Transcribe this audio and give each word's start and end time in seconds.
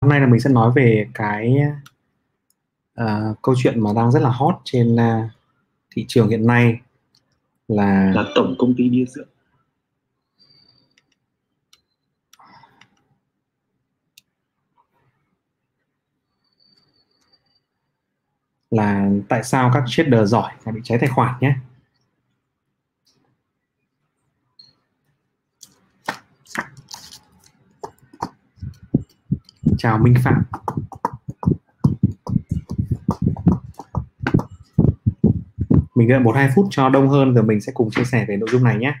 hôm 0.00 0.10
nay 0.10 0.20
là 0.20 0.26
mình 0.26 0.40
sẽ 0.40 0.50
nói 0.50 0.72
về 0.76 1.06
cái 1.14 1.56
uh, 3.00 3.42
câu 3.42 3.54
chuyện 3.58 3.80
mà 3.80 3.90
đang 3.96 4.12
rất 4.12 4.22
là 4.22 4.30
hot 4.30 4.54
trên 4.64 4.94
uh, 4.94 5.30
thị 5.90 6.04
trường 6.08 6.28
hiện 6.28 6.46
nay 6.46 6.80
là 7.68 8.12
là 8.14 8.24
tổng 8.34 8.54
công 8.58 8.74
ty 8.76 8.88
bia 8.88 9.04
rượu. 9.04 9.24
Là 18.70 19.10
tại 19.28 19.44
sao 19.44 19.70
các 19.74 19.84
trader 19.86 20.30
giỏi 20.30 20.52
lại 20.64 20.72
bị 20.74 20.80
cháy 20.84 20.98
tài 21.00 21.08
khoản 21.08 21.34
nhé 21.40 21.54
chào 29.82 29.98
Minh 29.98 30.14
Phạm. 30.24 30.42
Mình 35.94 36.08
đợi 36.08 36.20
một 36.20 36.36
hai 36.36 36.50
phút 36.54 36.66
cho 36.70 36.88
đông 36.88 37.08
hơn 37.08 37.34
rồi 37.34 37.44
mình 37.44 37.60
sẽ 37.60 37.72
cùng 37.74 37.90
chia 37.90 38.04
sẻ 38.04 38.24
về 38.28 38.36
nội 38.36 38.48
dung 38.52 38.64
này 38.64 38.76
nhé. 38.76 38.94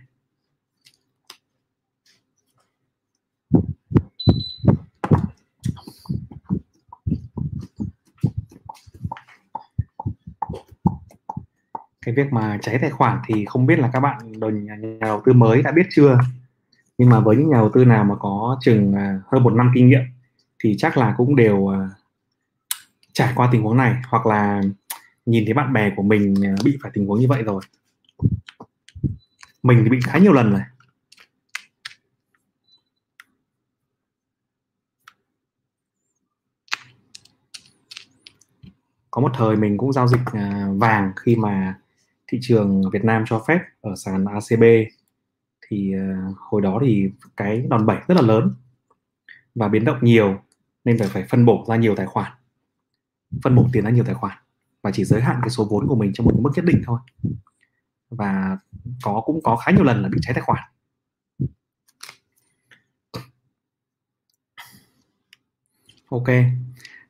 Cái 12.06 12.14
việc 12.14 12.32
mà 12.32 12.58
cháy 12.62 12.78
tài 12.80 12.90
khoản 12.90 13.18
thì 13.26 13.44
không 13.44 13.66
biết 13.66 13.78
là 13.78 13.90
các 13.92 14.00
bạn 14.00 14.32
nhà, 14.40 14.76
nhà 14.76 14.98
đầu 15.00 15.22
tư 15.24 15.32
mới 15.32 15.62
đã 15.62 15.72
biết 15.72 15.86
chưa? 15.90 16.18
Nhưng 16.98 17.10
mà 17.10 17.20
với 17.20 17.36
những 17.36 17.50
nhà 17.50 17.56
đầu 17.56 17.70
tư 17.74 17.84
nào 17.84 18.04
mà 18.04 18.14
có 18.20 18.58
chừng 18.60 18.94
à, 18.94 19.20
hơn 19.32 19.42
một 19.42 19.52
năm 19.52 19.72
kinh 19.74 19.88
nghiệm 19.88 20.19
thì 20.60 20.74
chắc 20.78 20.96
là 20.98 21.14
cũng 21.16 21.36
đều 21.36 21.66
ờ, 21.66 21.88
trải 23.12 23.32
qua 23.36 23.48
tình 23.52 23.62
huống 23.62 23.76
này, 23.76 23.94
hoặc 24.08 24.26
là 24.26 24.62
nhìn 25.26 25.44
thấy 25.44 25.54
bạn 25.54 25.72
bè 25.72 25.92
của 25.96 26.02
mình 26.02 26.34
ờ, 26.44 26.54
bị 26.64 26.78
phải 26.82 26.90
tình 26.94 27.06
huống 27.06 27.20
như 27.20 27.26
vậy 27.28 27.42
rồi. 27.42 27.62
Mình 29.62 29.80
thì 29.84 29.90
bị 29.90 29.98
khá 30.04 30.18
nhiều 30.18 30.32
lần 30.32 30.50
rồi. 30.50 30.60
Có 39.10 39.20
một 39.20 39.30
thời 39.34 39.56
mình 39.56 39.78
cũng 39.78 39.92
giao 39.92 40.08
dịch 40.08 40.20
ờ, 40.32 40.72
vàng 40.78 41.12
khi 41.16 41.36
mà 41.36 41.74
thị 42.28 42.38
trường 42.42 42.90
Việt 42.92 43.04
Nam 43.04 43.24
cho 43.26 43.44
phép 43.48 43.58
ở 43.80 43.94
sàn 43.96 44.24
ACB 44.24 44.62
thì 45.68 45.92
hồi 46.36 46.62
đó 46.62 46.78
thì 46.82 47.10
cái 47.36 47.66
đòn 47.68 47.86
bẩy 47.86 47.98
rất 48.08 48.14
là 48.14 48.22
lớn 48.22 48.54
và 49.54 49.68
biến 49.68 49.84
động 49.84 49.98
nhiều 50.02 50.38
nên 50.84 50.98
phải 50.98 51.08
phải 51.08 51.26
phân 51.28 51.44
bổ 51.44 51.64
ra 51.68 51.76
nhiều 51.76 51.96
tài 51.96 52.06
khoản. 52.06 52.32
Phân 53.44 53.56
bổ 53.56 53.68
tiền 53.72 53.84
ra 53.84 53.90
nhiều 53.90 54.04
tài 54.04 54.14
khoản 54.14 54.38
và 54.82 54.90
chỉ 54.90 55.04
giới 55.04 55.20
hạn 55.20 55.38
cái 55.42 55.50
số 55.50 55.64
vốn 55.70 55.86
của 55.88 55.96
mình 55.96 56.12
trong 56.14 56.26
một 56.26 56.34
mức 56.40 56.50
nhất 56.54 56.64
định 56.64 56.82
thôi. 56.86 57.00
Và 58.10 58.58
có, 59.02 59.22
cũng 59.26 59.42
có 59.42 59.56
khá 59.56 59.72
nhiều 59.72 59.84
lần 59.84 60.02
là 60.02 60.08
bị 60.08 60.18
cháy 60.22 60.34
tài 60.34 60.42
khoản. 60.42 60.62
Ok, 66.08 66.26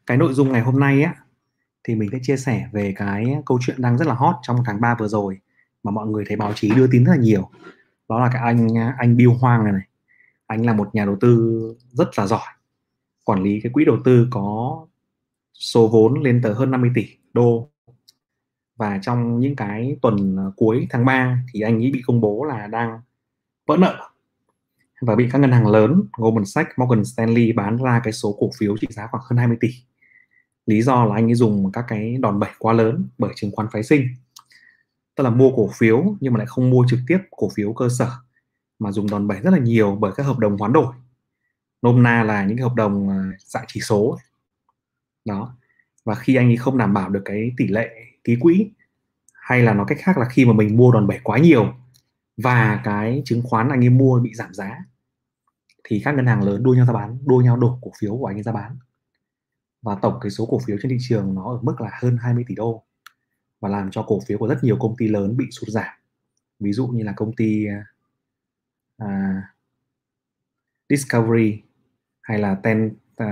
cái 0.07 0.17
nội 0.17 0.35
dung 0.35 0.53
ngày 0.53 0.61
hôm 0.61 0.81
nay 0.81 1.03
á, 1.03 1.15
thì 1.85 1.95
mình 1.95 2.09
sẽ 2.13 2.19
chia 2.23 2.37
sẻ 2.37 2.69
về 2.73 2.95
cái 2.97 3.37
câu 3.47 3.59
chuyện 3.63 3.83
đang 3.83 3.99
rất 3.99 4.09
là 4.09 4.15
hot 4.15 4.35
trong 4.43 4.57
tháng 4.67 4.81
3 4.81 4.95
vừa 4.95 5.09
rồi 5.09 5.41
mà 5.83 5.91
mọi 5.91 6.07
người 6.07 6.25
thấy 6.29 6.37
báo 6.37 6.53
chí 6.55 6.71
đưa 6.71 6.87
tin 6.87 7.05
rất 7.05 7.13
là 7.13 7.19
nhiều. 7.19 7.51
Đó 8.09 8.21
là 8.21 8.31
cái 8.33 8.43
anh 8.43 8.69
anh 8.99 9.17
Bill 9.17 9.31
Hoang 9.41 9.65
này 9.65 9.73
này. 9.73 9.89
Anh 10.47 10.67
là 10.67 10.73
một 10.73 10.95
nhà 10.95 11.05
đầu 11.05 11.17
tư 11.21 11.61
rất 11.91 12.19
là 12.19 12.27
giỏi 12.27 12.47
quản 13.31 13.43
lý 13.43 13.61
cái 13.61 13.73
quỹ 13.73 13.85
đầu 13.85 13.99
tư 14.05 14.27
có 14.31 14.81
số 15.55 15.89
vốn 15.89 16.23
lên 16.23 16.41
tới 16.43 16.55
hơn 16.55 16.71
50 16.71 16.91
tỷ 16.95 17.07
đô. 17.33 17.71
Và 18.77 18.99
trong 19.03 19.41
những 19.41 19.57
cái 19.57 19.97
tuần 20.03 20.37
à, 20.39 20.45
cuối 20.57 20.87
tháng 20.91 21.05
3 21.05 21.43
thì 21.53 21.61
anh 21.61 21.83
ấy 21.83 21.91
bị 21.93 22.03
công 22.07 22.21
bố 22.21 22.45
là 22.45 22.67
đang 22.67 23.01
vỡ 23.67 23.77
nợ. 23.77 24.11
Và 25.01 25.15
bị 25.17 25.29
các 25.33 25.39
ngân 25.39 25.53
hàng 25.53 25.67
lớn 25.67 26.03
Goldman 26.17 26.45
Sachs, 26.45 26.71
Morgan 26.77 27.05
Stanley 27.05 27.53
bán 27.53 27.77
ra 27.77 28.01
cái 28.05 28.13
số 28.13 28.37
cổ 28.41 28.51
phiếu 28.59 28.77
trị 28.77 28.87
giá 28.91 29.07
khoảng 29.11 29.23
hơn 29.27 29.37
20 29.37 29.57
tỷ. 29.61 29.69
Lý 30.67 30.83
do 30.83 31.05
là 31.05 31.15
anh 31.15 31.29
ấy 31.29 31.35
dùng 31.35 31.73
các 31.73 31.85
cái 31.89 32.17
đòn 32.21 32.39
bẩy 32.39 32.51
quá 32.59 32.73
lớn 32.73 33.09
bởi 33.19 33.33
chứng 33.37 33.51
khoán 33.53 33.69
phái 33.73 33.83
sinh. 33.83 34.07
Tức 35.15 35.25
là 35.25 35.31
mua 35.31 35.51
cổ 35.57 35.71
phiếu 35.75 36.17
nhưng 36.21 36.33
mà 36.33 36.39
lại 36.39 36.47
không 36.47 36.71
mua 36.71 36.85
trực 36.89 36.99
tiếp 37.07 37.19
cổ 37.31 37.49
phiếu 37.55 37.73
cơ 37.73 37.89
sở 37.89 38.11
mà 38.79 38.93
dùng 38.93 39.11
đòn 39.11 39.29
bẩy 39.29 39.41
rất 39.41 39.51
là 39.51 39.59
nhiều 39.59 39.97
bởi 40.01 40.13
các 40.17 40.27
hợp 40.27 40.39
đồng 40.39 40.57
hoán 40.57 40.73
đổi 40.73 40.95
nôm 41.83 42.03
na 42.03 42.23
là 42.23 42.45
những 42.45 42.57
cái 42.57 42.63
hợp 42.63 42.75
đồng 42.75 43.09
à, 43.09 43.19
dạng 43.39 43.65
chỉ 43.69 43.81
số 43.81 44.19
đó. 45.25 45.57
Và 46.05 46.15
khi 46.15 46.35
anh 46.35 46.47
ấy 46.47 46.57
không 46.57 46.79
đảm 46.79 46.95
bảo 46.95 47.11
được 47.11 47.23
cái 47.25 47.53
tỷ 47.57 47.69
lệ 47.69 47.91
ký 48.25 48.37
quỹ 48.41 48.71
hay 49.33 49.63
là 49.63 49.75
nói 49.75 49.87
cách 49.89 49.99
khác 50.01 50.19
là 50.19 50.29
khi 50.29 50.45
mà 50.45 50.53
mình 50.53 50.77
mua 50.77 50.93
đòn 50.93 51.07
bẩy 51.07 51.19
quá 51.23 51.39
nhiều 51.39 51.75
và 52.37 52.81
cái 52.85 53.23
chứng 53.25 53.43
khoán 53.45 53.69
anh 53.69 53.85
ấy 53.85 53.91
mua 53.91 54.21
bị 54.21 54.35
giảm 54.35 54.55
giá 54.55 54.85
thì 55.85 56.03
các 56.05 56.15
ngân 56.15 56.27
hàng 56.27 56.43
lớn 56.43 56.63
đua 56.63 56.75
nhau 56.75 56.87
ra 56.87 56.93
bán 56.93 57.19
đua 57.27 57.41
nhau 57.41 57.57
đổ 57.57 57.79
cổ 57.83 57.91
phiếu 57.99 58.17
của 58.17 58.27
anh 58.27 58.37
ấy 58.37 58.43
ra 58.43 58.53
bán. 58.53 58.77
Và 59.83 59.95
tổng 60.03 60.19
cái 60.21 60.31
số 60.31 60.47
cổ 60.47 60.61
phiếu 60.67 60.77
trên 60.83 60.91
thị 60.91 60.97
trường 61.01 61.35
nó 61.35 61.53
ở 61.53 61.59
mức 61.63 61.81
là 61.81 61.91
hơn 62.03 62.17
20 62.21 62.45
tỷ 62.49 62.55
đô 62.55 62.85
và 63.61 63.69
làm 63.69 63.91
cho 63.91 64.03
cổ 64.03 64.21
phiếu 64.27 64.39
của 64.39 64.49
rất 64.49 64.65
nhiều 64.65 64.77
công 64.81 64.97
ty 64.97 65.09
lớn 65.09 65.37
bị 65.37 65.45
sụt 65.51 65.69
giảm. 65.69 65.95
Ví 66.61 66.73
dụ 66.73 66.87
như 66.87 67.05
là 67.05 67.13
công 67.17 67.37
ty 67.37 67.67
uh, 69.03 69.09
Discovery 70.89 71.63
hay 72.31 72.39
là 72.39 72.55
Ten, 72.55 72.97
uh, 73.23 73.27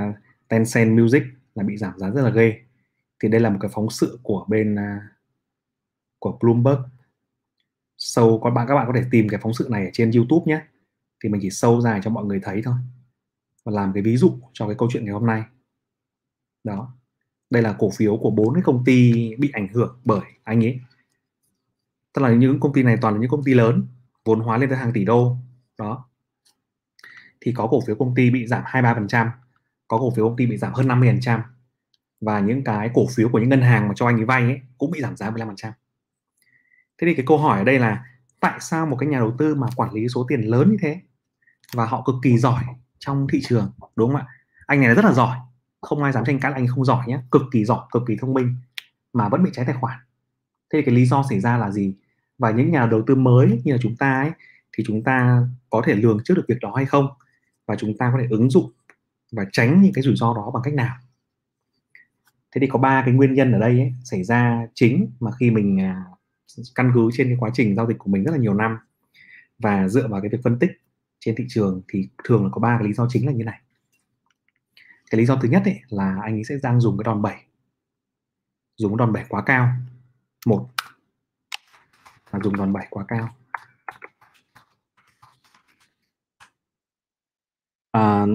Tencent 0.48 1.00
Music 1.00 1.22
là 1.54 1.64
bị 1.64 1.76
giảm 1.76 1.98
giá 1.98 2.10
rất 2.10 2.22
là 2.22 2.31
ghê. 2.31 2.60
Thì 3.22 3.28
đây 3.28 3.41
là 3.41 3.50
một 3.50 3.59
cái 3.60 3.70
phóng 3.75 3.91
sự 3.91 4.19
của 4.22 4.44
bên 4.48 4.75
uh, 4.75 5.03
của 6.19 6.38
Bloomberg. 6.41 6.78
Sâu 7.97 8.41
các 8.44 8.50
bạn 8.50 8.66
các 8.69 8.75
bạn 8.75 8.87
có 8.87 8.92
thể 8.97 9.04
tìm 9.10 9.28
cái 9.28 9.41
phóng 9.42 9.54
sự 9.54 9.69
này 9.70 9.84
ở 9.84 9.91
trên 9.92 10.10
YouTube 10.10 10.44
nhé. 10.47 10.60
Thì 11.22 11.28
mình 11.28 11.41
chỉ 11.41 11.50
sâu 11.50 11.81
dài 11.81 12.00
cho 12.04 12.10
mọi 12.10 12.25
người 12.25 12.41
thấy 12.42 12.62
thôi. 12.64 12.75
Và 13.64 13.72
làm 13.72 13.92
cái 13.92 14.03
ví 14.03 14.16
dụ 14.16 14.38
cho 14.53 14.66
cái 14.66 14.76
câu 14.78 14.88
chuyện 14.92 15.04
ngày 15.04 15.14
hôm 15.14 15.26
nay. 15.26 15.42
Đó. 16.64 16.94
Đây 17.50 17.62
là 17.62 17.76
cổ 17.78 17.91
phiếu 17.91 18.16
của 18.16 18.31
bốn 18.31 18.54
cái 18.54 18.62
công 18.62 18.84
ty 18.84 19.12
bị 19.37 19.50
ảnh 19.53 19.69
hưởng 19.69 20.00
bởi 20.04 20.20
anh 20.42 20.64
ấy. 20.64 20.81
Tức 22.12 22.22
là 22.22 22.34
những 22.34 22.60
công 22.60 22.72
ty 22.72 22.82
này 22.82 22.98
toàn 23.00 23.14
là 23.14 23.20
những 23.20 23.31
công 23.31 23.44
ty 23.44 23.54
lớn 23.54 23.87
vốn 24.25 24.41
hóa 24.41 24.58
lên 24.58 24.69
tới 24.69 24.78
hàng 24.78 24.92
tỷ 24.92 25.04
đô. 25.04 25.37
Đó 25.78 26.07
thì 27.41 27.53
có 27.53 27.66
cổ 27.66 27.81
phiếu 27.87 27.97
công 27.97 28.15
ty 28.15 28.31
bị 28.31 28.47
giảm 28.47 28.62
23%, 28.65 29.28
có 29.88 29.99
cổ 29.99 30.10
phiếu 30.16 30.28
công 30.28 30.37
ty 30.37 30.47
bị 30.47 30.56
giảm 30.56 30.72
hơn 30.72 30.88
50% 30.88 31.41
và 32.21 32.41
những 32.41 32.65
cái 32.65 32.91
cổ 32.94 33.06
phiếu 33.16 33.28
của 33.28 33.38
những 33.38 33.49
ngân 33.49 33.62
hàng 33.62 33.88
mà 33.88 33.94
cho 33.97 34.06
anh 34.06 34.16
ấy 34.16 34.25
vay 34.25 34.43
ấy 34.43 34.60
cũng 34.78 34.91
bị 34.91 35.00
giảm 35.00 35.16
giá 35.16 35.31
15%. 35.31 35.54
Thế 36.99 37.06
thì 37.06 37.15
cái 37.15 37.25
câu 37.26 37.38
hỏi 37.38 37.59
ở 37.59 37.65
đây 37.65 37.78
là 37.78 38.04
tại 38.41 38.59
sao 38.60 38.87
một 38.87 38.97
cái 38.97 39.09
nhà 39.09 39.19
đầu 39.19 39.34
tư 39.38 39.54
mà 39.54 39.66
quản 39.76 39.93
lý 39.93 40.09
số 40.09 40.26
tiền 40.28 40.41
lớn 40.41 40.71
như 40.71 40.76
thế 40.81 41.00
và 41.75 41.87
họ 41.87 42.03
cực 42.06 42.15
kỳ 42.22 42.38
giỏi 42.38 42.65
trong 42.99 43.26
thị 43.32 43.41
trường 43.44 43.72
đúng 43.97 44.12
không 44.12 44.20
ạ? 44.20 44.26
Anh 44.66 44.81
này 44.81 44.94
rất 44.94 45.05
là 45.05 45.12
giỏi 45.12 45.38
không 45.81 46.03
ai 46.03 46.12
dám 46.12 46.25
tranh 46.25 46.41
cãi 46.41 46.50
là 46.50 46.56
anh 46.56 46.66
không 46.66 46.84
giỏi 46.84 47.05
nhé 47.06 47.19
cực 47.31 47.43
kỳ 47.53 47.65
giỏi 47.65 47.81
cực 47.93 48.03
kỳ 48.06 48.16
thông 48.20 48.34
minh 48.34 48.56
mà 49.12 49.28
vẫn 49.28 49.44
bị 49.44 49.50
cháy 49.55 49.65
tài 49.65 49.75
khoản 49.81 49.99
thế 50.72 50.78
thì 50.78 50.82
cái 50.82 50.94
lý 50.94 51.06
do 51.06 51.25
xảy 51.31 51.41
ra 51.41 51.56
là 51.56 51.70
gì 51.70 51.94
và 52.38 52.50
những 52.50 52.70
nhà 52.70 52.87
đầu 52.87 53.03
tư 53.06 53.15
mới 53.15 53.60
như 53.65 53.72
là 53.72 53.78
chúng 53.82 53.97
ta 53.97 54.20
ấy 54.20 54.31
thì 54.72 54.84
chúng 54.87 55.03
ta 55.03 55.43
có 55.70 55.82
thể 55.87 55.94
lường 55.94 56.19
trước 56.25 56.34
được 56.34 56.44
việc 56.49 56.59
đó 56.60 56.72
hay 56.76 56.87
không 56.87 57.09
và 57.68 57.76
chúng 57.76 57.96
ta 57.98 58.10
có 58.12 58.18
thể 58.22 58.26
ứng 58.30 58.50
dụng 58.50 58.72
và 59.32 59.44
tránh 59.52 59.82
những 59.82 59.92
cái 59.92 60.02
rủi 60.02 60.16
ro 60.16 60.34
đó 60.34 60.50
bằng 60.54 60.62
cách 60.62 60.74
nào? 60.74 60.96
Thế 62.52 62.60
thì 62.60 62.66
có 62.66 62.78
ba 62.78 63.02
cái 63.04 63.14
nguyên 63.14 63.34
nhân 63.34 63.52
ở 63.52 63.58
đây 63.58 63.80
ấy, 63.80 63.92
xảy 64.04 64.24
ra 64.24 64.66
chính 64.74 65.10
mà 65.20 65.30
khi 65.40 65.50
mình 65.50 65.80
à, 65.80 66.04
căn 66.74 66.90
cứ 66.94 67.10
trên 67.12 67.28
cái 67.28 67.36
quá 67.40 67.50
trình 67.54 67.76
giao 67.76 67.86
dịch 67.86 67.98
của 67.98 68.10
mình 68.10 68.24
rất 68.24 68.30
là 68.32 68.38
nhiều 68.38 68.54
năm 68.54 68.78
và 69.58 69.88
dựa 69.88 70.08
vào 70.08 70.20
cái 70.20 70.30
việc 70.30 70.38
phân 70.44 70.58
tích 70.58 70.70
trên 71.20 71.34
thị 71.38 71.44
trường 71.48 71.82
thì 71.88 72.08
thường 72.24 72.44
là 72.44 72.50
có 72.52 72.60
ba 72.60 72.76
cái 72.78 72.88
lý 72.88 72.94
do 72.94 73.06
chính 73.10 73.26
là 73.26 73.32
như 73.32 73.44
này. 73.44 73.60
Cái 75.10 75.18
lý 75.18 75.26
do 75.26 75.36
thứ 75.36 75.48
nhất 75.48 75.62
ấy 75.64 75.80
là 75.88 76.20
anh 76.22 76.34
ấy 76.34 76.44
sẽ 76.44 76.54
đang 76.62 76.81
dùng 76.81 76.98
cái 76.98 77.04
đòn 77.04 77.22
bẩy. 77.22 77.37
Dùng 78.76 78.96
đòn 78.96 79.12
bẩy 79.12 79.25
quá 79.28 79.43
cao. 79.46 79.72
Một 80.46 80.69
là 82.32 82.40
dùng 82.43 82.56
đòn 82.56 82.72
bẩy 82.72 82.87
quá 82.90 83.04
cao. 83.08 83.34
À, 87.98 88.26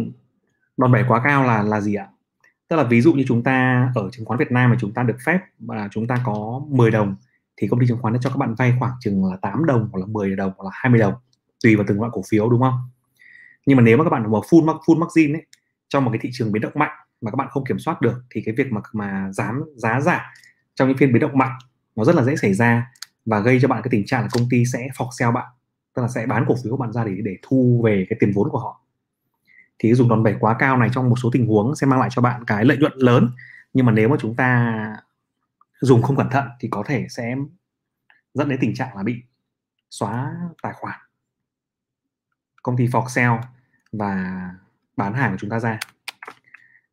đòn 0.77 0.91
bẩy 0.91 1.03
quá 1.07 1.21
cao 1.23 1.43
là 1.43 1.63
là 1.63 1.81
gì 1.81 1.95
ạ? 1.95 2.07
Tức 2.67 2.75
là 2.75 2.83
ví 2.83 3.01
dụ 3.01 3.13
như 3.13 3.23
chúng 3.27 3.43
ta 3.43 3.89
ở 3.95 4.09
chứng 4.11 4.25
khoán 4.25 4.39
Việt 4.39 4.51
Nam 4.51 4.69
mà 4.69 4.77
chúng 4.79 4.93
ta 4.93 5.03
được 5.03 5.17
phép 5.25 5.39
và 5.59 5.87
chúng 5.91 6.07
ta 6.07 6.15
có 6.25 6.61
10 6.69 6.91
đồng 6.91 7.15
thì 7.57 7.67
công 7.67 7.79
ty 7.79 7.87
chứng 7.87 7.97
khoán 8.01 8.13
đã 8.13 8.19
cho 8.23 8.29
các 8.29 8.37
bạn 8.37 8.55
vay 8.55 8.73
khoảng 8.79 8.93
chừng 8.99 9.25
là 9.25 9.37
8 9.41 9.65
đồng 9.65 9.89
hoặc 9.91 9.99
là 9.99 10.05
10 10.05 10.35
đồng 10.35 10.51
hoặc 10.57 10.65
là 10.65 10.71
20 10.73 10.99
đồng 10.99 11.13
tùy 11.63 11.75
vào 11.75 11.85
từng 11.87 11.99
loại 11.99 12.11
cổ 12.13 12.21
phiếu 12.29 12.49
đúng 12.49 12.61
không? 12.61 12.79
Nhưng 13.65 13.77
mà 13.77 13.83
nếu 13.83 13.97
mà 13.97 14.03
các 14.03 14.09
bạn 14.09 14.31
mở 14.31 14.39
full 14.49 14.65
mark 14.65 14.77
full 14.77 14.99
margin 14.99 15.33
ấy 15.33 15.45
trong 15.89 16.05
một 16.05 16.11
cái 16.11 16.19
thị 16.21 16.29
trường 16.33 16.51
biến 16.51 16.61
động 16.61 16.73
mạnh 16.75 16.91
mà 17.21 17.31
các 17.31 17.35
bạn 17.35 17.47
không 17.51 17.65
kiểm 17.65 17.79
soát 17.79 18.01
được 18.01 18.23
thì 18.29 18.41
cái 18.45 18.55
việc 18.57 18.71
mà 18.71 18.81
mà 18.93 19.31
dám 19.31 19.63
giá 19.75 20.01
giảm 20.01 20.21
trong 20.75 20.87
những 20.87 20.97
phiên 20.97 21.13
biến 21.13 21.21
động 21.21 21.37
mạnh 21.37 21.57
nó 21.95 22.03
rất 22.03 22.15
là 22.15 22.23
dễ 22.23 22.35
xảy 22.35 22.53
ra 22.53 22.91
và 23.25 23.39
gây 23.39 23.59
cho 23.61 23.67
bạn 23.67 23.81
cái 23.83 23.89
tình 23.91 24.05
trạng 24.05 24.21
là 24.21 24.27
công 24.31 24.49
ty 24.49 24.65
sẽ 24.65 24.87
phọc 24.97 25.07
sell 25.19 25.31
bạn 25.31 25.45
tức 25.95 26.01
là 26.01 26.07
sẽ 26.07 26.25
bán 26.25 26.45
cổ 26.47 26.55
phiếu 26.63 26.71
của 26.71 26.77
bạn 26.77 26.93
ra 26.93 27.03
để 27.03 27.11
để 27.23 27.35
thu 27.41 27.81
về 27.85 28.05
cái 28.09 28.17
tiền 28.19 28.31
vốn 28.35 28.49
của 28.49 28.59
họ 28.59 28.82
thì 29.79 29.93
dùng 29.93 30.09
đòn 30.09 30.23
bẩy 30.23 30.35
quá 30.39 30.55
cao 30.59 30.77
này 30.77 30.89
trong 30.93 31.09
một 31.09 31.15
số 31.23 31.29
tình 31.33 31.47
huống 31.47 31.75
sẽ 31.75 31.87
mang 31.87 31.99
lại 31.99 32.09
cho 32.11 32.21
bạn 32.21 32.45
cái 32.45 32.65
lợi 32.65 32.77
nhuận 32.77 32.93
lớn. 32.95 33.29
Nhưng 33.73 33.85
mà 33.85 33.91
nếu 33.91 34.09
mà 34.09 34.15
chúng 34.19 34.35
ta 34.35 34.73
dùng 35.81 36.01
không 36.01 36.15
cẩn 36.15 36.29
thận 36.29 36.47
thì 36.59 36.67
có 36.71 36.83
thể 36.85 37.07
sẽ 37.09 37.35
dẫn 38.33 38.49
đến 38.49 38.59
tình 38.61 38.73
trạng 38.75 38.97
là 38.97 39.03
bị 39.03 39.23
xóa 39.89 40.35
tài 40.61 40.73
khoản. 40.73 40.99
Công 42.63 42.77
ty 42.77 42.87
for 42.87 43.07
sale 43.07 43.41
và 43.91 44.41
bán 44.97 45.13
hàng 45.13 45.31
của 45.31 45.37
chúng 45.39 45.49
ta 45.49 45.59
ra. 45.59 45.79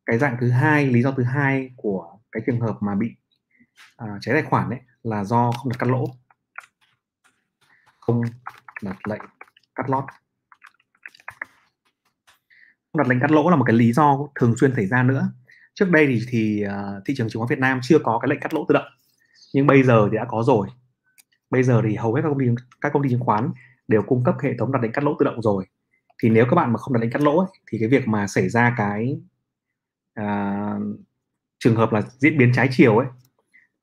Cái 0.05 0.17
dạng 0.17 0.37
thứ 0.39 0.49
hai 0.49 0.85
lý 0.85 1.01
do 1.01 1.11
thứ 1.11 1.23
hai 1.23 1.71
của 1.75 2.17
cái 2.31 2.43
trường 2.45 2.59
hợp 2.59 2.77
mà 2.79 2.95
bị 2.95 3.15
à, 3.97 4.07
cháy 4.21 4.33
tài 4.33 4.43
khoản 4.43 4.69
đấy 4.69 4.79
là 5.03 5.23
do 5.23 5.51
không 5.51 5.69
đặt 5.69 5.79
cắt 5.79 5.89
lỗ. 5.89 6.05
Không 7.99 8.21
đặt 8.81 9.07
lệnh 9.07 9.21
cắt 9.75 9.89
lót 9.89 10.03
đặt 12.97 13.07
lệnh 13.07 13.19
cắt 13.19 13.31
lỗ 13.31 13.49
là 13.49 13.55
một 13.55 13.63
cái 13.63 13.75
lý 13.75 13.93
do 13.93 14.27
thường 14.35 14.55
xuyên 14.57 14.75
xảy 14.75 14.85
ra 14.85 15.03
nữa. 15.03 15.31
Trước 15.73 15.89
đây 15.89 16.07
thì, 16.07 16.19
thì 16.29 16.65
uh, 16.65 17.03
thị 17.05 17.13
trường 17.17 17.29
chứng 17.29 17.39
khoán 17.39 17.49
Việt 17.49 17.59
Nam 17.59 17.79
chưa 17.83 17.99
có 17.99 18.19
cái 18.19 18.29
lệnh 18.29 18.39
cắt 18.39 18.53
lỗ 18.53 18.65
tự 18.69 18.73
động. 18.73 18.85
Nhưng 19.53 19.67
bây 19.67 19.83
giờ 19.83 20.07
thì 20.11 20.17
đã 20.17 20.25
có 20.27 20.43
rồi. 20.43 20.67
Bây 21.49 21.63
giờ 21.63 21.81
thì 21.87 21.95
hầu 21.95 22.13
hết 22.13 22.21
các 22.23 22.29
công 22.29 22.39
ty 22.39 22.45
các 22.81 22.93
công 22.93 23.03
ty 23.03 23.09
chứng 23.09 23.19
khoán 23.19 23.51
đều 23.87 24.01
cung 24.01 24.23
cấp 24.23 24.35
hệ 24.43 24.53
thống 24.59 24.71
đặt 24.71 24.81
lệnh 24.81 24.91
cắt 24.91 25.03
lỗ 25.03 25.15
tự 25.19 25.25
động 25.25 25.41
rồi. 25.41 25.65
Thì 26.23 26.29
nếu 26.29 26.45
các 26.49 26.55
bạn 26.55 26.73
mà 26.73 26.77
không 26.77 26.93
đặt 26.93 26.99
lệnh 26.99 27.11
cắt 27.11 27.21
lỗ 27.21 27.37
ấy, 27.37 27.47
thì 27.71 27.77
cái 27.79 27.87
việc 27.87 28.07
mà 28.07 28.27
xảy 28.27 28.49
ra 28.49 28.73
cái 28.77 29.17
uh, 30.19 30.81
trường 31.59 31.75
hợp 31.75 31.93
là 31.93 32.01
diễn 32.17 32.37
biến 32.37 32.51
trái 32.55 32.69
chiều 32.71 32.97
ấy 32.97 33.07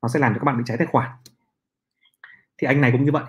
nó 0.01 0.09
sẽ 0.09 0.19
làm 0.19 0.33
cho 0.33 0.39
các 0.39 0.45
bạn 0.45 0.57
bị 0.57 0.63
cháy 0.67 0.77
tài 0.77 0.87
khoản. 0.87 1.09
Thì 2.57 2.67
anh 2.67 2.81
này 2.81 2.91
cũng 2.91 3.05
như 3.05 3.11
vậy. 3.11 3.23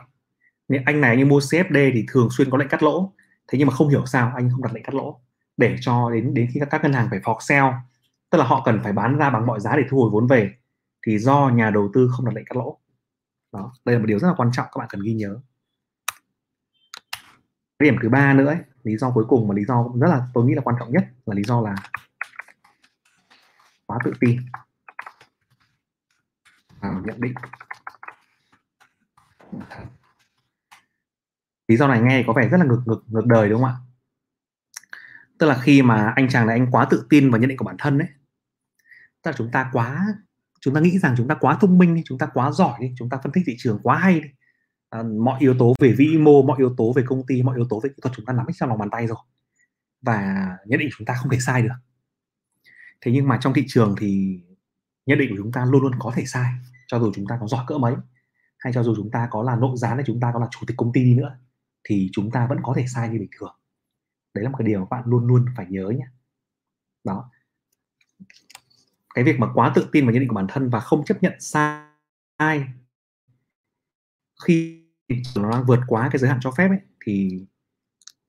Nếu 0.68 0.80
anh 0.86 1.00
này 1.00 1.16
như 1.16 1.26
mua 1.26 1.38
CFD 1.38 1.90
thì 1.94 2.04
thường 2.08 2.28
xuyên 2.30 2.50
có 2.50 2.58
lệnh 2.58 2.68
cắt 2.68 2.82
lỗ. 2.82 3.12
Thế 3.48 3.58
nhưng 3.58 3.68
mà 3.68 3.74
không 3.74 3.88
hiểu 3.88 4.06
sao 4.06 4.32
anh 4.36 4.50
không 4.50 4.62
đặt 4.62 4.72
lệnh 4.74 4.82
cắt 4.82 4.94
lỗ 4.94 5.20
để 5.56 5.76
cho 5.80 6.10
đến 6.10 6.34
đến 6.34 6.48
khi 6.54 6.60
các, 6.60 6.68
các 6.70 6.82
ngân 6.82 6.92
hàng 6.92 7.06
phải 7.10 7.20
fork 7.20 7.40
sell 7.40 7.66
tức 8.30 8.38
là 8.38 8.44
họ 8.44 8.62
cần 8.64 8.80
phải 8.82 8.92
bán 8.92 9.18
ra 9.18 9.30
bằng 9.30 9.46
mọi 9.46 9.60
giá 9.60 9.76
để 9.76 9.82
thu 9.90 10.00
hồi 10.00 10.10
vốn 10.12 10.26
về 10.26 10.54
thì 11.06 11.18
do 11.18 11.48
nhà 11.48 11.70
đầu 11.70 11.90
tư 11.94 12.08
không 12.12 12.26
đặt 12.26 12.34
lệnh 12.34 12.44
cắt 12.44 12.56
lỗ. 12.56 12.78
Đó 13.52 13.72
đây 13.84 13.94
là 13.94 13.98
một 13.98 14.06
điều 14.06 14.18
rất 14.18 14.28
là 14.28 14.34
quan 14.36 14.50
trọng 14.52 14.66
các 14.72 14.78
bạn 14.78 14.88
cần 14.90 15.02
ghi 15.04 15.14
nhớ. 15.14 15.40
Cái 17.78 17.90
điểm 17.90 17.96
thứ 18.02 18.08
ba 18.08 18.32
nữa 18.32 18.46
ấy, 18.46 18.58
lý 18.82 18.96
do 18.96 19.10
cuối 19.10 19.24
cùng 19.28 19.48
mà 19.48 19.54
lý 19.54 19.64
do 19.64 19.84
rất 20.00 20.08
là 20.08 20.26
tôi 20.34 20.44
nghĩ 20.44 20.54
là 20.54 20.62
quan 20.62 20.76
trọng 20.78 20.92
nhất 20.92 21.04
là 21.26 21.34
lý 21.34 21.42
do 21.42 21.60
là 21.60 21.74
quá 23.86 23.98
tự 24.04 24.12
tin. 24.20 24.40
Và 26.80 27.00
nhận 27.04 27.20
định. 27.20 27.34
Lý 31.68 31.76
do 31.76 31.88
này 31.88 32.00
nghe 32.00 32.24
có 32.26 32.32
vẻ 32.32 32.48
rất 32.48 32.56
là 32.56 32.64
ngược 32.64 32.82
ngược 32.86 33.02
ngược 33.06 33.26
đời 33.26 33.48
đúng 33.48 33.62
không 33.62 33.70
ạ? 33.70 33.89
Tức 35.40 35.46
là 35.46 35.58
khi 35.62 35.82
mà 35.82 36.12
anh 36.16 36.28
chàng 36.28 36.46
này 36.46 36.58
anh 36.58 36.70
quá 36.70 36.86
tự 36.90 37.06
tin 37.10 37.30
vào 37.30 37.40
nhận 37.40 37.48
định 37.48 37.58
của 37.58 37.64
bản 37.64 37.76
thân 37.78 37.98
đấy 37.98 38.08
tức 39.22 39.30
là 39.30 39.36
chúng 39.36 39.50
ta 39.50 39.70
quá 39.72 40.06
chúng 40.60 40.74
ta 40.74 40.80
nghĩ 40.80 40.98
rằng 40.98 41.14
chúng 41.16 41.28
ta 41.28 41.34
quá 41.34 41.58
thông 41.60 41.78
minh 41.78 41.94
đi 41.94 42.02
chúng 42.04 42.18
ta 42.18 42.26
quá 42.34 42.50
giỏi 42.50 42.74
đi 42.80 42.94
chúng 42.98 43.08
ta 43.08 43.18
phân 43.22 43.32
tích 43.32 43.44
thị 43.46 43.56
trường 43.58 43.78
quá 43.82 43.98
hay 43.98 44.20
đi 44.20 44.28
à, 44.90 45.02
mọi 45.02 45.40
yếu 45.40 45.54
tố 45.58 45.74
về 45.78 45.92
vĩ 45.98 46.18
mô 46.18 46.42
mọi 46.42 46.58
yếu 46.58 46.74
tố 46.76 46.92
về 46.92 47.02
công 47.06 47.26
ty 47.26 47.42
mọi 47.42 47.56
yếu 47.56 47.66
tố 47.70 47.80
về 47.80 47.88
kỹ 47.88 48.00
thuật 48.02 48.14
chúng 48.16 48.26
ta 48.26 48.32
nắm 48.32 48.46
hết 48.46 48.52
trong 48.56 48.68
lòng 48.68 48.78
bàn 48.78 48.90
tay 48.90 49.06
rồi 49.06 49.18
và 50.02 50.48
nhận 50.66 50.80
định 50.80 50.88
chúng 50.98 51.06
ta 51.06 51.14
không 51.14 51.30
thể 51.30 51.38
sai 51.40 51.62
được 51.62 51.74
thế 53.00 53.12
nhưng 53.12 53.28
mà 53.28 53.38
trong 53.40 53.54
thị 53.54 53.64
trường 53.68 53.94
thì 53.98 54.40
nhận 55.06 55.18
định 55.18 55.30
của 55.30 55.36
chúng 55.38 55.52
ta 55.52 55.64
luôn 55.64 55.82
luôn 55.82 55.92
có 55.98 56.12
thể 56.16 56.24
sai 56.24 56.52
cho 56.86 56.98
dù 56.98 57.12
chúng 57.14 57.26
ta 57.26 57.38
có 57.40 57.46
giỏi 57.46 57.64
cỡ 57.66 57.78
mấy 57.78 57.94
hay 58.58 58.72
cho 58.72 58.82
dù 58.82 58.94
chúng 58.96 59.10
ta 59.10 59.28
có 59.30 59.42
là 59.42 59.56
nội 59.56 59.76
gián 59.76 59.96
hay 59.96 60.04
chúng 60.06 60.20
ta 60.20 60.30
có 60.34 60.40
là 60.40 60.46
chủ 60.50 60.60
tịch 60.66 60.76
công 60.76 60.92
ty 60.92 61.04
đi 61.04 61.14
nữa 61.14 61.36
thì 61.84 62.08
chúng 62.12 62.30
ta 62.30 62.46
vẫn 62.46 62.58
có 62.62 62.74
thể 62.76 62.84
sai 62.86 63.08
như 63.08 63.18
bình 63.18 63.30
thường 63.38 63.59
đấy 64.34 64.44
là 64.44 64.50
một 64.50 64.56
cái 64.58 64.66
điều 64.66 64.84
bạn 64.84 65.02
luôn 65.06 65.26
luôn 65.26 65.46
phải 65.56 65.66
nhớ 65.68 65.88
nhé 65.88 66.06
đó. 67.04 67.30
Cái 69.14 69.24
việc 69.24 69.38
mà 69.38 69.52
quá 69.54 69.72
tự 69.74 69.88
tin 69.92 70.04
vào 70.04 70.12
nhận 70.12 70.20
định 70.20 70.28
của 70.28 70.34
bản 70.34 70.46
thân 70.48 70.70
và 70.70 70.80
không 70.80 71.04
chấp 71.04 71.22
nhận 71.22 71.32
sai 71.40 72.64
khi 74.44 74.84
nó 75.36 75.50
đang 75.50 75.64
vượt 75.66 75.80
quá 75.86 76.08
cái 76.12 76.18
giới 76.18 76.30
hạn 76.30 76.38
cho 76.42 76.50
phép 76.50 76.68
ấy, 76.68 76.78
thì 77.04 77.46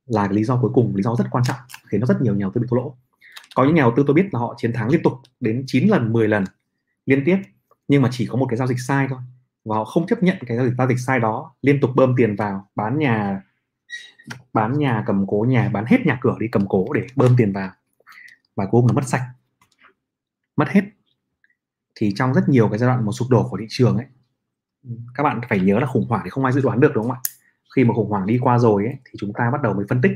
là 0.06 0.27
cái 0.27 0.36
lý 0.36 0.44
do 0.44 0.62
cuối 0.62 0.71
cùng 0.74 0.95
lý 0.95 1.03
do 1.03 1.15
rất 1.15 1.25
quan 1.31 1.44
trọng 1.44 1.59
khiến 1.88 2.00
nó 2.00 2.07
rất 2.07 2.21
nhiều 2.21 2.36
nhà 2.36 2.44
đầu 2.44 2.51
tư 2.53 2.62
bị 2.62 2.68
thua 2.69 2.77
lỗ. 2.77 2.98
Có 3.56 3.65
những 3.65 3.75
nhà 3.75 3.81
đầu 3.81 3.94
tư 3.95 4.03
tôi 4.07 4.13
biết 4.13 4.25
là 4.31 4.39
họ 4.39 4.56
chiến 4.57 4.74
thắng 4.74 4.89
liên 4.89 5.03
tục 5.03 5.13
đến 5.39 5.63
9 5.68 5.88
lần 5.88 6.13
10 6.13 6.27
lần 6.27 6.44
liên 7.06 7.24
tiếp 7.25 7.38
nhưng 7.88 8.01
mà 8.01 8.09
chỉ 8.12 8.25
có 8.25 8.36
một 8.36 8.45
cái 8.50 8.57
giao 8.57 8.68
dịch 8.68 8.80
sai 8.80 9.07
thôi. 9.09 9.19
Và 9.65 9.75
họ 9.75 9.86
không 9.86 10.07
chấp 10.07 10.24
nhận 10.24 10.38
cái 10.45 10.57
giao 10.57 10.65
dịch 10.65 10.75
giao 10.77 10.88
dịch 10.88 11.00
sai 11.00 11.19
đó 11.19 11.56
liên 11.62 11.80
tục 11.81 11.92
bơm 11.95 12.13
tiền 12.18 12.36
vào 12.36 12.69
bán 12.75 12.98
nhà 13.00 13.42
bán 14.53 14.79
nhà 14.79 15.03
cầm 15.07 15.25
cố 15.27 15.45
nhà 15.49 15.69
bán 15.69 15.85
hết 15.85 16.05
nhà 16.05 16.17
cửa 16.21 16.35
đi 16.39 16.47
cầm 16.51 16.65
cố 16.69 16.93
để 16.93 17.07
bơm 17.15 17.35
tiền 17.38 17.53
vào. 17.53 17.71
Và 18.55 18.65
cuối 18.65 18.81
cùng 18.81 18.88
là 18.88 18.93
mất 18.93 19.07
sạch. 19.07 19.23
Mất 20.55 20.69
hết. 20.69 20.81
Thì 21.95 22.13
trong 22.15 22.33
rất 22.33 22.49
nhiều 22.49 22.69
cái 22.69 22.77
giai 22.77 22.88
đoạn 22.88 23.05
một 23.05 23.11
sụp 23.11 23.29
đổ 23.29 23.47
của 23.49 23.57
thị 23.57 23.65
trường 23.69 23.97
ấy 23.97 24.05
các 25.15 25.23
bạn 25.23 25.41
phải 25.49 25.59
nhớ 25.59 25.79
là 25.79 25.85
khủng 25.85 26.05
hoảng 26.09 26.21
thì 26.23 26.29
không 26.29 26.45
ai 26.45 26.53
dự 26.53 26.61
đoán 26.61 26.79
được 26.79 26.91
đúng 26.95 27.03
không 27.03 27.11
ạ? 27.11 27.19
Khi 27.75 27.83
mà 27.83 27.93
khủng 27.93 28.09
hoảng 28.09 28.25
đi 28.25 28.39
qua 28.41 28.57
rồi 28.57 28.85
ấy, 28.85 28.95
thì 29.05 29.11
chúng 29.19 29.33
ta 29.33 29.49
bắt 29.51 29.61
đầu 29.61 29.73
mới 29.73 29.85
phân 29.89 30.01
tích. 30.01 30.11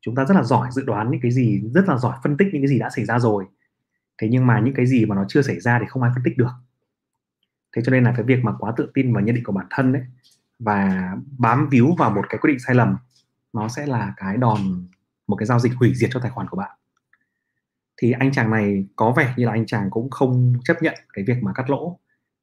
Chúng 0.00 0.14
ta 0.14 0.24
rất 0.24 0.34
là 0.34 0.42
giỏi 0.42 0.68
dự 0.72 0.82
đoán 0.82 1.10
những 1.10 1.20
cái 1.20 1.30
gì 1.30 1.62
rất 1.74 1.88
là 1.88 1.98
giỏi 1.98 2.16
phân 2.22 2.36
tích 2.36 2.48
những 2.52 2.62
cái 2.62 2.68
gì 2.68 2.78
đã 2.78 2.90
xảy 2.90 3.04
ra 3.04 3.18
rồi. 3.18 3.44
Thế 4.18 4.28
nhưng 4.30 4.46
mà 4.46 4.60
những 4.60 4.74
cái 4.74 4.86
gì 4.86 5.04
mà 5.06 5.16
nó 5.16 5.24
chưa 5.28 5.42
xảy 5.42 5.60
ra 5.60 5.78
thì 5.80 5.86
không 5.88 6.02
ai 6.02 6.12
phân 6.14 6.24
tích 6.24 6.38
được. 6.38 6.50
Thế 7.76 7.82
cho 7.84 7.92
nên 7.92 8.04
là 8.04 8.12
cái 8.16 8.24
việc 8.24 8.44
mà 8.44 8.52
quá 8.58 8.72
tự 8.76 8.90
tin 8.94 9.12
vào 9.12 9.24
nhận 9.24 9.34
định 9.34 9.44
của 9.44 9.52
bản 9.52 9.66
thân 9.70 9.92
đấy 9.92 10.02
và 10.58 11.10
bám 11.38 11.68
víu 11.68 11.94
vào 11.98 12.10
một 12.10 12.26
cái 12.28 12.38
quyết 12.38 12.50
định 12.50 12.58
sai 12.66 12.74
lầm, 12.74 12.96
nó 13.52 13.68
sẽ 13.68 13.86
là 13.86 14.14
cái 14.16 14.36
đòn, 14.36 14.88
một 15.26 15.36
cái 15.36 15.46
giao 15.46 15.58
dịch 15.58 15.72
hủy 15.76 15.94
diệt 15.94 16.10
cho 16.12 16.20
tài 16.20 16.30
khoản 16.30 16.48
của 16.48 16.56
bạn. 16.56 16.78
Thì 17.96 18.12
anh 18.12 18.32
chàng 18.32 18.50
này 18.50 18.86
có 18.96 19.12
vẻ 19.16 19.34
như 19.36 19.46
là 19.46 19.52
anh 19.52 19.66
chàng 19.66 19.90
cũng 19.90 20.10
không 20.10 20.54
chấp 20.64 20.82
nhận 20.82 20.94
cái 21.12 21.24
việc 21.24 21.42
mà 21.42 21.52
cắt 21.52 21.70
lỗ 21.70 21.98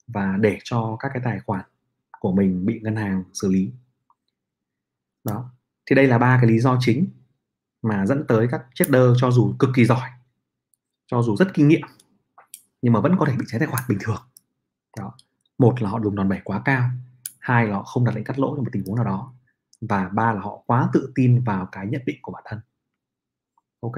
và 0.07 0.37
để 0.39 0.59
cho 0.63 0.97
các 0.99 1.11
cái 1.13 1.21
tài 1.25 1.39
khoản 1.39 1.65
của 2.19 2.31
mình 2.31 2.65
bị 2.65 2.79
ngân 2.79 2.95
hàng 2.95 3.23
xử 3.33 3.51
lý. 3.51 3.71
Đó, 5.23 5.51
thì 5.85 5.95
đây 5.95 6.07
là 6.07 6.17
ba 6.17 6.37
cái 6.41 6.49
lý 6.49 6.59
do 6.59 6.77
chính 6.79 7.07
mà 7.81 8.05
dẫn 8.05 8.25
tới 8.27 8.47
các 8.51 8.65
trader 8.73 9.03
cho 9.17 9.31
dù 9.31 9.55
cực 9.59 9.69
kỳ 9.75 9.85
giỏi, 9.85 10.09
cho 11.07 11.21
dù 11.21 11.35
rất 11.35 11.53
kinh 11.53 11.67
nghiệm, 11.67 11.87
nhưng 12.81 12.93
mà 12.93 12.99
vẫn 12.99 13.15
có 13.19 13.25
thể 13.25 13.35
bị 13.37 13.45
cháy 13.47 13.59
tài 13.59 13.67
khoản 13.67 13.83
bình 13.89 13.97
thường. 14.01 14.21
Đó, 14.97 15.13
một 15.57 15.81
là 15.81 15.89
họ 15.89 15.99
dùng 16.03 16.15
đòn 16.15 16.29
bẩy 16.29 16.41
quá 16.43 16.61
cao 16.65 16.89
hai 17.45 17.67
là 17.67 17.75
họ 17.75 17.83
không 17.83 18.05
đặt 18.05 18.15
lệnh 18.15 18.23
cắt 18.23 18.39
lỗ 18.39 18.55
trong 18.55 18.63
một 18.63 18.69
tình 18.73 18.83
huống 18.85 18.95
nào 18.95 19.05
đó 19.05 19.33
và 19.81 20.09
ba 20.09 20.33
là 20.33 20.41
họ 20.41 20.63
quá 20.65 20.89
tự 20.93 21.11
tin 21.15 21.43
vào 21.43 21.67
cái 21.71 21.87
nhận 21.87 22.01
định 22.05 22.17
của 22.21 22.31
bản 22.31 22.43
thân. 22.45 22.59
Ok 23.79 23.95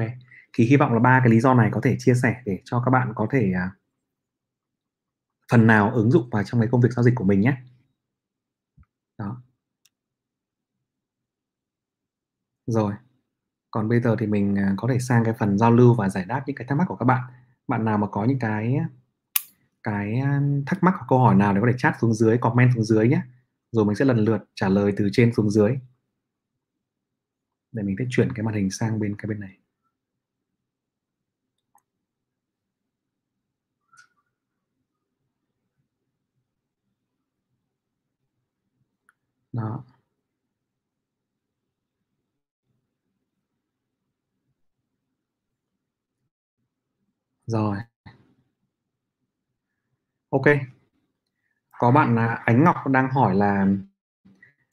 thì 0.53 0.65
hy 0.65 0.77
vọng 0.77 0.93
là 0.93 0.99
ba 0.99 1.19
cái 1.23 1.29
lý 1.29 1.39
do 1.39 1.53
này 1.53 1.69
có 1.73 1.81
thể 1.83 1.95
chia 1.99 2.13
sẻ 2.23 2.41
để 2.45 2.59
cho 2.65 2.81
các 2.85 2.91
bạn 2.91 3.11
có 3.15 3.27
thể 3.31 3.51
à, 3.55 3.71
phần 5.51 5.67
nào 5.67 5.91
ứng 5.91 6.11
dụng 6.11 6.29
vào 6.31 6.43
trong 6.43 6.61
cái 6.61 6.69
công 6.71 6.81
việc 6.81 6.89
giao 6.91 7.03
dịch 7.03 7.13
của 7.15 7.23
mình 7.23 7.41
nhé. 7.41 7.57
Đó. 9.17 9.41
Rồi 12.67 12.93
còn 13.71 13.89
bây 13.89 14.01
giờ 14.01 14.15
thì 14.19 14.27
mình 14.27 14.55
à, 14.55 14.73
có 14.77 14.87
thể 14.91 14.99
sang 14.99 15.23
cái 15.25 15.33
phần 15.39 15.57
giao 15.57 15.71
lưu 15.71 15.93
và 15.93 16.09
giải 16.09 16.25
đáp 16.25 16.43
những 16.47 16.55
cái 16.55 16.67
thắc 16.67 16.77
mắc 16.77 16.85
của 16.87 16.95
các 16.95 17.05
bạn. 17.05 17.23
Bạn 17.67 17.85
nào 17.85 17.97
mà 17.97 18.07
có 18.07 18.25
những 18.25 18.39
cái 18.39 18.79
cái 19.83 20.19
à, 20.19 20.41
thắc 20.65 20.83
mắc 20.83 20.95
hoặc 20.97 21.05
câu 21.09 21.19
hỏi 21.19 21.35
nào 21.35 21.53
thì 21.53 21.59
có 21.61 21.67
thể 21.71 21.77
chat 21.77 21.95
xuống 22.01 22.13
dưới 22.13 22.37
comment 22.37 22.71
xuống 22.75 22.83
dưới 22.83 23.07
nhé 23.09 23.21
rồi 23.71 23.85
mình 23.85 23.95
sẽ 23.95 24.05
lần 24.05 24.17
lượt 24.17 24.39
trả 24.55 24.69
lời 24.69 24.93
từ 24.97 25.09
trên 25.11 25.33
xuống 25.33 25.49
dưới. 25.49 25.77
Để 27.71 27.83
mình 27.83 27.95
sẽ 27.99 28.05
chuyển 28.09 28.33
cái 28.35 28.43
màn 28.43 28.55
hình 28.55 28.71
sang 28.71 28.99
bên 28.99 29.15
cái 29.17 29.27
bên 29.27 29.39
này. 29.39 29.57
Đó. 39.51 39.83
Rồi. 47.47 47.77
Ok 50.31 50.76
có 51.79 51.91
bạn 51.91 52.15
là 52.15 52.41
Ánh 52.45 52.63
Ngọc 52.63 52.87
đang 52.87 53.09
hỏi 53.09 53.35
là 53.35 53.67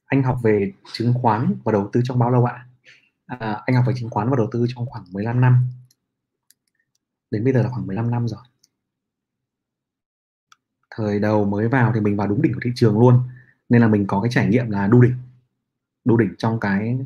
anh 0.06 0.22
học 0.22 0.38
về 0.42 0.72
chứng 0.92 1.14
khoán 1.14 1.54
và 1.64 1.72
đầu 1.72 1.90
tư 1.92 2.00
trong 2.04 2.18
bao 2.18 2.30
lâu 2.30 2.44
ạ? 2.44 2.66
À, 3.26 3.62
anh 3.66 3.76
học 3.76 3.84
về 3.88 3.94
chứng 3.96 4.10
khoán 4.10 4.30
và 4.30 4.36
đầu 4.36 4.48
tư 4.52 4.66
trong 4.68 4.86
khoảng 4.86 5.04
15 5.12 5.40
năm. 5.40 5.66
Đến 7.30 7.44
bây 7.44 7.52
giờ 7.52 7.62
là 7.62 7.68
khoảng 7.68 7.86
15 7.86 8.10
năm 8.10 8.28
rồi. 8.28 8.40
Thời 10.96 11.20
đầu 11.20 11.44
mới 11.44 11.68
vào 11.68 11.92
thì 11.94 12.00
mình 12.00 12.16
vào 12.16 12.26
đúng 12.26 12.42
đỉnh 12.42 12.54
của 12.54 12.60
thị 12.64 12.70
trường 12.74 12.98
luôn 12.98 13.22
nên 13.68 13.80
là 13.80 13.88
mình 13.88 14.06
có 14.06 14.20
cái 14.20 14.30
trải 14.32 14.46
nghiệm 14.46 14.70
là 14.70 14.86
đu 14.86 15.00
đỉnh. 15.00 15.14
Đu 16.04 16.16
đỉnh 16.16 16.34
trong 16.38 16.60
cái 16.60 16.98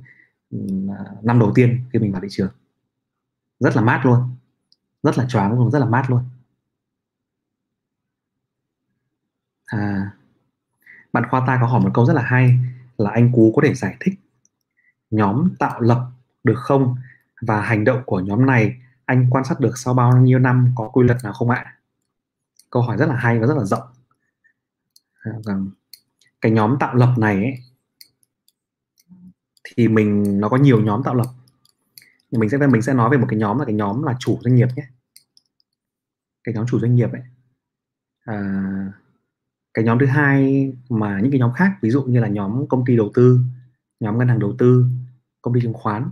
ừ, 0.50 0.58
à, 0.98 1.04
năm 1.22 1.38
đầu 1.38 1.52
tiên 1.54 1.84
khi 1.92 1.98
mình 1.98 2.12
vào 2.12 2.20
thị 2.20 2.28
trường. 2.30 2.50
Rất 3.60 3.76
là 3.76 3.82
mát 3.82 4.00
luôn. 4.04 4.36
Rất 5.02 5.18
là 5.18 5.26
choáng 5.28 5.52
luôn 5.52 5.70
rất 5.70 5.78
là 5.78 5.86
mát 5.86 6.10
luôn. 6.10 6.24
À. 9.68 10.10
Bạn 11.12 11.24
khoa 11.30 11.44
ta 11.46 11.58
có 11.60 11.66
hỏi 11.66 11.80
một 11.80 11.90
câu 11.94 12.06
rất 12.06 12.14
là 12.14 12.22
hay 12.22 12.58
là 12.98 13.10
anh 13.10 13.32
cú 13.32 13.52
có 13.56 13.62
thể 13.64 13.74
giải 13.74 13.96
thích 14.00 14.14
nhóm 15.10 15.54
tạo 15.58 15.80
lập 15.80 16.10
được 16.44 16.58
không 16.58 16.96
và 17.40 17.60
hành 17.60 17.84
động 17.84 18.02
của 18.06 18.20
nhóm 18.20 18.46
này 18.46 18.76
anh 19.04 19.26
quan 19.30 19.44
sát 19.44 19.60
được 19.60 19.78
sau 19.78 19.94
bao 19.94 20.16
nhiêu 20.16 20.38
năm 20.38 20.72
có 20.76 20.88
quy 20.88 21.06
luật 21.06 21.18
nào 21.24 21.32
không 21.32 21.50
ạ? 21.50 21.78
Câu 22.70 22.82
hỏi 22.82 22.96
rất 22.96 23.06
là 23.06 23.16
hay 23.16 23.38
và 23.38 23.46
rất 23.46 23.56
là 23.56 23.64
rộng. 23.64 23.88
Rằng 25.44 25.70
cái 26.40 26.52
nhóm 26.52 26.76
tạo 26.80 26.94
lập 26.94 27.14
này 27.18 27.34
ấy, 27.34 27.54
thì 29.64 29.88
mình 29.88 30.40
nó 30.40 30.48
có 30.48 30.56
nhiều 30.56 30.80
nhóm 30.80 31.02
tạo 31.02 31.14
lập. 31.14 31.26
Mình 32.30 32.50
sẽ 32.50 32.58
mình 32.58 32.82
sẽ 32.82 32.94
nói 32.94 33.10
về 33.10 33.18
một 33.18 33.26
cái 33.28 33.38
nhóm 33.38 33.58
là 33.58 33.64
cái 33.64 33.74
nhóm 33.74 34.02
là 34.02 34.14
chủ 34.18 34.38
doanh 34.42 34.54
nghiệp 34.54 34.68
nhé. 34.76 34.82
Cái 36.44 36.54
nhóm 36.54 36.66
chủ 36.66 36.80
doanh 36.80 36.94
nghiệp 36.94 37.12
ấy. 37.12 37.22
À, 38.24 38.92
cái 39.74 39.84
nhóm 39.84 39.98
thứ 39.98 40.06
hai 40.06 40.72
mà 40.90 41.20
những 41.20 41.30
cái 41.30 41.40
nhóm 41.40 41.52
khác 41.52 41.72
ví 41.82 41.90
dụ 41.90 42.02
như 42.02 42.20
là 42.20 42.28
nhóm 42.28 42.66
công 42.68 42.84
ty 42.84 42.96
đầu 42.96 43.10
tư 43.14 43.40
nhóm 44.00 44.18
ngân 44.18 44.28
hàng 44.28 44.38
đầu 44.38 44.54
tư 44.58 44.84
công 45.42 45.54
ty 45.54 45.60
chứng 45.60 45.72
khoán. 45.72 46.10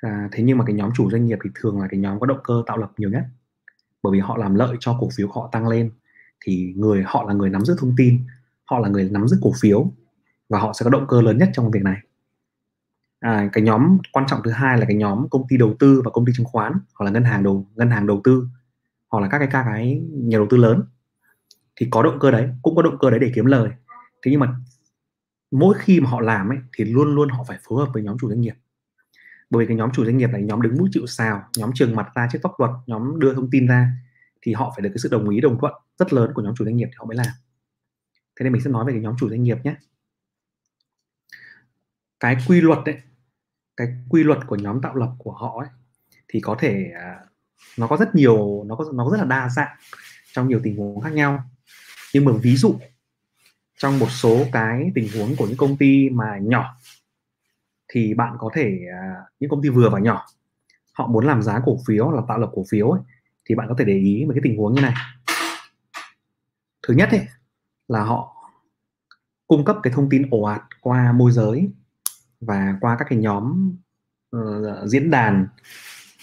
À, 0.00 0.28
thế 0.32 0.42
nhưng 0.42 0.58
mà 0.58 0.64
cái 0.64 0.74
nhóm 0.74 0.90
chủ 0.94 1.10
doanh 1.10 1.26
nghiệp 1.26 1.38
thì 1.44 1.50
thường 1.54 1.80
là 1.80 1.88
cái 1.90 2.00
nhóm 2.00 2.20
có 2.20 2.26
động 2.26 2.40
cơ 2.44 2.62
tạo 2.66 2.78
lập 2.78 2.92
nhiều 2.98 3.10
nhất. 3.10 3.24
Bởi 4.02 4.12
vì 4.12 4.20
họ 4.20 4.36
làm 4.36 4.54
lợi 4.54 4.76
cho 4.80 4.96
cổ 5.00 5.08
phiếu 5.16 5.28
họ 5.28 5.48
tăng 5.52 5.68
lên 5.68 5.90
thì 6.44 6.74
người 6.76 7.02
họ 7.06 7.24
là 7.24 7.34
người 7.34 7.50
nắm 7.50 7.64
giữ 7.64 7.76
thông 7.78 7.94
tin 7.96 8.20
họ 8.64 8.78
là 8.78 8.88
người 8.88 9.08
nắm 9.10 9.28
giữ 9.28 9.38
cổ 9.42 9.52
phiếu 9.60 9.92
và 10.48 10.58
họ 10.58 10.72
sẽ 10.72 10.84
có 10.84 10.90
động 10.90 11.06
cơ 11.08 11.22
lớn 11.22 11.38
nhất 11.38 11.50
trong 11.52 11.70
việc 11.70 11.82
này. 11.82 11.96
À, 13.20 13.48
cái 13.52 13.64
nhóm 13.64 13.98
quan 14.12 14.26
trọng 14.28 14.40
thứ 14.44 14.50
hai 14.50 14.78
là 14.78 14.86
cái 14.86 14.96
nhóm 14.96 15.28
công 15.28 15.48
ty 15.48 15.56
đầu 15.56 15.74
tư 15.78 16.02
và 16.04 16.10
công 16.10 16.26
ty 16.26 16.32
chứng 16.36 16.46
khoán 16.46 16.72
hoặc 16.94 17.04
là 17.04 17.10
ngân 17.10 17.24
hàng 17.24 17.42
đầu 17.42 17.66
ngân 17.74 17.90
hàng 17.90 18.06
đầu 18.06 18.20
tư 18.24 18.48
hoặc 19.08 19.20
là 19.20 19.28
các 19.28 19.38
cái 19.38 19.48
các 19.50 19.64
cái 19.66 20.02
nhà 20.12 20.38
đầu 20.38 20.46
tư 20.50 20.56
lớn 20.56 20.82
thì 21.76 21.88
có 21.90 22.02
động 22.02 22.18
cơ 22.20 22.30
đấy, 22.30 22.48
cũng 22.62 22.76
có 22.76 22.82
động 22.82 22.98
cơ 23.00 23.10
đấy 23.10 23.18
để 23.18 23.32
kiếm 23.34 23.46
lời. 23.46 23.70
Thế 24.22 24.30
nhưng 24.30 24.40
mà 24.40 24.54
mỗi 25.50 25.74
khi 25.78 26.00
mà 26.00 26.10
họ 26.10 26.20
làm 26.20 26.48
ấy, 26.48 26.58
thì 26.76 26.84
luôn 26.84 27.14
luôn 27.14 27.28
họ 27.28 27.44
phải 27.48 27.58
phối 27.68 27.84
hợp 27.84 27.90
với 27.94 28.02
nhóm 28.02 28.16
chủ 28.20 28.28
doanh 28.28 28.40
nghiệp. 28.40 28.54
Bởi 29.50 29.60
vì 29.60 29.68
cái 29.68 29.76
nhóm 29.76 29.90
chủ 29.92 30.04
doanh 30.04 30.16
nghiệp 30.16 30.30
này, 30.30 30.42
nhóm 30.42 30.62
đứng 30.62 30.76
mũi 30.78 30.88
chịu 30.92 31.06
sào, 31.06 31.42
nhóm 31.56 31.70
trường 31.74 31.96
mặt 31.96 32.08
ra 32.14 32.28
trước 32.32 32.38
pháp 32.42 32.50
luật, 32.58 32.70
nhóm 32.86 33.18
đưa 33.18 33.34
thông 33.34 33.50
tin 33.50 33.66
ra, 33.66 33.90
thì 34.42 34.52
họ 34.52 34.72
phải 34.76 34.82
được 34.82 34.90
cái 34.92 34.98
sự 34.98 35.08
đồng 35.12 35.28
ý, 35.28 35.40
đồng 35.40 35.58
thuận 35.60 35.72
rất 35.98 36.12
lớn 36.12 36.30
của 36.34 36.42
nhóm 36.42 36.54
chủ 36.54 36.64
doanh 36.64 36.76
nghiệp 36.76 36.86
thì 36.86 36.94
họ 36.96 37.04
mới 37.04 37.16
làm. 37.16 37.26
Thế 38.36 38.44
nên 38.44 38.52
mình 38.52 38.62
sẽ 38.62 38.70
nói 38.70 38.84
về 38.86 38.92
cái 38.92 39.02
nhóm 39.02 39.14
chủ 39.18 39.28
doanh 39.28 39.42
nghiệp 39.42 39.58
nhé. 39.64 39.74
Cái 42.20 42.36
quy 42.48 42.60
luật 42.60 42.78
đấy 42.86 42.96
cái 43.76 43.88
quy 44.08 44.22
luật 44.22 44.38
của 44.46 44.56
nhóm 44.56 44.80
tạo 44.80 44.94
lập 44.94 45.12
của 45.18 45.32
họ 45.32 45.58
ấy, 45.58 45.68
thì 46.28 46.40
có 46.40 46.56
thể 46.58 46.90
à, 46.94 47.20
nó 47.78 47.86
có 47.86 47.96
rất 47.96 48.14
nhiều, 48.14 48.64
nó 48.66 48.76
có 48.76 48.84
nó 48.94 49.04
có 49.04 49.10
rất 49.10 49.18
là 49.18 49.24
đa 49.24 49.48
dạng 49.48 49.76
trong 50.32 50.48
nhiều 50.48 50.60
tình 50.62 50.76
huống 50.76 51.00
khác 51.00 51.12
nhau 51.12 51.50
nhưng 52.16 52.24
mà 52.24 52.32
ví 52.42 52.56
dụ 52.56 52.78
trong 53.78 53.98
một 53.98 54.10
số 54.10 54.44
cái 54.52 54.90
tình 54.94 55.08
huống 55.14 55.36
của 55.36 55.46
những 55.46 55.56
công 55.56 55.76
ty 55.76 56.10
mà 56.10 56.38
nhỏ 56.42 56.76
thì 57.88 58.14
bạn 58.14 58.36
có 58.38 58.50
thể 58.54 58.78
à, 58.92 59.14
những 59.40 59.50
công 59.50 59.62
ty 59.62 59.68
vừa 59.68 59.90
và 59.90 59.98
nhỏ 59.98 60.26
họ 60.92 61.06
muốn 61.06 61.26
làm 61.26 61.42
giá 61.42 61.60
cổ 61.64 61.78
phiếu 61.86 62.10
là 62.10 62.22
tạo 62.28 62.38
lập 62.38 62.50
cổ 62.54 62.64
phiếu 62.70 62.90
ấy, 62.90 63.00
thì 63.44 63.54
bạn 63.54 63.66
có 63.68 63.74
thể 63.78 63.84
để 63.84 63.98
ý 63.98 64.24
một 64.24 64.32
cái 64.34 64.40
tình 64.44 64.56
huống 64.56 64.74
như 64.74 64.80
này. 64.82 64.94
Thứ 66.88 66.94
nhất 66.94 67.08
ấy, 67.10 67.26
là 67.88 68.02
họ 68.02 68.36
cung 69.46 69.64
cấp 69.64 69.76
cái 69.82 69.92
thông 69.92 70.08
tin 70.10 70.30
ồ 70.30 70.42
ạt 70.42 70.62
qua 70.80 71.12
môi 71.12 71.32
giới 71.32 71.68
và 72.40 72.76
qua 72.80 72.96
các 72.98 73.06
cái 73.10 73.18
nhóm 73.18 73.74
uh, 74.36 74.88
diễn 74.88 75.10
đàn. 75.10 75.46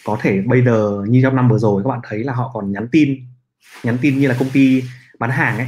Có 0.05 0.17
thể 0.21 0.41
bây 0.41 0.65
giờ 0.65 1.03
như 1.07 1.19
trong 1.23 1.35
năm 1.35 1.49
vừa 1.49 1.57
rồi 1.57 1.83
các 1.83 1.89
bạn 1.89 1.99
thấy 2.03 2.23
là 2.23 2.33
họ 2.33 2.51
còn 2.53 2.71
nhắn 2.71 2.87
tin 2.91 3.25
nhắn 3.83 3.97
tin 4.01 4.19
như 4.19 4.27
là 4.27 4.35
công 4.39 4.49
ty 4.49 4.83
bán 5.19 5.29
hàng 5.31 5.57
ấy. 5.57 5.67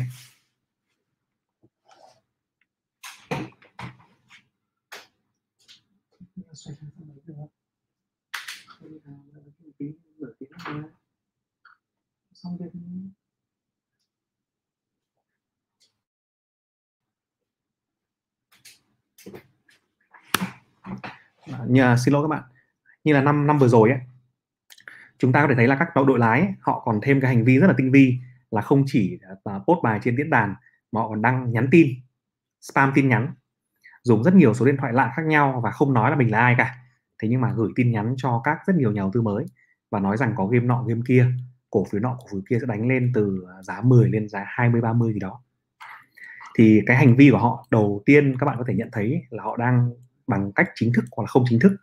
Xong 12.33 12.57
việc 12.57 12.65
như 21.67 21.81
là, 21.81 21.97
xin 21.97 22.13
lỗi 22.13 22.23
các 22.23 22.27
bạn. 22.27 22.43
Như 23.03 23.13
là 23.13 23.21
năm 23.21 23.47
năm 23.47 23.59
vừa 23.59 23.67
rồi 23.67 23.89
ấy 23.89 23.99
chúng 25.17 25.31
ta 25.31 25.41
có 25.41 25.47
thể 25.47 25.55
thấy 25.55 25.67
là 25.67 25.77
các 25.79 26.05
đội 26.05 26.19
lái 26.19 26.39
ấy, 26.39 26.49
họ 26.61 26.81
còn 26.85 26.99
thêm 27.03 27.21
cái 27.21 27.35
hành 27.35 27.45
vi 27.45 27.59
rất 27.59 27.67
là 27.67 27.73
tinh 27.77 27.91
vi 27.91 28.19
là 28.55 28.61
không 28.61 28.83
chỉ 28.87 29.19
uh, 29.33 29.63
post 29.67 29.83
bài 29.83 29.99
trên 30.03 30.17
diễn 30.17 30.29
đàn 30.29 30.55
mà 30.91 31.01
họ 31.01 31.09
còn 31.09 31.21
đăng 31.21 31.51
nhắn 31.51 31.67
tin 31.71 31.87
spam 32.61 32.91
tin 32.95 33.09
nhắn 33.09 33.33
dùng 34.03 34.23
rất 34.23 34.33
nhiều 34.33 34.53
số 34.53 34.65
điện 34.65 34.77
thoại 34.77 34.93
lạ 34.93 35.13
khác 35.15 35.25
nhau 35.25 35.61
và 35.63 35.71
không 35.71 35.93
nói 35.93 36.11
là 36.11 36.17
mình 36.17 36.31
là 36.31 36.39
ai 36.39 36.55
cả. 36.57 36.75
Thế 37.21 37.27
nhưng 37.27 37.41
mà 37.41 37.53
gửi 37.55 37.71
tin 37.75 37.91
nhắn 37.91 38.13
cho 38.17 38.41
các 38.43 38.57
rất 38.67 38.75
nhiều 38.75 38.91
nhà 38.91 39.01
đầu 39.01 39.11
tư 39.13 39.21
mới 39.21 39.45
và 39.91 39.99
nói 39.99 40.17
rằng 40.17 40.33
có 40.35 40.45
game 40.45 40.65
nọ 40.65 40.83
game 40.83 41.01
kia 41.07 41.27
cổ 41.69 41.85
phiếu 41.91 42.01
nọ 42.01 42.17
cổ 42.19 42.27
phiếu 42.31 42.41
kia 42.49 42.57
sẽ 42.61 42.65
đánh 42.67 42.87
lên 42.87 43.11
từ 43.13 43.45
à, 43.57 43.63
giá 43.63 43.81
10 43.81 44.09
lên 44.09 44.29
giá 44.29 44.43
20 44.47 44.81
30 44.81 45.13
gì 45.13 45.19
đó. 45.19 45.41
Thì 46.57 46.81
cái 46.85 46.97
hành 46.97 47.15
vi 47.15 47.29
của 47.31 47.37
họ 47.37 47.67
đầu 47.71 48.03
tiên 48.05 48.35
các 48.39 48.45
bạn 48.45 48.57
có 48.57 48.63
thể 48.67 48.73
nhận 48.73 48.89
thấy 48.91 49.21
là 49.29 49.43
họ 49.43 49.57
đang 49.57 49.91
bằng 50.27 50.51
cách 50.51 50.69
chính 50.75 50.91
thức 50.95 51.05
hoặc 51.11 51.23
là 51.23 51.27
không 51.27 51.43
chính 51.49 51.59
thức 51.59 51.75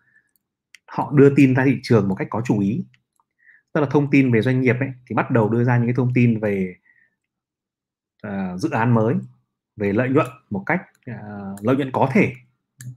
họ 0.87 1.13
đưa 1.15 1.35
tin 1.37 1.55
ra 1.55 1.65
thị 1.65 1.79
trường 1.83 2.09
một 2.09 2.15
cách 2.15 2.29
có 2.31 2.43
chủ 2.45 2.61
ý 2.61 2.85
tức 3.73 3.81
là 3.81 3.87
thông 3.91 4.11
tin 4.11 4.33
về 4.33 4.43
doanh 4.43 4.61
nghiệp 4.61 4.77
ấy, 4.81 4.89
thì 5.07 5.15
bắt 5.15 5.31
đầu 5.31 5.49
đưa 5.49 5.65
ra 5.65 5.77
những 5.77 5.87
cái 5.87 5.95
thông 5.95 6.13
tin 6.15 6.41
về 6.41 6.75
uh, 8.27 8.61
dự 8.61 8.71
án 8.71 8.95
mới 8.95 9.15
về 9.77 9.93
lợi 9.93 10.09
nhuận 10.09 10.27
một 10.51 10.63
cách 10.67 10.83
uh, 11.11 11.65
lợi 11.65 11.77
nhuận 11.77 11.91
có 11.93 12.09
thể 12.13 12.33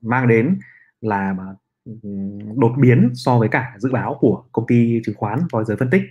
mang 0.02 0.28
đến 0.28 0.60
là 1.02 1.36
ờ, 1.38 1.56
đột 2.56 2.74
biến 2.78 3.12
so 3.14 3.40
với 3.40 3.50
cả 3.50 3.76
dự 3.78 3.92
báo 3.92 4.18
của 4.20 4.44
công 4.52 4.68
ty 4.68 5.02
chứng 5.06 5.16
khoán 5.16 5.40
và 5.52 5.64
giới 5.64 5.78
phân 5.78 5.90
tích. 5.90 6.02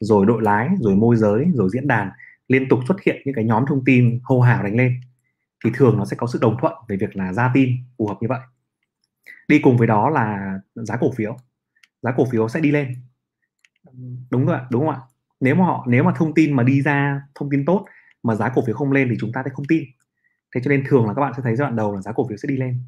Rồi 0.00 0.26
đội 0.26 0.42
lái 0.42 0.68
rồi 0.78 0.96
môi 0.96 1.16
giới 1.16 1.46
rồi 1.54 1.68
diễn 1.72 1.86
đàn 1.86 2.10
liên 2.48 2.68
tục 2.68 2.80
xuất 2.88 3.02
hiện 3.02 3.22
những 3.24 3.34
cái 3.34 3.44
nhóm 3.44 3.64
thông 3.68 3.84
tin 3.84 4.20
hô 4.24 4.40
hào 4.40 4.62
đánh 4.62 4.76
lên. 4.76 5.00
Thì 5.64 5.70
thường 5.74 5.98
nó 5.98 6.04
sẽ 6.04 6.16
có 6.16 6.26
sự 6.26 6.38
đồng 6.42 6.56
thuận 6.60 6.72
về 6.88 6.96
việc 6.96 7.16
là 7.16 7.32
ra 7.32 7.50
tin 7.54 7.76
phù 7.98 8.06
hợp 8.06 8.16
như 8.20 8.28
vậy. 8.28 8.40
Đi 9.48 9.58
cùng 9.58 9.76
với 9.76 9.86
đó 9.86 10.10
là 10.10 10.58
giá 10.74 10.96
cổ 10.96 11.12
phiếu. 11.16 11.36
Giá 12.02 12.12
cổ 12.16 12.24
phiếu 12.24 12.48
sẽ 12.48 12.60
đi 12.60 12.70
lên 12.70 12.94
đúng 14.30 14.46
rồi 14.46 14.60
đúng 14.70 14.86
không 14.86 14.94
ạ? 14.94 15.00
Nếu 15.40 15.54
mà 15.54 15.64
họ 15.64 15.84
nếu 15.88 16.04
mà 16.04 16.12
thông 16.16 16.34
tin 16.34 16.52
mà 16.52 16.62
đi 16.62 16.82
ra 16.82 17.22
thông 17.34 17.50
tin 17.50 17.64
tốt 17.64 17.86
mà 18.22 18.34
giá 18.34 18.48
cổ 18.48 18.62
phiếu 18.66 18.76
không 18.76 18.92
lên 18.92 19.08
thì 19.10 19.16
chúng 19.20 19.32
ta 19.32 19.42
sẽ 19.44 19.50
không 19.54 19.66
tin. 19.68 19.84
Thế 20.54 20.60
cho 20.64 20.68
nên 20.68 20.84
thường 20.88 21.06
là 21.06 21.14
các 21.14 21.20
bạn 21.20 21.32
sẽ 21.36 21.42
thấy 21.42 21.56
giai 21.56 21.66
đoạn 21.66 21.76
đầu 21.76 21.94
là 21.94 22.00
giá 22.00 22.12
cổ 22.12 22.28
phiếu 22.28 22.36
sẽ 22.36 22.46
đi 22.48 22.56
lên. 22.56 22.80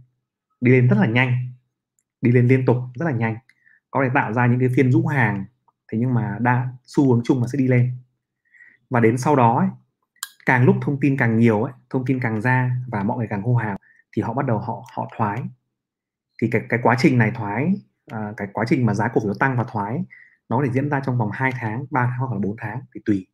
Đi 0.60 0.72
lên 0.72 0.88
rất 0.88 0.96
là 0.98 1.06
nhanh. 1.06 1.52
Đi 2.20 2.32
lên 2.32 2.48
liên 2.48 2.66
tục 2.66 2.76
rất 2.94 3.06
là 3.06 3.12
nhanh. 3.12 3.36
Có 3.90 4.00
thể 4.04 4.10
tạo 4.14 4.32
ra 4.32 4.46
những 4.46 4.60
cái 4.60 4.68
phiên 4.76 4.92
rũ 4.92 5.06
hàng 5.06 5.44
thế 5.92 5.98
nhưng 5.98 6.14
mà 6.14 6.36
đa 6.40 6.68
xu 6.84 7.12
hướng 7.12 7.22
chung 7.24 7.40
là 7.42 7.48
sẽ 7.52 7.58
đi 7.58 7.68
lên. 7.68 7.92
Và 8.90 9.00
đến 9.00 9.18
sau 9.18 9.36
đó 9.36 9.58
ấy, 9.58 9.68
càng 10.46 10.64
lúc 10.64 10.76
thông 10.82 11.00
tin 11.00 11.16
càng 11.16 11.36
nhiều 11.36 11.62
ấy, 11.62 11.72
thông 11.90 12.04
tin 12.06 12.20
càng 12.20 12.40
ra 12.40 12.70
và 12.88 13.02
mọi 13.02 13.18
người 13.18 13.26
càng 13.30 13.42
hô 13.42 13.54
hào 13.54 13.78
thì 14.12 14.22
họ 14.22 14.34
bắt 14.34 14.46
đầu 14.46 14.58
họ 14.58 14.84
họ 14.96 15.10
thoái. 15.16 15.42
Thì 16.42 16.48
cái 16.50 16.62
cái 16.68 16.80
quá 16.82 16.96
trình 16.98 17.18
này 17.18 17.30
thoái 17.34 17.74
à, 18.06 18.32
cái 18.36 18.48
quá 18.52 18.64
trình 18.68 18.86
mà 18.86 18.94
giá 18.94 19.08
cổ 19.08 19.20
phiếu 19.24 19.34
tăng 19.34 19.56
và 19.56 19.64
thoái 19.64 20.04
nó 20.48 20.56
có 20.56 20.64
thể 20.66 20.72
diễn 20.72 20.90
ra 20.90 21.00
trong 21.06 21.18
vòng 21.18 21.30
2 21.32 21.52
tháng 21.54 21.84
3 21.90 22.06
tháng 22.06 22.18
hoặc 22.18 22.32
là 22.32 22.38
4 22.38 22.56
tháng 22.58 22.80
thì 22.94 23.00
tùy. 23.04 23.26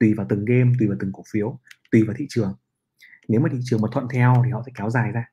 Tùy 0.00 0.14
vào 0.14 0.26
từng 0.28 0.44
game 0.44 0.72
tùy 0.78 0.88
vào 0.88 0.96
từng 1.00 1.12
cổ 1.12 1.22
phiếu 1.32 1.58
tùy 1.90 2.02
vào 2.02 2.14
thị 2.18 2.26
trường. 2.28 2.54
Nếu 3.28 3.40
mà 3.40 3.48
thị 3.52 3.58
trường 3.64 3.80
mà 3.82 3.88
thuận 3.92 4.08
theo 4.12 4.42
thì 4.44 4.50
họ 4.50 4.62
sẽ 4.66 4.72
kéo 4.74 4.90
dài 4.90 5.12
ra. 5.12 5.24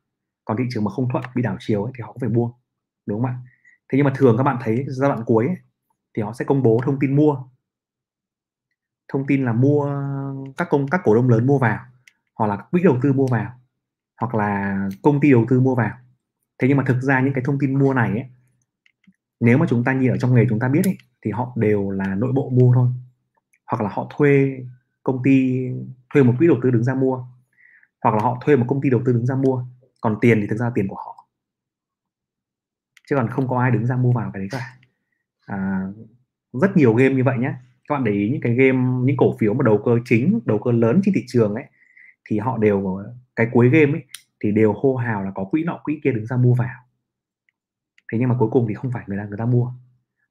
Còn 0.46 0.58
thị 0.58 0.64
trường 0.70 0.84
mà 0.84 0.92
không 0.92 1.10
thuận 1.12 1.24
bị 1.36 1.42
đảo 1.42 1.58
chiều 1.60 1.84
ấy, 1.84 1.94
thì 1.98 2.02
họ 2.02 2.12
cũng 2.12 2.20
phải 2.20 2.30
buông 2.30 2.52
đúng 3.06 3.22
không 3.22 3.30
ạ? 3.30 3.38
Thế 3.90 3.98
nhưng 3.98 4.06
mà 4.06 4.14
thường 4.16 4.38
các 4.38 4.44
bạn 4.44 4.58
thấy 4.62 4.86
giai 4.88 5.10
đoạn 5.10 5.24
cuối 5.26 5.48
ấy, 5.48 5.58
thì 6.18 6.24
họ 6.24 6.34
sẽ 6.34 6.46
công 6.46 6.64
bố 6.64 6.80
thông 6.84 7.00
tin 7.00 7.16
mua. 7.16 7.38
Thông 9.08 9.28
tin 9.28 9.46
là 9.46 9.54
mua 9.54 10.04
các 10.58 10.68
công 10.70 10.88
các 10.88 11.02
cổ 11.04 11.16
đông 11.16 11.30
lớn 11.30 11.48
mua 11.48 11.60
vào 11.60 11.80
hoặc 12.36 12.48
là 12.48 12.58
quỹ 12.72 12.84
đầu 12.84 12.98
tư 13.02 13.14
mua 13.14 13.28
vào 13.28 13.52
hoặc 14.22 14.36
là 14.36 14.80
công 15.02 15.20
ty 15.20 15.32
đầu 15.32 15.46
tư 15.50 15.60
mua 15.60 15.76
vào. 15.76 15.98
Thế 16.60 16.68
nhưng 16.68 16.78
mà 16.78 16.84
thực 16.88 17.02
ra 17.02 17.22
những 17.22 17.34
cái 17.34 17.44
thông 17.48 17.60
tin 17.60 17.80
mua 17.80 17.94
này 17.94 18.10
ấy, 18.10 18.30
nếu 19.40 19.58
mà 19.58 19.66
chúng 19.70 19.84
ta 19.84 19.94
nhìn 19.94 20.12
ở 20.12 20.18
trong 20.18 20.36
nghề 20.36 20.46
chúng 20.50 20.60
ta 20.60 20.68
biết 20.68 20.86
ấy, 20.86 20.98
thì 21.22 21.32
họ 21.32 21.54
đều 21.56 21.90
là 21.92 22.16
nội 22.16 22.32
bộ 22.32 22.50
mua 22.50 22.74
thôi. 22.74 22.88
Hoặc 23.66 23.84
là 23.84 23.90
họ 23.94 24.12
thuê 24.18 24.58
công 25.04 25.24
ty 25.24 25.68
thuê 26.14 26.24
một 26.24 26.34
quỹ 26.40 26.48
đầu 26.48 26.58
tư 26.64 26.72
đứng 26.72 26.84
ra 26.84 26.96
mua. 26.96 27.26
Hoặc 28.04 28.16
là 28.16 28.22
họ 28.22 28.38
thuê 28.46 28.56
một 28.56 28.66
công 28.68 28.82
ty 28.82 28.90
đầu 28.90 29.02
tư 29.06 29.14
đứng 29.14 29.26
ra 29.26 29.36
mua 29.36 29.66
còn 30.02 30.18
tiền 30.22 30.42
thì 30.42 30.48
thực 30.48 30.56
ra 30.56 30.66
là 30.66 30.72
tiền 30.76 30.88
của 30.88 30.96
họ. 30.96 31.28
Chứ 33.10 33.16
còn 33.16 33.30
không 33.30 33.48
có 33.48 33.60
ai 33.60 33.72
đứng 33.72 33.86
ra 33.86 33.96
mua 33.96 34.12
vào 34.12 34.32
cái 34.34 34.40
đấy 34.40 34.48
cả. 34.52 34.78
À, 35.46 35.88
rất 36.54 36.78
nhiều 36.78 36.94
game 36.94 37.16
như 37.16 37.24
vậy 37.24 37.38
nhé 37.38 37.54
các 37.88 37.96
bạn 37.96 38.04
để 38.04 38.12
ý 38.12 38.30
những 38.30 38.42
cái 38.42 38.54
game 38.54 38.80
những 39.04 39.18
cổ 39.18 39.36
phiếu 39.40 39.54
mà 39.54 39.64
đầu 39.64 39.82
cơ 39.86 39.92
chính 40.06 40.40
đầu 40.46 40.60
cơ 40.60 40.72
lớn 40.72 41.02
trên 41.04 41.14
thị 41.16 41.24
trường 41.28 41.56
ấy 41.56 41.64
thì 42.30 42.40
họ 42.40 42.58
đều 42.58 43.04
cái 43.36 43.48
cuối 43.52 43.70
game 43.70 43.92
ấy 43.92 44.04
thì 44.44 44.52
đều 44.52 44.74
hô 44.74 44.96
hào 44.96 45.24
là 45.24 45.32
có 45.36 45.44
quỹ 45.44 45.64
nọ 45.64 45.80
quỹ 45.84 46.00
kia 46.04 46.12
đứng 46.12 46.26
ra 46.26 46.38
mua 46.38 46.54
vào 46.54 46.85
thế 48.12 48.18
nhưng 48.20 48.30
mà 48.30 48.36
cuối 48.40 48.50
cùng 48.52 48.66
thì 48.68 48.74
không 48.74 48.92
phải 48.92 49.04
người 49.08 49.18
ta 49.18 49.26
người 49.26 49.38
ta 49.38 49.46
mua. 49.46 49.72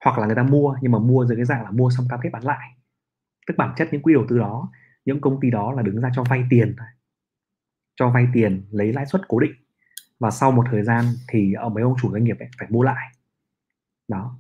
Hoặc 0.04 0.19
là 0.19 0.26
người 0.26 0.37
ta 0.37 0.43
mua, 0.43 0.76
nhưng 0.81 0.93
mà 0.93 0.99
mua 0.99 1.26
dưới 1.26 1.37
cái 1.37 1.45
dạng 1.45 1.64
là 1.64 1.71
mua 1.71 1.90
xong 1.90 2.07
cam 2.09 2.21
kết 2.23 2.31
bán 2.33 2.45
lại. 2.45 2.71
Tức 3.47 3.54
bản 3.59 3.75
chất 3.76 3.88
những 3.93 4.02
quỹ 4.02 4.14
đầu 4.14 4.25
tư 4.28 4.38
đó, 4.38 4.73
những 5.04 5.21
công 5.21 5.40
ty 5.40 5.50
đó 5.50 5.73
là 5.73 5.83
đứng 5.83 6.00
ra 6.00 6.11
cho 6.14 6.25
vay 6.25 6.45
tiền 6.50 6.75
thôi. 6.78 6.87
Cho 7.97 8.11
vay 8.11 8.26
tiền, 8.33 8.66
lấy 8.71 8.93
lãi 8.93 9.07
suất 9.07 9.23
cố 9.28 9.40
định. 9.40 9.52
Và 10.21 10.31
sau 10.31 10.50
một 10.50 10.66
thời 10.71 10.83
gian 10.83 11.04
thì 11.28 11.52
ở 11.52 11.69
mấy 11.69 11.83
ông 11.83 11.95
chủ 12.02 12.12
doanh 12.12 12.25
nghiệp 12.25 12.38
ấy 12.38 12.49
phải 12.59 12.69
mua 12.71 12.83
lại. 12.83 13.12
Đó. 14.09 14.38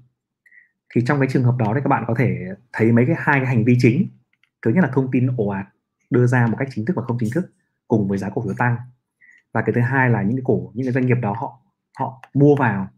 Thì 0.94 1.00
trong 1.06 1.20
cái 1.20 1.28
trường 1.30 1.44
hợp 1.44 1.54
đó 1.58 1.72
thì 1.74 1.80
các 1.84 1.88
bạn 1.88 2.04
có 2.06 2.14
thể 2.18 2.38
thấy 2.72 2.92
mấy 2.92 3.06
cái 3.06 3.16
hai 3.18 3.40
cái 3.40 3.46
hành 3.46 3.64
vi 3.64 3.76
chính. 3.78 4.08
Thứ 4.62 4.70
nhất 4.70 4.84
là 4.84 4.90
thông 4.94 5.10
tin 5.10 5.26
ồ 5.36 5.48
ạt, 5.48 5.66
đưa 6.10 6.26
ra 6.26 6.46
một 6.46 6.56
cách 6.58 6.68
chính 6.70 6.84
thức 6.84 6.96
và 6.96 7.02
không 7.02 7.16
chính 7.20 7.30
thức, 7.34 7.52
cùng 7.88 8.08
với 8.08 8.18
giá 8.18 8.30
cổ 8.34 8.42
phiếu 8.42 8.54
tăng. 8.58 8.76
Và 9.52 9.62
cái 9.62 9.72
thứ 9.74 9.80
hai 9.80 10.10
là 10.10 10.22
những 10.22 10.36
cái 10.36 10.42
cổ, 10.44 10.72
những 10.74 10.86
cái 10.86 10.92
doanh 10.92 11.06
nghiệp 11.06 11.18
đó 11.22 11.34
họ 11.40 11.60
họ 11.98 12.22
mua 12.34 12.56
vào 12.56 12.88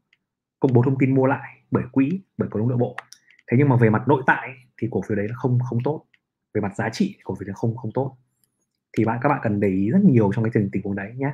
công 0.61 0.73
bố 0.73 0.83
thông 0.83 0.99
tin 0.99 1.15
mua 1.15 1.27
lại 1.27 1.61
bởi 1.71 1.85
quỹ 1.93 2.21
bởi 2.39 2.49
cổ 2.53 2.59
đông 2.61 2.69
nội 2.69 2.79
bộ. 2.79 2.97
Thế 3.51 3.57
nhưng 3.59 3.69
mà 3.69 3.77
về 3.77 3.91
mặt 3.91 4.09
nội 4.09 4.23
tại 4.27 4.49
thì 4.79 4.89
cổ 4.91 5.03
phiếu 5.03 5.17
đấy 5.17 5.29
là 5.29 5.35
không 5.35 5.59
không 5.69 5.79
tốt. 5.85 6.05
Về 6.55 6.61
mặt 6.61 6.77
giá 6.77 6.89
trị 6.93 7.17
cổ 7.25 7.35
phiếu 7.35 7.47
đấy 7.47 7.55
không 7.57 7.77
không 7.77 7.93
tốt. 7.93 8.17
Thì 8.99 9.05
bạn 9.05 9.19
các 9.23 9.29
bạn 9.29 9.41
cần 9.43 9.61
để 9.61 9.69
ý 9.69 9.91
rất 9.91 10.05
nhiều 10.05 10.33
trong 10.35 10.45
cái 10.45 10.51
tình 10.55 10.69
tình 10.73 10.83
huống 10.83 10.97
đấy 10.97 11.15
nhé. 11.17 11.33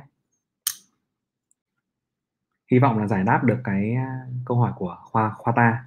Hy 2.71 2.79
vọng 2.79 2.97
là 2.97 3.07
giải 3.07 3.23
đáp 3.23 3.43
được 3.43 3.57
cái 3.63 3.93
à, 3.93 4.25
câu 4.45 4.57
hỏi 4.57 4.73
của 4.75 4.97
khoa 5.03 5.29
khoa 5.29 5.53
ta. 5.55 5.85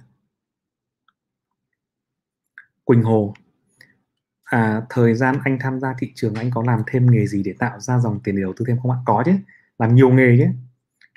Quỳnh 2.83 3.03
Hồ. 3.03 3.33
À, 4.43 4.81
thời 4.89 5.15
gian 5.15 5.39
anh 5.43 5.57
tham 5.61 5.79
gia 5.79 5.93
thị 5.99 6.11
trường 6.15 6.33
anh 6.33 6.51
có 6.53 6.63
làm 6.63 6.81
thêm 6.87 7.11
nghề 7.11 7.27
gì 7.27 7.43
để 7.43 7.53
tạo 7.59 7.79
ra 7.79 7.99
dòng 7.99 8.19
tiền 8.23 8.35
để 8.35 8.41
đầu 8.41 8.53
tư 8.57 8.65
thêm 8.67 8.79
không 8.81 8.91
ạ? 8.91 8.97
Có 9.05 9.23
chứ 9.25 9.31
làm 9.79 9.95
nhiều 9.95 10.09
nghề 10.09 10.37
chứ. 10.37 10.45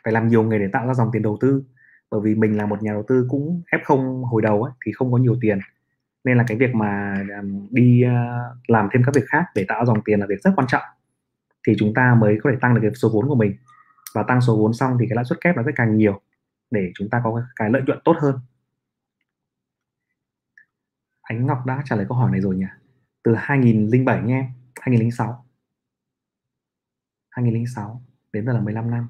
Phải 0.05 0.13
làm 0.13 0.29
nhiều 0.29 0.43
nghề 0.43 0.59
để 0.59 0.69
tạo 0.73 0.87
ra 0.87 0.95
dòng 0.95 1.11
tiền 1.13 1.23
đầu 1.23 1.39
tư 1.41 1.65
bởi 2.11 2.21
vì 2.25 2.35
mình 2.35 2.57
là 2.57 2.67
một 2.67 2.83
nhà 2.83 2.93
đầu 2.93 3.05
tư 3.09 3.27
cũng 3.31 3.63
F0 3.71 4.25
hồi 4.25 4.43
đầu 4.43 4.63
ấy, 4.63 4.73
thì 4.87 4.93
không 4.93 5.13
có 5.13 5.19
nhiều 5.19 5.37
tiền. 5.41 5.59
Nên 6.25 6.37
là 6.37 6.45
cái 6.49 6.57
việc 6.59 6.75
mà 6.75 7.23
đi 7.71 8.03
ờ, 8.03 8.13
làm 8.69 8.89
thêm 8.93 9.03
các 9.07 9.15
việc 9.15 9.25
khác 9.27 9.45
để 9.55 9.65
tạo 9.69 9.87
dòng 9.87 10.03
tiền 10.05 10.21
là 10.21 10.27
việc 10.27 10.43
rất 10.43 10.51
quan 10.57 10.69
trọng. 10.69 10.83
Thì 11.67 11.75
chúng 11.79 11.95
ta 11.95 12.15
mới 12.15 12.39
có 12.43 12.51
thể 12.51 12.57
tăng 12.61 12.75
được 12.75 12.81
cái 12.83 12.91
số 12.95 13.11
vốn 13.13 13.29
của 13.29 13.35
mình. 13.35 13.57
Và 14.15 14.23
tăng 14.23 14.41
số 14.41 14.57
vốn 14.57 14.73
xong 14.73 14.97
thì 15.01 15.07
cái 15.09 15.17
lãi 15.17 15.25
suất 15.25 15.41
kép 15.41 15.57
nó 15.57 15.63
sẽ 15.67 15.73
càng 15.77 15.97
nhiều 15.97 16.21
để 16.71 16.93
chúng 16.95 17.11
ta 17.11 17.21
có 17.25 17.43
cái 17.57 17.71
lợi 17.71 17.83
nhuận 17.87 17.99
tốt 18.05 18.17
hơn. 18.21 18.35
Ánh 21.23 21.47
Ngọc 21.47 21.67
đã 21.67 21.83
trả 21.85 21.97
lời 21.97 22.07
câu 22.09 22.19
hỏi 22.19 22.31
này 22.31 22.41
rồi 22.41 22.57
nhỉ? 22.57 22.67
Từ 23.23 23.35
2007 23.39 24.23
nha 24.23 24.37
em 24.37 24.47
2006 24.81 25.45
2006 27.31 28.03
đến 28.33 28.47
giờ 28.47 28.53
là 28.53 28.61
15 28.61 28.91
năm. 28.91 29.09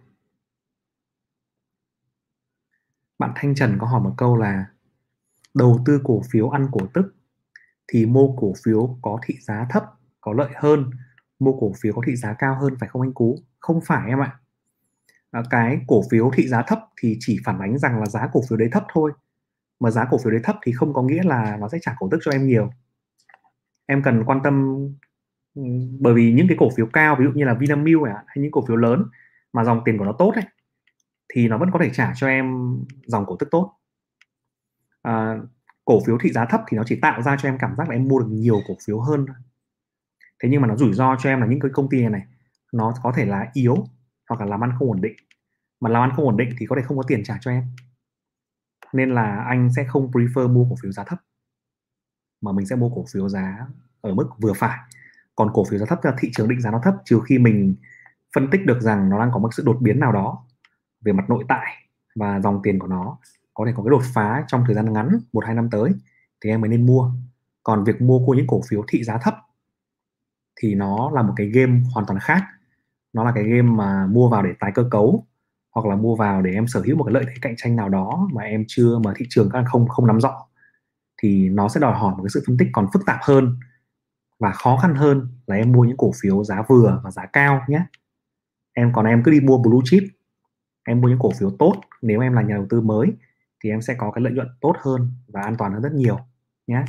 Bạn 3.21 3.33
Thanh 3.37 3.55
Trần 3.55 3.77
có 3.79 3.87
hỏi 3.87 4.01
một 4.01 4.15
câu 4.17 4.37
là 4.37 4.67
đầu 5.55 5.79
tư 5.87 6.01
cổ 6.05 6.23
phiếu 6.31 6.49
ăn 6.49 6.67
cổ 6.73 6.87
tức 6.95 7.15
thì 7.89 8.07
mua 8.07 8.37
cổ 8.37 8.53
phiếu 8.65 8.99
có 9.03 9.19
thị 9.23 9.35
giá 9.41 9.67
thấp 9.71 9.85
có 10.21 10.33
lợi 10.33 10.51
hơn 10.55 10.91
mua 11.39 11.53
cổ 11.61 11.73
phiếu 11.81 11.93
có 11.93 12.03
thị 12.07 12.17
giá 12.17 12.35
cao 12.39 12.59
hơn 12.61 12.77
phải 12.81 12.89
không 12.89 13.03
anh 13.03 13.13
Cú? 13.13 13.39
Không 13.59 13.81
phải 13.87 14.09
em 14.09 14.23
ạ. 14.23 14.39
À, 15.31 15.43
cái 15.51 15.81
cổ 15.87 16.03
phiếu 16.11 16.31
thị 16.35 16.49
giá 16.49 16.63
thấp 16.63 16.79
thì 17.01 17.17
chỉ 17.21 17.39
phản 17.45 17.59
ánh 17.59 17.79
rằng 17.79 18.01
là 18.01 18.07
giá 18.07 18.29
cổ 18.33 18.41
phiếu 18.49 18.59
đấy 18.59 18.69
thấp 18.73 18.85
thôi. 18.93 19.13
Mà 19.81 19.91
giá 19.91 20.07
cổ 20.11 20.19
phiếu 20.19 20.31
đấy 20.31 20.41
thấp 20.45 20.57
thì 20.63 20.73
không 20.73 20.95
có 20.95 21.03
nghĩa 21.03 21.23
là 21.25 21.57
nó 21.61 21.69
sẽ 21.69 21.79
trả 21.83 21.95
cổ 21.99 22.09
tức 22.11 22.19
cho 22.25 22.31
em 22.31 22.47
nhiều. 22.47 22.71
Em 23.87 24.03
cần 24.03 24.25
quan 24.25 24.41
tâm 24.45 24.77
ừ, 25.55 25.63
bởi 26.01 26.15
vì 26.15 26.33
những 26.33 26.49
cái 26.49 26.57
cổ 26.61 26.71
phiếu 26.77 26.87
cao 26.87 27.17
ví 27.19 27.25
dụ 27.25 27.31
như 27.35 27.45
là 27.45 27.55
Vinamilk 27.55 28.03
hay 28.03 28.37
những 28.37 28.51
cổ 28.51 28.65
phiếu 28.69 28.77
lớn 28.77 29.05
mà 29.53 29.65
dòng 29.65 29.83
tiền 29.85 29.99
của 29.99 30.05
nó 30.05 30.13
tốt 30.13 30.33
ấy 30.35 30.45
thì 31.33 31.49
nó 31.49 31.59
vẫn 31.59 31.71
có 31.73 31.79
thể 31.79 31.91
trả 31.93 32.13
cho 32.17 32.29
em 32.29 32.77
dòng 33.07 33.27
cổ 33.27 33.37
tức 33.37 33.49
tốt. 33.51 33.73
À, 35.03 35.39
cổ 35.85 36.01
phiếu 36.07 36.19
thị 36.19 36.33
giá 36.33 36.45
thấp 36.45 36.61
thì 36.69 36.77
nó 36.77 36.83
chỉ 36.87 36.99
tạo 37.03 37.23
ra 37.23 37.37
cho 37.41 37.49
em 37.49 37.59
cảm 37.59 37.77
giác 37.77 37.89
là 37.89 37.95
em 37.95 38.09
mua 38.09 38.19
được 38.19 38.29
nhiều 38.31 38.61
cổ 38.69 38.75
phiếu 38.87 39.01
hơn 39.01 39.27
thôi. 39.27 39.37
Thế 40.43 40.49
nhưng 40.49 40.61
mà 40.61 40.69
nó 40.69 40.77
rủi 40.77 40.93
ro 40.93 41.17
cho 41.23 41.31
em 41.31 41.41
là 41.41 41.47
những 41.47 41.61
cái 41.61 41.71
công 41.75 41.89
ty 41.91 42.01
này, 42.01 42.11
này 42.11 42.27
nó 42.73 42.95
có 43.03 43.13
thể 43.17 43.25
là 43.25 43.51
yếu 43.53 43.77
hoặc 44.29 44.41
là 44.41 44.47
làm 44.47 44.65
ăn 44.65 44.73
không 44.79 44.89
ổn 44.89 45.01
định. 45.01 45.15
Mà 45.81 45.91
làm 45.91 46.03
ăn 46.03 46.11
không 46.17 46.25
ổn 46.25 46.37
định 46.37 46.51
thì 46.59 46.67
có 46.67 46.77
thể 46.77 46.83
không 46.83 46.97
có 46.97 47.03
tiền 47.09 47.25
trả 47.25 47.39
cho 47.41 47.51
em. 47.51 47.65
Nên 48.93 49.11
là 49.11 49.45
anh 49.49 49.71
sẽ 49.77 49.85
không 49.85 50.11
prefer 50.11 50.53
mua 50.53 50.65
cổ 50.71 50.77
phiếu 50.83 50.93
giá 50.93 51.05
thấp 51.05 51.19
mà 52.41 52.53
mình 52.53 52.67
sẽ 52.67 52.77
mua 52.77 52.89
cổ 52.89 53.05
phiếu 53.13 53.29
giá 53.29 53.67
ở 54.01 54.15
mức 54.15 54.29
vừa 54.39 54.53
phải. 54.53 54.79
Còn 55.37 55.51
cổ 55.55 55.65
phiếu 55.65 55.79
giá 55.79 55.87
thấp 55.87 56.05
là 56.05 56.15
thị 56.19 56.31
trường 56.33 56.49
định 56.49 56.61
giá 56.61 56.71
nó 56.71 56.81
thấp 56.85 56.95
trừ 57.05 57.21
khi 57.29 57.39
mình 57.39 57.75
phân 58.35 58.51
tích 58.51 58.67
được 58.67 58.81
rằng 58.81 59.11
nó 59.11 59.19
đang 59.19 59.31
có 59.33 59.39
một 59.39 59.55
sự 59.55 59.63
đột 59.67 59.79
biến 59.81 60.01
nào 60.01 60.13
đó 60.13 60.47
về 61.05 61.13
mặt 61.13 61.31
nội 61.31 61.45
tại 61.49 61.75
và 62.17 62.41
dòng 62.41 62.61
tiền 62.63 62.79
của 62.79 62.87
nó 62.87 63.19
có 63.55 63.67
thể 63.67 63.73
có 63.77 63.83
cái 63.83 63.91
đột 63.91 64.03
phá 64.15 64.45
trong 64.47 64.65
thời 64.67 64.75
gian 64.75 64.93
ngắn, 64.93 65.19
một, 65.33 65.45
hai 65.45 65.55
năm 65.55 65.71
tới, 65.71 65.93
thì 66.45 66.51
em 66.51 66.61
mới 66.61 66.71
nên 66.71 66.87
mua. 66.87 67.13
Còn 67.63 67.85
việc 67.85 68.01
mua 68.01 68.27
của 68.27 68.35
những 68.35 68.47
cổ 68.47 68.61
phiếu 68.69 68.85
thị 68.89 69.05
giá 69.05 69.19
thấp 69.19 69.35
thì 70.61 70.75
nó 70.75 71.11
là 71.11 71.23
một 71.23 71.33
cái 71.37 71.47
game 71.47 71.81
hoàn 71.95 72.07
toàn 72.07 72.21
khác. 72.21 72.43
Nó 73.13 73.25
là 73.25 73.33
cái 73.35 73.45
game 73.45 73.71
mà 73.71 74.07
mua 74.07 74.29
vào 74.29 74.43
để 74.43 74.51
tái 74.61 74.73
cơ 74.75 74.89
cấu 74.91 75.27
hoặc 75.75 75.87
là 75.87 75.97
mua 75.97 76.17
vào 76.17 76.43
để 76.43 76.53
em 76.53 76.67
sở 76.67 76.83
hữu 76.87 76.97
một 76.97 77.05
cái 77.05 77.15
lợi 77.15 77.25
thế 77.27 77.35
cạnh 77.43 77.55
tranh 77.57 77.77
nào 77.77 77.89
đó 77.89 78.29
mà 78.33 78.43
em 78.43 78.65
chưa, 78.69 78.99
mà 78.99 79.13
thị 79.17 79.27
trường 79.29 79.51
các 79.53 79.65
không 79.67 79.89
không 79.89 80.07
nắm 80.07 80.21
rõ. 80.21 80.47
Thì 81.23 81.49
nó 81.49 81.69
sẽ 81.69 81.81
đòi 81.81 81.99
hỏi 81.99 82.15
một 82.17 82.23
cái 82.23 82.31
sự 82.31 82.43
phân 82.47 82.57
tích 82.59 82.69
còn 82.73 82.87
phức 82.93 83.07
tạp 83.07 83.19
hơn 83.23 83.57
và 84.39 84.53
khó 84.53 84.77
khăn 84.77 84.95
hơn 84.95 85.29
là 85.47 85.57
em 85.57 85.73
mua 85.73 85.85
những 85.85 85.97
cổ 85.97 86.13
phiếu 86.23 86.45
giá 86.45 86.63
vừa 86.69 87.01
và 87.05 87.11
giá 87.11 87.27
cao 87.27 87.63
nhé. 87.69 87.85
Em, 88.73 88.93
còn 88.95 89.07
em 89.07 89.23
cứ 89.25 89.31
đi 89.31 89.41
mua 89.41 89.59
blue 89.59 89.81
chip 89.85 90.03
em 90.91 91.01
mua 91.01 91.09
những 91.09 91.19
cổ 91.19 91.31
phiếu 91.39 91.51
tốt 91.59 91.81
nếu 92.03 92.21
em 92.21 92.33
là 92.33 92.43
nhà 92.43 92.55
đầu 92.55 92.67
tư 92.71 92.81
mới 92.81 93.13
thì 93.61 93.71
em 93.71 93.83
sẽ 93.83 93.95
có 93.99 94.11
cái 94.11 94.23
lợi 94.25 94.33
nhuận 94.33 94.49
tốt 94.61 94.75
hơn 94.81 95.13
và 95.29 95.43
an 95.43 95.57
toàn 95.59 95.73
hơn 95.73 95.83
rất 95.83 95.93
nhiều 95.93 96.19
nhé. 96.67 96.85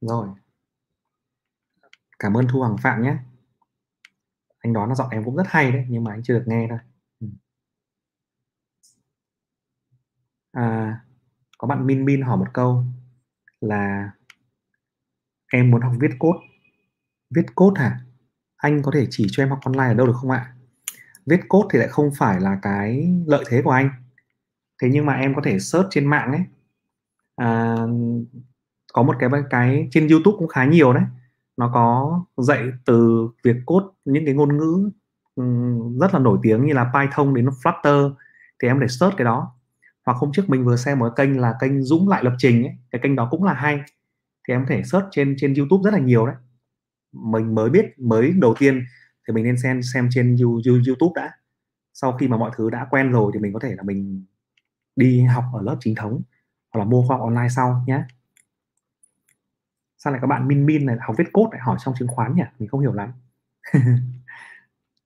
Rồi. 0.00 0.28
Cảm 2.18 2.34
ơn 2.36 2.46
thu 2.48 2.58
hoàng 2.58 2.76
phạm 2.82 3.02
nhé. 3.02 3.16
Anh 4.58 4.72
đó 4.72 4.86
nó 4.86 4.94
giọng 4.94 5.08
em 5.10 5.24
cũng 5.24 5.36
rất 5.36 5.46
hay 5.46 5.72
đấy 5.72 5.86
nhưng 5.88 6.04
mà 6.04 6.12
anh 6.12 6.22
chưa 6.22 6.38
được 6.38 6.44
nghe 6.46 6.66
thôi. 6.70 6.78
Ừ. 7.20 7.26
À, 10.52 11.00
có 11.58 11.68
bạn 11.68 11.86
min 11.86 12.04
min 12.04 12.22
hỏi 12.22 12.36
một 12.36 12.48
câu 12.52 12.84
là 13.60 14.10
em 15.52 15.70
muốn 15.70 15.80
học 15.80 15.92
viết 16.00 16.10
code. 16.18 16.38
Viết 17.30 17.46
code 17.54 17.80
hả? 17.80 18.00
Anh 18.60 18.82
có 18.82 18.90
thể 18.94 19.06
chỉ 19.10 19.26
cho 19.30 19.42
em 19.42 19.50
học 19.50 19.58
online 19.64 19.86
ở 19.86 19.94
đâu 19.94 20.06
được 20.06 20.16
không 20.16 20.30
ạ? 20.30 20.52
Viết 21.26 21.40
code 21.48 21.68
thì 21.72 21.78
lại 21.78 21.88
không 21.88 22.10
phải 22.18 22.40
là 22.40 22.58
cái 22.62 23.14
lợi 23.26 23.44
thế 23.48 23.62
của 23.62 23.70
anh. 23.70 23.90
Thế 24.82 24.88
nhưng 24.92 25.06
mà 25.06 25.14
em 25.14 25.34
có 25.34 25.42
thể 25.44 25.58
search 25.58 25.88
trên 25.90 26.06
mạng 26.06 26.32
ấy. 26.32 26.40
À, 27.36 27.76
có 28.92 29.02
một 29.02 29.16
cái 29.18 29.30
cái 29.50 29.88
trên 29.90 30.08
YouTube 30.08 30.36
cũng 30.38 30.48
khá 30.48 30.64
nhiều 30.64 30.92
đấy. 30.92 31.04
Nó 31.56 31.70
có 31.74 32.20
dạy 32.36 32.64
từ 32.84 33.28
việc 33.44 33.56
code 33.66 33.86
những 34.04 34.24
cái 34.24 34.34
ngôn 34.34 34.56
ngữ 34.56 34.90
ừ, 35.36 35.44
rất 36.00 36.14
là 36.14 36.20
nổi 36.20 36.38
tiếng 36.42 36.66
như 36.66 36.72
là 36.72 36.92
Python 36.94 37.34
đến 37.34 37.48
Flutter. 37.62 38.14
Thì 38.62 38.68
em 38.68 38.80
để 38.80 38.88
search 38.88 39.16
cái 39.16 39.24
đó. 39.24 39.52
Hoặc 40.06 40.16
hôm 40.16 40.32
trước 40.32 40.50
mình 40.50 40.64
vừa 40.64 40.76
xem 40.76 40.98
một 40.98 41.12
cái 41.16 41.26
kênh 41.26 41.40
là 41.40 41.54
kênh 41.60 41.82
Dũng 41.82 42.08
lại 42.08 42.24
lập 42.24 42.34
trình 42.38 42.64
ấy 42.64 42.74
cái 42.90 43.00
kênh 43.02 43.16
đó 43.16 43.28
cũng 43.30 43.44
là 43.44 43.52
hay. 43.52 43.80
Thì 44.48 44.54
em 44.54 44.60
có 44.60 44.66
thể 44.68 44.82
search 44.82 45.06
trên 45.10 45.34
trên 45.38 45.54
YouTube 45.54 45.82
rất 45.84 45.94
là 45.94 46.00
nhiều 46.00 46.26
đấy 46.26 46.36
mình 47.12 47.54
mới 47.54 47.70
biết, 47.70 47.84
mới 47.98 48.32
đầu 48.32 48.54
tiên 48.58 48.84
thì 49.28 49.34
mình 49.34 49.44
nên 49.44 49.56
xem 49.56 49.82
xem 49.82 50.08
trên 50.10 50.36
YouTube 50.86 51.22
đã. 51.22 51.32
Sau 51.94 52.12
khi 52.12 52.28
mà 52.28 52.36
mọi 52.36 52.50
thứ 52.56 52.70
đã 52.70 52.86
quen 52.90 53.12
rồi 53.12 53.30
thì 53.34 53.40
mình 53.40 53.52
có 53.52 53.58
thể 53.60 53.74
là 53.76 53.82
mình 53.82 54.24
đi 54.96 55.22
học 55.22 55.44
ở 55.52 55.62
lớp 55.62 55.76
chính 55.80 55.94
thống 55.94 56.22
hoặc 56.72 56.78
là 56.78 56.84
mua 56.84 57.08
khoa 57.08 57.16
học 57.16 57.24
online 57.24 57.48
sau 57.48 57.84
nhé 57.86 58.02
sao 60.04 60.12
lại 60.12 60.20
các 60.20 60.26
bạn 60.26 60.48
min 60.48 60.66
min 60.66 60.86
này 60.86 60.96
học 61.00 61.16
viết 61.18 61.32
code 61.32 61.48
lại 61.52 61.60
hỏi 61.60 61.78
trong 61.84 61.94
chứng 61.98 62.08
khoán 62.08 62.36
nhỉ? 62.36 62.42
Mình 62.58 62.68
không 62.68 62.80
hiểu 62.80 62.92
lắm. 62.92 63.12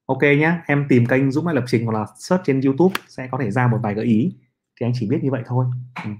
Ok 0.06 0.22
nhé 0.22 0.60
em 0.66 0.86
tìm 0.88 1.06
kênh 1.06 1.30
Dũng 1.30 1.44
Mai 1.44 1.54
lập 1.54 1.64
trình 1.66 1.86
hoặc 1.86 1.92
là 1.92 2.06
search 2.16 2.44
trên 2.44 2.60
YouTube 2.60 2.94
sẽ 3.08 3.28
có 3.32 3.38
thể 3.38 3.50
ra 3.50 3.66
một 3.66 3.78
vài 3.82 3.94
gợi 3.94 4.04
ý. 4.04 4.36
Thì 4.80 4.86
anh 4.86 4.92
chỉ 4.94 5.08
biết 5.08 5.18
như 5.22 5.30
vậy 5.30 5.42
thôi. 5.46 5.66
Ừ. 6.04 6.10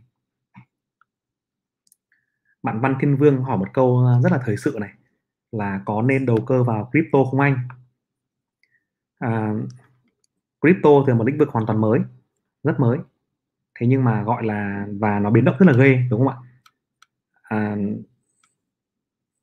bạn 2.63 2.81
Văn 2.81 2.97
Thiên 3.01 3.17
Vương 3.17 3.43
hỏi 3.43 3.59
một 3.59 3.69
câu 3.73 3.99
ờ, 3.99 4.21
rất 4.21 4.33
là 4.33 4.39
thời 4.45 4.57
sự 4.57 4.77
này 4.81 4.91
là 5.55 5.81
có 5.85 6.03
nên 6.03 6.27
đầu 6.27 6.39
cơ 6.47 6.65
vào 6.65 6.91
crypto 6.91 7.25
không 7.31 7.41
anh? 7.41 7.59
À, 9.19 9.53
crypto 10.61 10.91
thì 11.07 11.11
là 11.11 11.15
một 11.15 11.27
lĩnh 11.27 11.39
vực 11.39 11.49
hoàn 11.49 11.67
toàn 11.67 11.81
mới 11.81 12.01
rất 12.63 12.81
mới. 12.81 12.99
Thế 13.75 13.87
nhưng 13.87 14.05
mà 14.05 14.23
gọi 14.23 14.45
là 14.45 14.87
và 15.01 15.19
nó 15.19 15.31
biến 15.31 15.45
động 15.45 15.57
rất 15.59 15.67
là 15.67 15.73
ghê 15.73 15.99
đúng 16.11 16.21
không 16.21 16.29
ạ? 16.29 16.37
À, 17.43 17.77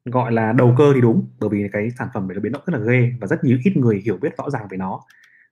gọi 0.05 0.31
là 0.31 0.51
đầu 0.51 0.75
cơ 0.77 0.91
thì 0.95 1.01
đúng 1.01 1.27
bởi 1.39 1.49
vì 1.49 1.69
cái 1.71 1.89
sản 1.99 2.07
phẩm 2.13 2.27
này 2.27 2.35
nó 2.35 2.41
biến 2.41 2.51
động 2.51 2.63
rất 2.65 2.79
là 2.79 2.85
ghê 2.85 3.13
và 3.21 3.27
rất 3.27 3.43
nhiều 3.43 3.57
ít 3.65 3.77
người 3.77 4.01
hiểu 4.05 4.17
biết 4.17 4.37
rõ 4.37 4.49
ràng 4.49 4.67
về 4.69 4.77
nó. 4.77 5.01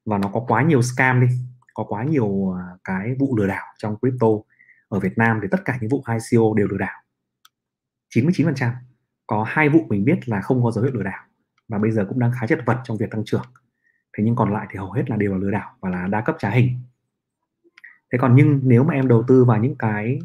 Và 0.06 0.18
nó 0.18 0.30
có 0.34 0.46
quá 0.48 0.64
nhiều 0.64 0.82
scam 0.82 1.22
đi 1.22 1.28
có 1.74 1.84
quá 1.84 2.04
nhiều 2.04 2.56
à, 2.58 2.64
cái 2.84 3.16
vụ 3.20 3.38
lừa 3.38 3.48
đảo 3.48 3.66
trong 3.78 3.98
crypto. 4.00 4.28
Ở 4.90 5.00
Việt 5.00 5.18
Nam 5.18 5.40
thì 5.42 5.48
tất 5.52 5.66
cả 5.66 5.78
những 5.82 5.90
vụ 5.90 6.04
ICO 6.08 6.54
đều 6.56 6.68
lừa 6.68 6.78
đảo 6.78 7.02
99% 8.16 8.72
có 9.30 9.46
hai 9.48 9.70
vụ 9.70 9.86
mình 9.90 10.06
biết 10.06 10.30
là 10.30 10.42
không 10.42 10.64
có 10.64 10.72
dấu 10.72 10.84
hiệu 10.84 10.94
lừa 10.94 11.04
đảo 11.04 11.24
và 11.68 11.78
bây 11.78 11.92
giờ 11.92 12.06
cũng 12.10 12.20
đang 12.20 12.32
khá 12.40 12.48
chật 12.48 12.60
vật 12.66 12.78
trong 12.84 12.98
việc 12.98 13.12
tăng 13.12 13.26
trưởng. 13.26 13.46
Thế 14.18 14.24
nhưng 14.24 14.36
còn 14.36 14.54
lại 14.54 14.68
thì 14.70 14.78
hầu 14.78 14.92
hết 14.92 15.10
là 15.10 15.16
đều 15.16 15.32
là 15.32 15.38
lừa 15.38 15.52
đảo 15.52 15.72
và 15.80 15.90
là 15.90 16.08
đa 16.08 16.22
cấp 16.22 16.36
trá 16.40 16.50
hình. 16.50 16.80
Thế 18.12 18.18
còn 18.18 18.36
nhưng 18.36 18.60
nếu 18.64 18.84
mà 18.84 18.94
em 18.94 19.08
đầu 19.08 19.24
tư 19.28 19.46
vào 19.46 19.58
những 19.58 19.76
cái 19.76 20.20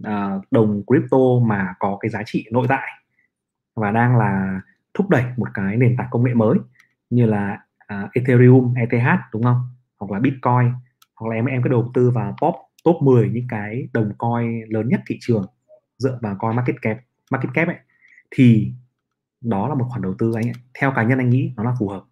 uh, 0.00 0.42
đồng 0.50 0.82
crypto 0.86 1.18
mà 1.42 1.74
có 1.78 1.98
cái 2.00 2.10
giá 2.10 2.22
trị 2.26 2.46
nội 2.50 2.66
tại 2.68 2.88
và 3.74 3.90
đang 3.90 4.16
là 4.16 4.60
thúc 4.94 5.10
đẩy 5.10 5.24
một 5.36 5.48
cái 5.54 5.76
nền 5.76 5.96
tảng 5.96 6.08
công 6.10 6.24
nghệ 6.24 6.34
mới 6.34 6.58
như 7.10 7.26
là 7.26 7.58
uh, 7.94 8.12
Ethereum, 8.12 8.74
ETH 8.74 9.20
đúng 9.32 9.42
không? 9.42 9.60
Hoặc 9.98 10.10
là 10.10 10.18
Bitcoin 10.18 10.72
hoặc 11.16 11.28
là 11.28 11.34
em 11.34 11.44
em 11.44 11.62
cứ 11.62 11.68
đầu 11.68 11.90
tư 11.94 12.10
vào 12.10 12.36
top 12.40 12.54
top 12.84 13.02
10 13.02 13.28
những 13.28 13.46
cái 13.48 13.88
đồng 13.92 14.12
coin 14.18 14.64
lớn 14.68 14.88
nhất 14.88 15.00
thị 15.06 15.18
trường 15.20 15.46
dựa 15.98 16.18
vào 16.22 16.36
coin 16.38 16.56
market 16.56 16.76
cap 16.82 16.98
market 17.30 17.54
cap 17.54 17.68
ấy 17.68 17.76
thì 18.30 18.72
đó 19.40 19.68
là 19.68 19.74
một 19.74 19.86
khoản 19.88 20.02
đầu 20.02 20.14
tư 20.18 20.32
anh 20.34 20.44
ấy. 20.48 20.54
theo 20.74 20.92
cá 20.96 21.02
nhân 21.02 21.18
anh 21.18 21.30
nghĩ 21.30 21.52
nó 21.56 21.62
là 21.62 21.74
phù 21.78 21.88
hợp. 21.88 22.04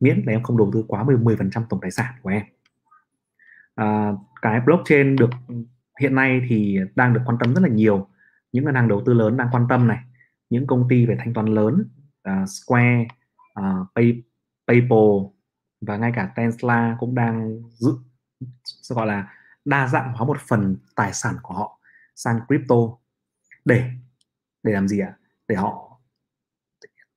Miễn 0.00 0.22
là 0.26 0.32
em 0.32 0.42
không 0.42 0.56
đầu 0.56 0.70
tư 0.74 0.84
quá 0.88 1.04
10 1.04 1.16
10% 1.16 1.64
tổng 1.68 1.80
tài 1.80 1.90
sản 1.90 2.14
của 2.22 2.30
em. 2.30 2.42
À, 3.74 4.12
cái 4.42 4.60
blockchain 4.60 5.16
được 5.16 5.30
hiện 6.00 6.14
nay 6.14 6.40
thì 6.48 6.78
đang 6.94 7.14
được 7.14 7.20
quan 7.26 7.38
tâm 7.40 7.54
rất 7.54 7.60
là 7.62 7.68
nhiều. 7.68 8.08
Những 8.52 8.64
ngân 8.64 8.74
hàng 8.74 8.88
đầu 8.88 9.02
tư 9.06 9.14
lớn 9.14 9.36
đang 9.36 9.48
quan 9.52 9.66
tâm 9.68 9.88
này. 9.88 9.98
Những 10.50 10.66
công 10.66 10.88
ty 10.88 11.06
về 11.06 11.16
thanh 11.18 11.34
toán 11.34 11.46
lớn 11.46 11.88
uh, 12.28 12.48
Square, 12.48 13.06
uh, 13.60 13.86
Pay, 13.94 14.22
PayPal 14.66 15.34
và 15.80 15.96
ngay 15.96 16.12
cả 16.14 16.32
Tesla 16.36 16.96
cũng 17.00 17.14
đang 17.14 17.62
dự 17.72 17.92
gọi 18.88 19.06
là 19.06 19.32
đa 19.64 19.88
dạng 19.88 20.12
hóa 20.12 20.26
một 20.26 20.40
phần 20.40 20.76
tài 20.94 21.12
sản 21.12 21.34
của 21.42 21.54
họ 21.54 21.80
sang 22.14 22.40
crypto. 22.48 22.76
Để 23.64 23.90
để 24.62 24.72
làm 24.72 24.88
gì 24.88 24.98
ạ? 24.98 25.16
Để 25.48 25.56
họ 25.56 26.00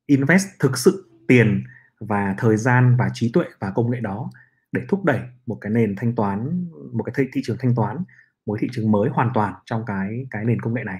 invest 0.05 0.47
thực 0.59 0.77
sự 0.77 1.09
tiền 1.27 1.63
và 1.99 2.35
thời 2.37 2.57
gian 2.57 2.95
và 2.99 3.09
trí 3.13 3.31
tuệ 3.33 3.45
và 3.59 3.71
công 3.71 3.91
nghệ 3.91 3.99
đó 3.99 4.29
để 4.71 4.81
thúc 4.89 5.05
đẩy 5.05 5.19
một 5.45 5.57
cái 5.61 5.71
nền 5.71 5.95
thanh 5.95 6.15
toán 6.15 6.67
một 6.93 7.03
cái 7.03 7.27
thị, 7.33 7.41
trường 7.43 7.57
thanh 7.59 7.75
toán 7.75 7.97
một 8.45 8.57
thị 8.61 8.67
trường 8.71 8.91
mới 8.91 9.09
hoàn 9.09 9.31
toàn 9.33 9.53
trong 9.65 9.85
cái 9.85 10.27
cái 10.31 10.45
nền 10.45 10.61
công 10.61 10.73
nghệ 10.73 10.83
này. 10.83 10.99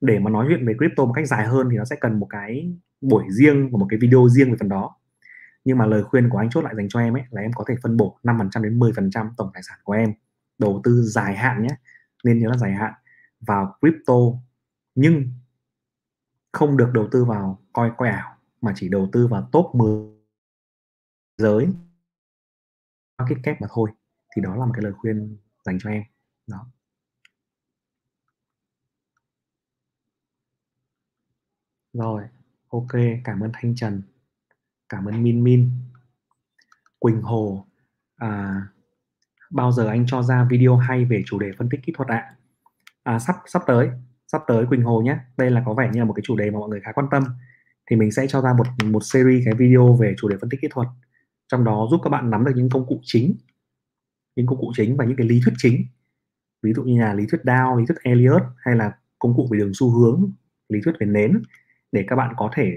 Để 0.00 0.18
mà 0.18 0.30
nói 0.30 0.46
chuyện 0.48 0.66
về 0.66 0.74
crypto 0.78 1.04
một 1.04 1.12
cách 1.12 1.26
dài 1.26 1.46
hơn 1.46 1.68
thì 1.70 1.76
nó 1.76 1.84
sẽ 1.84 1.96
cần 2.00 2.20
một 2.20 2.26
cái 2.30 2.72
buổi 3.00 3.24
riêng 3.30 3.70
và 3.72 3.78
một 3.78 3.86
cái 3.90 3.98
video 3.98 4.28
riêng 4.28 4.50
về 4.50 4.56
phần 4.60 4.68
đó. 4.68 4.96
Nhưng 5.64 5.78
mà 5.78 5.86
lời 5.86 6.02
khuyên 6.02 6.28
của 6.28 6.38
anh 6.38 6.50
chốt 6.50 6.64
lại 6.64 6.74
dành 6.76 6.88
cho 6.88 7.00
em 7.00 7.16
ấy 7.16 7.22
là 7.30 7.42
em 7.42 7.52
có 7.52 7.64
thể 7.68 7.74
phân 7.82 7.96
bổ 7.96 8.18
5% 8.22 8.62
đến 8.62 8.78
10% 8.78 9.30
tổng 9.36 9.50
tài 9.54 9.62
sản 9.62 9.78
của 9.84 9.92
em 9.92 10.12
đầu 10.58 10.80
tư 10.84 11.02
dài 11.02 11.36
hạn 11.36 11.62
nhé. 11.62 11.76
Nên 12.24 12.38
nhớ 12.38 12.48
là 12.48 12.56
dài 12.56 12.72
hạn 12.72 12.92
vào 13.40 13.76
crypto. 13.80 14.14
Nhưng 14.94 15.32
không 16.56 16.76
được 16.76 16.90
đầu 16.94 17.08
tư 17.10 17.24
vào 17.24 17.62
coi 17.72 17.92
coi 17.96 18.08
ảo 18.08 18.36
mà 18.60 18.72
chỉ 18.76 18.88
đầu 18.88 19.08
tư 19.12 19.26
vào 19.26 19.48
top 19.52 19.74
10 19.74 19.90
giới. 21.38 21.68
Market 23.18 23.38
cap 23.42 23.60
mà 23.60 23.66
thôi 23.70 23.90
thì 24.36 24.42
đó 24.42 24.56
là 24.56 24.66
một 24.66 24.72
cái 24.74 24.82
lời 24.82 24.92
khuyên 24.92 25.36
dành 25.64 25.78
cho 25.80 25.90
em 25.90 26.02
đó. 26.46 26.66
Rồi 31.92 32.22
ok 32.68 32.92
cảm 33.24 33.40
ơn 33.40 33.50
thanh 33.54 33.74
trần 33.74 34.02
cảm 34.88 35.04
ơn 35.04 35.22
min 35.22 35.44
min 35.44 35.70
quỳnh 36.98 37.22
hồ. 37.22 37.66
À, 38.16 38.62
bao 39.50 39.72
giờ 39.72 39.88
anh 39.88 40.04
cho 40.06 40.22
ra 40.22 40.46
video 40.50 40.76
hay 40.76 41.04
về 41.04 41.22
chủ 41.26 41.38
đề 41.38 41.50
phân 41.58 41.68
tích 41.70 41.80
kỹ 41.82 41.92
thuật 41.96 42.08
ạ? 42.08 42.36
À? 43.02 43.12
à, 43.14 43.18
sắp 43.18 43.36
sắp 43.46 43.62
tới 43.66 43.90
sắp 44.32 44.42
tới 44.46 44.66
quỳnh 44.66 44.82
hồ 44.82 45.00
nhé 45.00 45.18
đây 45.36 45.50
là 45.50 45.62
có 45.66 45.74
vẻ 45.74 45.90
như 45.92 45.98
là 45.98 46.04
một 46.04 46.12
cái 46.12 46.22
chủ 46.26 46.36
đề 46.36 46.50
mà 46.50 46.58
mọi 46.58 46.68
người 46.68 46.80
khá 46.80 46.92
quan 46.92 47.06
tâm 47.10 47.24
thì 47.90 47.96
mình 47.96 48.12
sẽ 48.12 48.26
cho 48.26 48.40
ra 48.40 48.52
một 48.58 48.66
một 48.84 49.00
series 49.04 49.44
cái 49.44 49.54
video 49.54 49.96
về 50.00 50.14
chủ 50.18 50.28
đề 50.28 50.36
phân 50.40 50.50
tích 50.50 50.60
kỹ 50.62 50.68
thuật 50.70 50.88
trong 51.48 51.64
đó 51.64 51.86
giúp 51.90 52.00
các 52.04 52.10
bạn 52.10 52.30
nắm 52.30 52.44
được 52.44 52.52
những 52.56 52.68
công 52.70 52.86
cụ 52.86 53.00
chính 53.02 53.36
những 54.36 54.46
công 54.46 54.58
cụ 54.58 54.72
chính 54.76 54.96
và 54.96 55.04
những 55.04 55.16
cái 55.16 55.26
lý 55.26 55.40
thuyết 55.44 55.54
chính 55.58 55.86
ví 56.62 56.72
dụ 56.72 56.82
như 56.82 57.00
là 57.00 57.14
lý 57.14 57.26
thuyết 57.30 57.40
Dow, 57.44 57.78
lý 57.78 57.86
thuyết 57.86 57.96
Elliot 58.02 58.42
hay 58.56 58.76
là 58.76 58.92
công 59.18 59.36
cụ 59.36 59.48
về 59.50 59.58
đường 59.58 59.70
xu 59.74 59.90
hướng, 59.90 60.32
lý 60.68 60.80
thuyết 60.84 60.92
về 61.00 61.06
nến 61.06 61.42
để 61.92 62.04
các 62.08 62.16
bạn 62.16 62.34
có 62.36 62.50
thể 62.54 62.72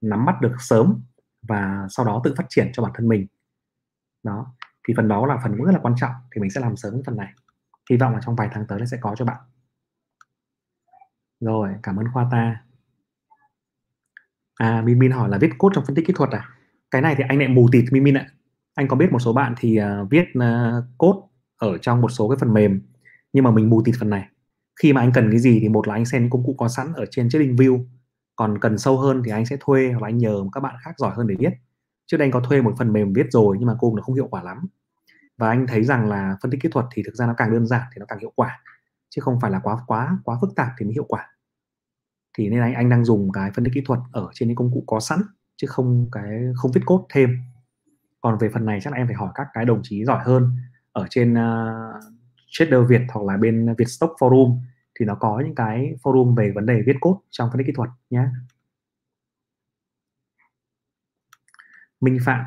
nắm 0.00 0.26
bắt 0.26 0.40
được 0.40 0.52
sớm 0.58 1.02
và 1.42 1.86
sau 1.90 2.06
đó 2.06 2.20
tự 2.24 2.34
phát 2.36 2.46
triển 2.48 2.70
cho 2.72 2.82
bản 2.82 2.92
thân 2.94 3.08
mình. 3.08 3.26
Đó, 4.22 4.54
thì 4.88 4.94
phần 4.96 5.08
đó 5.08 5.26
là 5.26 5.38
phần 5.42 5.54
rất 5.54 5.72
là 5.72 5.78
quan 5.82 5.94
trọng 5.96 6.12
thì 6.34 6.40
mình 6.40 6.50
sẽ 6.50 6.60
làm 6.60 6.76
sớm 6.76 6.92
cái 6.92 7.02
phần 7.06 7.16
này. 7.16 7.32
Hy 7.90 7.96
vọng 7.96 8.12
là 8.12 8.20
trong 8.26 8.36
vài 8.36 8.48
tháng 8.52 8.66
tới 8.66 8.78
nó 8.78 8.86
sẽ 8.86 8.96
có 9.00 9.14
cho 9.16 9.24
bạn. 9.24 9.40
Rồi, 11.42 11.68
cảm 11.82 11.96
ơn 11.96 12.06
Khoa 12.12 12.28
ta. 12.30 12.62
À, 14.54 14.82
Min 14.84 14.98
Min 14.98 15.10
hỏi 15.10 15.28
là 15.28 15.38
viết 15.38 15.50
code 15.58 15.74
trong 15.74 15.84
phân 15.86 15.94
tích 15.94 16.06
kỹ 16.06 16.12
thuật 16.16 16.30
à? 16.30 16.48
Cái 16.90 17.02
này 17.02 17.14
thì 17.18 17.24
anh 17.28 17.38
lại 17.38 17.48
mù 17.48 17.68
tịt 17.72 17.84
Min 17.92 18.04
Min 18.04 18.14
ạ. 18.14 18.26
Anh 18.74 18.88
có 18.88 18.96
biết 18.96 19.12
một 19.12 19.18
số 19.18 19.32
bạn 19.32 19.54
thì 19.58 19.80
uh, 19.80 20.10
viết 20.10 20.24
uh, 20.38 20.84
code 20.98 21.18
ở 21.56 21.78
trong 21.78 22.00
một 22.00 22.08
số 22.08 22.28
cái 22.28 22.36
phần 22.40 22.52
mềm 22.52 22.82
nhưng 23.32 23.44
mà 23.44 23.50
mình 23.50 23.70
mù 23.70 23.82
tịt 23.84 23.94
phần 24.00 24.10
này 24.10 24.28
khi 24.82 24.92
mà 24.92 25.00
anh 25.00 25.12
cần 25.14 25.30
cái 25.30 25.40
gì 25.40 25.58
thì 25.60 25.68
một 25.68 25.88
là 25.88 25.94
anh 25.94 26.04
xem 26.04 26.30
công 26.30 26.44
cụ 26.44 26.54
có 26.58 26.68
sẵn 26.68 26.92
ở 26.92 27.04
trên 27.10 27.28
trading 27.28 27.56
view 27.56 27.84
còn 28.36 28.58
cần 28.60 28.78
sâu 28.78 28.98
hơn 28.98 29.22
thì 29.24 29.30
anh 29.30 29.46
sẽ 29.46 29.56
thuê 29.60 29.90
hoặc 29.90 30.02
là 30.02 30.08
anh 30.08 30.18
nhờ 30.18 30.44
các 30.52 30.60
bạn 30.60 30.74
khác 30.84 30.94
giỏi 30.98 31.12
hơn 31.16 31.26
để 31.26 31.34
viết 31.38 31.50
trước 32.06 32.16
đây 32.16 32.26
anh 32.26 32.32
có 32.32 32.40
thuê 32.40 32.62
một 32.62 32.74
phần 32.78 32.92
mềm 32.92 33.12
viết 33.12 33.26
rồi 33.30 33.56
nhưng 33.58 33.66
mà 33.66 33.74
cô 33.80 33.94
nó 33.96 34.02
không 34.02 34.14
hiệu 34.14 34.28
quả 34.30 34.42
lắm 34.42 34.66
và 35.38 35.48
anh 35.48 35.66
thấy 35.66 35.84
rằng 35.84 36.08
là 36.08 36.36
phân 36.42 36.50
tích 36.50 36.62
kỹ 36.62 36.68
thuật 36.72 36.86
thì 36.92 37.02
thực 37.06 37.14
ra 37.14 37.26
nó 37.26 37.34
càng 37.36 37.52
đơn 37.52 37.66
giản 37.66 37.82
thì 37.94 37.98
nó 38.00 38.06
càng 38.06 38.18
hiệu 38.18 38.32
quả 38.34 38.60
chứ 39.14 39.20
không 39.20 39.40
phải 39.40 39.50
là 39.50 39.60
quá 39.62 39.78
quá 39.86 40.18
quá 40.24 40.38
phức 40.40 40.54
tạp 40.56 40.68
thì 40.78 40.86
mới 40.86 40.92
hiệu 40.92 41.04
quả 41.08 41.28
thì 42.38 42.48
nên 42.48 42.60
anh 42.60 42.74
anh 42.74 42.88
đang 42.88 43.04
dùng 43.04 43.32
cái 43.32 43.50
phân 43.54 43.64
tích 43.64 43.74
kỹ 43.74 43.82
thuật 43.84 44.00
ở 44.12 44.28
trên 44.34 44.48
những 44.48 44.56
công 44.56 44.70
cụ 44.72 44.84
có 44.86 45.00
sẵn 45.00 45.18
chứ 45.56 45.66
không 45.66 46.08
cái 46.12 46.40
không 46.56 46.72
viết 46.72 46.80
code 46.86 47.04
thêm 47.14 47.38
còn 48.20 48.38
về 48.38 48.48
phần 48.48 48.64
này 48.64 48.80
chắc 48.80 48.92
là 48.92 48.96
em 48.96 49.06
phải 49.06 49.16
hỏi 49.16 49.30
các 49.34 49.46
cái 49.52 49.64
đồng 49.64 49.80
chí 49.82 50.04
giỏi 50.04 50.22
hơn 50.24 50.56
ở 50.92 51.06
trên 51.10 51.34
à, 51.34 51.74
uh, 51.98 52.04
Trader 52.50 52.88
Việt 52.88 53.00
hoặc 53.12 53.24
là 53.26 53.36
bên 53.36 53.74
Việt 53.78 53.88
Stock 53.88 54.12
Forum 54.18 54.58
thì 54.98 55.06
nó 55.06 55.14
có 55.14 55.42
những 55.44 55.54
cái 55.54 55.94
forum 56.02 56.34
về 56.34 56.52
vấn 56.54 56.66
đề 56.66 56.82
viết 56.86 56.96
code 57.00 57.18
trong 57.30 57.50
phân 57.50 57.58
tích 57.58 57.66
kỹ 57.66 57.72
thuật 57.76 57.90
nhé. 58.10 58.24
Minh 62.00 62.18
Phạm, 62.24 62.44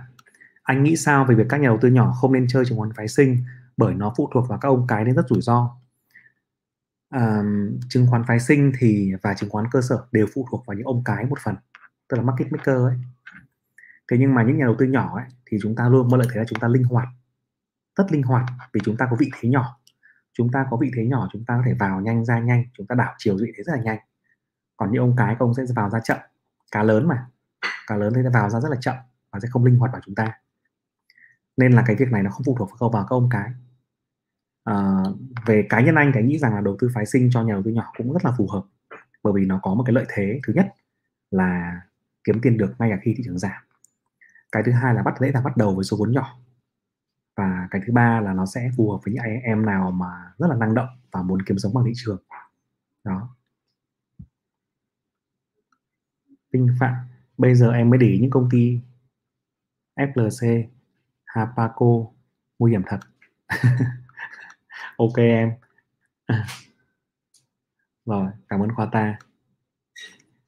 anh 0.64 0.84
nghĩ 0.84 0.96
sao 0.96 1.26
về 1.26 1.36
việc 1.36 1.46
các 1.50 1.58
nhà 1.58 1.68
đầu 1.68 1.78
tư 1.82 1.90
nhỏ 1.90 2.12
không 2.12 2.34
nên 2.34 2.48
chơi 2.48 2.66
chứng 2.66 2.78
khoán 2.78 2.94
phái 2.96 3.08
sinh 3.08 3.38
bởi 3.78 3.94
nó 3.94 4.14
phụ 4.18 4.30
thuộc 4.34 4.50
vào 4.50 4.60
các 4.60 4.70
ông 4.70 4.88
cái 4.88 5.06
nên 5.06 5.16
rất 5.16 5.26
rủi 5.30 5.42
ro 5.42 5.78
um, 7.16 7.80
chứng 7.90 8.08
khoán 8.10 8.24
phái 8.28 8.40
sinh 8.40 8.72
thì 8.80 9.14
và 9.22 9.34
chứng 9.34 9.50
khoán 9.50 9.66
cơ 9.72 9.82
sở 9.82 10.06
đều 10.12 10.28
phụ 10.34 10.48
thuộc 10.52 10.66
vào 10.66 10.78
những 10.78 10.88
ông 10.88 11.02
cái 11.06 11.26
một 11.26 11.40
phần, 11.44 11.56
tức 12.08 12.18
là 12.18 12.24
market 12.24 12.52
maker 12.52 12.76
ấy. 12.76 12.96
Thế 14.12 14.18
nhưng 14.20 14.36
mà 14.36 14.44
những 14.44 14.58
nhà 14.58 14.66
đầu 14.66 14.76
tư 14.80 14.86
nhỏ 14.86 15.18
ấy 15.18 15.26
thì 15.46 15.58
chúng 15.62 15.76
ta 15.76 15.90
luôn 15.90 16.08
có 16.12 16.18
lợi 16.18 16.28
thế 16.34 16.40
là 16.40 16.46
chúng 16.48 16.60
ta 16.60 16.68
linh 16.68 16.84
hoạt, 16.84 17.08
rất 17.98 18.12
linh 18.12 18.24
hoạt 18.24 18.46
vì 18.74 18.82
chúng 18.84 18.98
ta 18.98 19.08
có 19.10 19.16
vị 19.20 19.32
thế 19.40 19.50
nhỏ. 19.50 19.80
Chúng 20.34 20.52
ta 20.52 20.66
có 20.72 20.78
vị 20.78 20.92
thế 20.96 21.06
nhỏ 21.06 21.30
chúng 21.34 21.46
ta 21.46 21.58
có 21.58 21.64
thể 21.66 21.74
vào 21.74 22.02
nhanh 22.02 22.26
ra 22.26 22.40
nhanh 22.40 22.66
chúng 22.74 22.88
ta 22.88 22.96
đảo 22.96 23.14
chiều 23.18 23.38
vị 23.42 23.52
thế 23.58 23.64
rất 23.64 23.74
là 23.76 23.82
nhanh. 23.82 24.00
Còn 24.78 24.92
những 24.92 25.02
ông 25.02 25.16
cái 25.18 25.36
ông 25.40 25.54
sẽ 25.54 25.64
vào 25.76 25.90
ra 25.90 26.00
chậm 26.00 26.18
cá 26.72 26.84
lớn 26.84 27.08
mà. 27.08 27.28
Cá 27.88 27.96
lớn 27.96 28.14
thì 28.16 28.22
sẽ 28.24 28.30
vào 28.30 28.50
ra 28.50 28.60
rất 28.60 28.70
là 28.70 28.78
chậm 28.82 28.96
và 29.32 29.40
sẽ 29.40 29.48
không 29.52 29.66
linh 29.66 29.80
hoạt 29.80 29.92
vào 29.92 30.02
chúng 30.06 30.16
ta. 30.16 30.34
Nên 31.58 31.72
là 31.72 31.84
cái 31.88 31.96
việc 31.96 32.12
này 32.12 32.24
nó 32.24 32.30
không 32.32 32.44
phụ 32.46 32.56
thuộc 32.60 32.70
vào 32.80 33.04
các 33.04 33.10
ông 33.10 33.30
cái 33.32 33.52
à, 34.66 34.76
về 35.46 35.68
cá 35.70 35.82
nhân 35.82 35.96
anh 35.96 36.12
thì 36.14 36.20
anh 36.20 36.28
nghĩ 36.28 36.38
rằng 36.38 36.56
là 36.56 36.62
đầu 36.62 36.78
tư 36.80 36.90
phái 36.94 37.06
sinh 37.06 37.30
cho 37.32 37.44
nhà 37.44 37.54
đầu 37.54 37.64
tư 37.64 37.72
nhỏ 37.72 37.92
cũng 37.98 38.14
rất 38.14 38.26
là 38.26 38.32
phù 38.38 38.48
hợp 38.48 38.64
bởi 39.24 39.34
vì 39.36 39.46
nó 39.46 39.60
có 39.64 39.74
một 39.76 39.84
cái 39.86 39.94
lợi 39.94 40.06
thế. 40.10 40.40
Thứ 40.48 40.54
nhất 40.54 40.74
là 41.32 41.82
kiếm 42.24 42.40
tiền 42.42 42.58
được 42.58 42.76
ngay 42.80 42.90
cả 42.92 43.00
khi 43.04 43.14
thị 43.18 43.24
trường 43.26 43.40
giảm. 43.40 43.64
Cái 44.52 44.64
thứ 44.66 44.72
hai 44.72 44.94
là 44.94 45.04
bắt 45.04 45.14
dễ 45.20 45.32
dàng 45.32 45.44
bắt 45.44 45.58
đầu 45.58 45.76
với 45.76 45.84
số 45.84 45.98
vốn 45.98 46.12
nhỏ. 46.12 46.40
Và 47.38 47.68
cái 47.72 47.82
thứ 47.86 47.94
ba 47.94 48.22
là 48.22 48.34
nó 48.34 48.46
sẽ 48.46 48.70
phù 48.78 48.92
hợp 48.92 49.00
với 49.06 49.14
những 49.14 49.24
anh 49.24 49.42
em 49.42 49.66
nào 49.66 49.92
mà 49.92 50.34
rất 50.38 50.48
là 50.50 50.56
năng 50.56 50.76
động 50.76 50.90
và 51.12 51.22
muốn 51.22 51.42
kiếm 51.42 51.58
sống 51.58 51.74
bằng 51.74 51.86
thị 51.86 51.92
trường. 51.96 52.24
Đó. 53.04 53.36
Tinh 56.52 56.68
phạm 56.80 56.94
bây 57.38 57.56
giờ 57.56 57.72
em 57.72 57.90
mới 57.90 58.00
để 58.00 58.08
ý 58.08 58.20
những 58.20 58.32
công 58.32 58.50
ty 58.52 58.80
FLC 59.96 60.64
Hapaco 61.26 62.06
nguy 62.60 62.72
hiểm 62.72 62.82
thật. 62.88 63.00
ok 64.98 65.18
em. 65.18 65.54
Rồi 68.06 68.28
cảm 68.50 68.60
ơn 68.60 68.76
khoa 68.76 68.86
ta. 68.92 69.20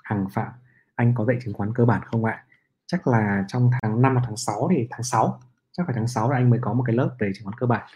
Hằng 0.03 0.27
Phạm 0.29 0.51
anh 0.95 1.13
có 1.15 1.25
dạy 1.25 1.37
chứng 1.43 1.53
khoán 1.53 1.73
cơ 1.73 1.85
bản 1.85 2.01
không 2.05 2.25
ạ? 2.25 2.45
Chắc 2.85 3.07
là 3.07 3.45
trong 3.47 3.71
tháng 3.81 4.01
5 4.01 4.15
hoặc 4.15 4.21
tháng 4.25 4.37
6 4.37 4.67
thì 4.71 4.87
tháng 4.89 5.03
6 5.03 5.39
chắc 5.71 5.83
phải 5.85 5.95
tháng 5.95 6.07
6 6.07 6.29
là 6.31 6.37
anh 6.37 6.49
mới 6.49 6.59
có 6.61 6.73
một 6.73 6.83
cái 6.87 6.95
lớp 6.95 7.15
về 7.19 7.31
chứng 7.35 7.43
khoán 7.43 7.57
cơ 7.59 7.67
bản. 7.67 7.87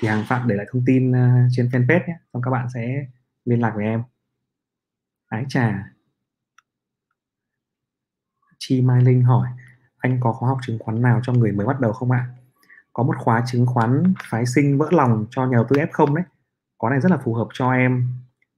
Thì 0.00 0.08
hàng 0.08 0.24
phạm 0.28 0.48
để 0.48 0.56
lại 0.56 0.66
thông 0.72 0.82
tin 0.86 1.10
uh, 1.10 1.50
trên 1.52 1.66
fanpage 1.66 2.06
nhé 2.06 2.18
xong 2.32 2.42
các 2.42 2.50
bạn 2.50 2.68
sẽ 2.74 3.06
liên 3.44 3.60
lạc 3.60 3.72
với 3.76 3.84
em. 3.84 4.02
Ái 5.28 5.44
trà 5.48 5.90
chi 8.58 8.82
mai 8.82 9.02
linh 9.02 9.22
hỏi 9.22 9.48
anh 9.98 10.20
có 10.20 10.32
khóa 10.32 10.48
học 10.48 10.58
chứng 10.66 10.78
khoán 10.78 11.02
nào 11.02 11.20
cho 11.22 11.32
người 11.32 11.52
mới 11.52 11.66
bắt 11.66 11.80
đầu 11.80 11.92
không 11.92 12.10
ạ? 12.10 12.33
Có 12.94 13.02
một 13.02 13.14
khóa 13.18 13.42
chứng 13.46 13.66
khoán 13.66 14.14
phái 14.30 14.46
sinh 14.46 14.78
vỡ 14.78 14.88
lòng 14.90 15.26
cho 15.30 15.46
nhà 15.46 15.56
đầu 15.56 15.66
tư 15.68 15.76
F0 15.76 16.14
đấy. 16.14 16.24
Khóa 16.78 16.90
này 16.90 17.00
rất 17.00 17.10
là 17.10 17.18
phù 17.24 17.34
hợp 17.34 17.48
cho 17.52 17.72
em. 17.72 18.08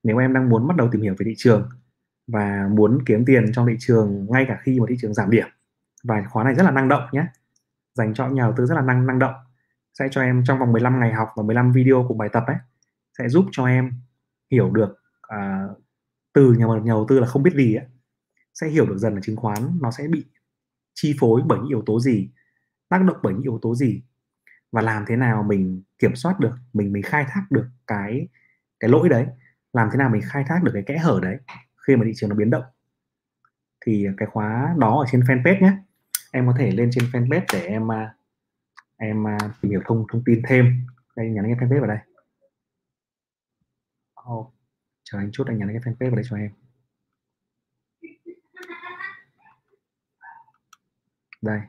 Nếu 0.02 0.18
em 0.18 0.34
đang 0.34 0.48
muốn 0.48 0.68
bắt 0.68 0.76
đầu 0.76 0.88
tìm 0.92 1.02
hiểu 1.02 1.14
về 1.18 1.24
thị 1.24 1.34
trường 1.36 1.68
và 2.26 2.68
muốn 2.70 2.98
kiếm 3.06 3.24
tiền 3.24 3.52
trong 3.52 3.66
thị 3.66 3.76
trường 3.78 4.26
ngay 4.30 4.44
cả 4.48 4.58
khi 4.62 4.80
mà 4.80 4.86
thị 4.88 4.96
trường 5.00 5.14
giảm 5.14 5.30
điểm. 5.30 5.46
Và 6.04 6.24
khóa 6.30 6.44
này 6.44 6.54
rất 6.54 6.62
là 6.62 6.70
năng 6.70 6.88
động 6.88 7.02
nhé. 7.12 7.26
Dành 7.94 8.14
cho 8.14 8.28
nhà 8.28 8.42
đầu 8.42 8.54
tư 8.56 8.66
rất 8.66 8.74
là 8.74 8.82
năng 8.82 9.06
năng 9.06 9.18
động. 9.18 9.34
Sẽ 9.98 10.08
cho 10.10 10.20
em 10.22 10.44
trong 10.46 10.58
vòng 10.58 10.72
15 10.72 11.00
ngày 11.00 11.12
học 11.12 11.28
và 11.36 11.42
15 11.42 11.72
video 11.72 12.04
của 12.08 12.14
bài 12.14 12.28
tập 12.32 12.44
ấy 12.46 12.56
sẽ 13.18 13.28
giúp 13.28 13.44
cho 13.52 13.66
em 13.66 13.92
hiểu 14.50 14.70
được 14.70 14.96
à, 15.22 15.68
từ 16.32 16.52
nhà, 16.52 16.66
nhà 16.66 16.92
đầu 16.92 17.06
tư 17.08 17.20
là 17.20 17.26
không 17.26 17.42
biết 17.42 17.54
gì 17.54 17.74
ấy, 17.74 17.86
sẽ 18.54 18.68
hiểu 18.68 18.86
được 18.86 18.98
dần 18.98 19.14
là 19.14 19.20
chứng 19.20 19.36
khoán 19.36 19.78
nó 19.80 19.90
sẽ 19.90 20.08
bị 20.08 20.24
chi 20.94 21.16
phối 21.20 21.42
bởi 21.46 21.58
những 21.58 21.68
yếu 21.68 21.82
tố 21.86 22.00
gì 22.00 22.28
tác 22.88 23.02
động 23.06 23.16
bởi 23.22 23.32
những 23.32 23.42
yếu 23.42 23.58
tố 23.62 23.74
gì 23.74 24.02
và 24.76 24.82
làm 24.82 25.04
thế 25.06 25.16
nào 25.16 25.42
mình 25.42 25.82
kiểm 25.98 26.16
soát 26.16 26.40
được 26.40 26.54
mình 26.72 26.92
mình 26.92 27.02
khai 27.02 27.24
thác 27.28 27.46
được 27.50 27.66
cái 27.86 28.28
cái 28.80 28.90
lỗi 28.90 29.08
đấy 29.08 29.26
làm 29.72 29.88
thế 29.92 29.98
nào 29.98 30.10
mình 30.10 30.22
khai 30.24 30.44
thác 30.48 30.62
được 30.62 30.70
cái 30.74 30.82
kẽ 30.86 30.98
hở 30.98 31.20
đấy 31.22 31.38
khi 31.86 31.96
mà 31.96 32.04
thị 32.04 32.12
trường 32.16 32.30
nó 32.30 32.36
biến 32.36 32.50
động. 32.50 32.64
Thì 33.86 34.06
cái 34.16 34.28
khóa 34.32 34.74
đó 34.78 34.98
ở 35.00 35.06
trên 35.10 35.20
fanpage 35.20 35.62
nhé 35.62 35.72
em 36.32 36.46
có 36.46 36.54
thể 36.58 36.70
lên 36.70 36.90
trên 36.92 37.04
fanpage 37.04 37.44
để 37.52 37.66
em 37.66 37.92
à, 37.92 38.14
em 38.96 39.26
à, 39.26 39.38
tìm 39.60 39.70
hiểu 39.70 39.80
thông 39.84 40.06
thông 40.12 40.22
tin 40.24 40.42
thêm. 40.48 40.86
Đây 41.16 41.30
nhắn 41.30 41.44
cái 41.44 41.68
fanpage 41.68 41.80
vào 41.80 41.88
đây. 41.88 41.98
Oh, 44.30 44.54
chờ 45.04 45.18
anh 45.18 45.30
chút 45.32 45.44
anh 45.46 45.58
nhắn 45.58 45.68
cái 45.68 45.80
fanpage 45.92 46.10
vào 46.10 46.16
đây 46.16 46.24
cho 46.28 46.36
em. 46.36 46.50
Đây 51.42 51.60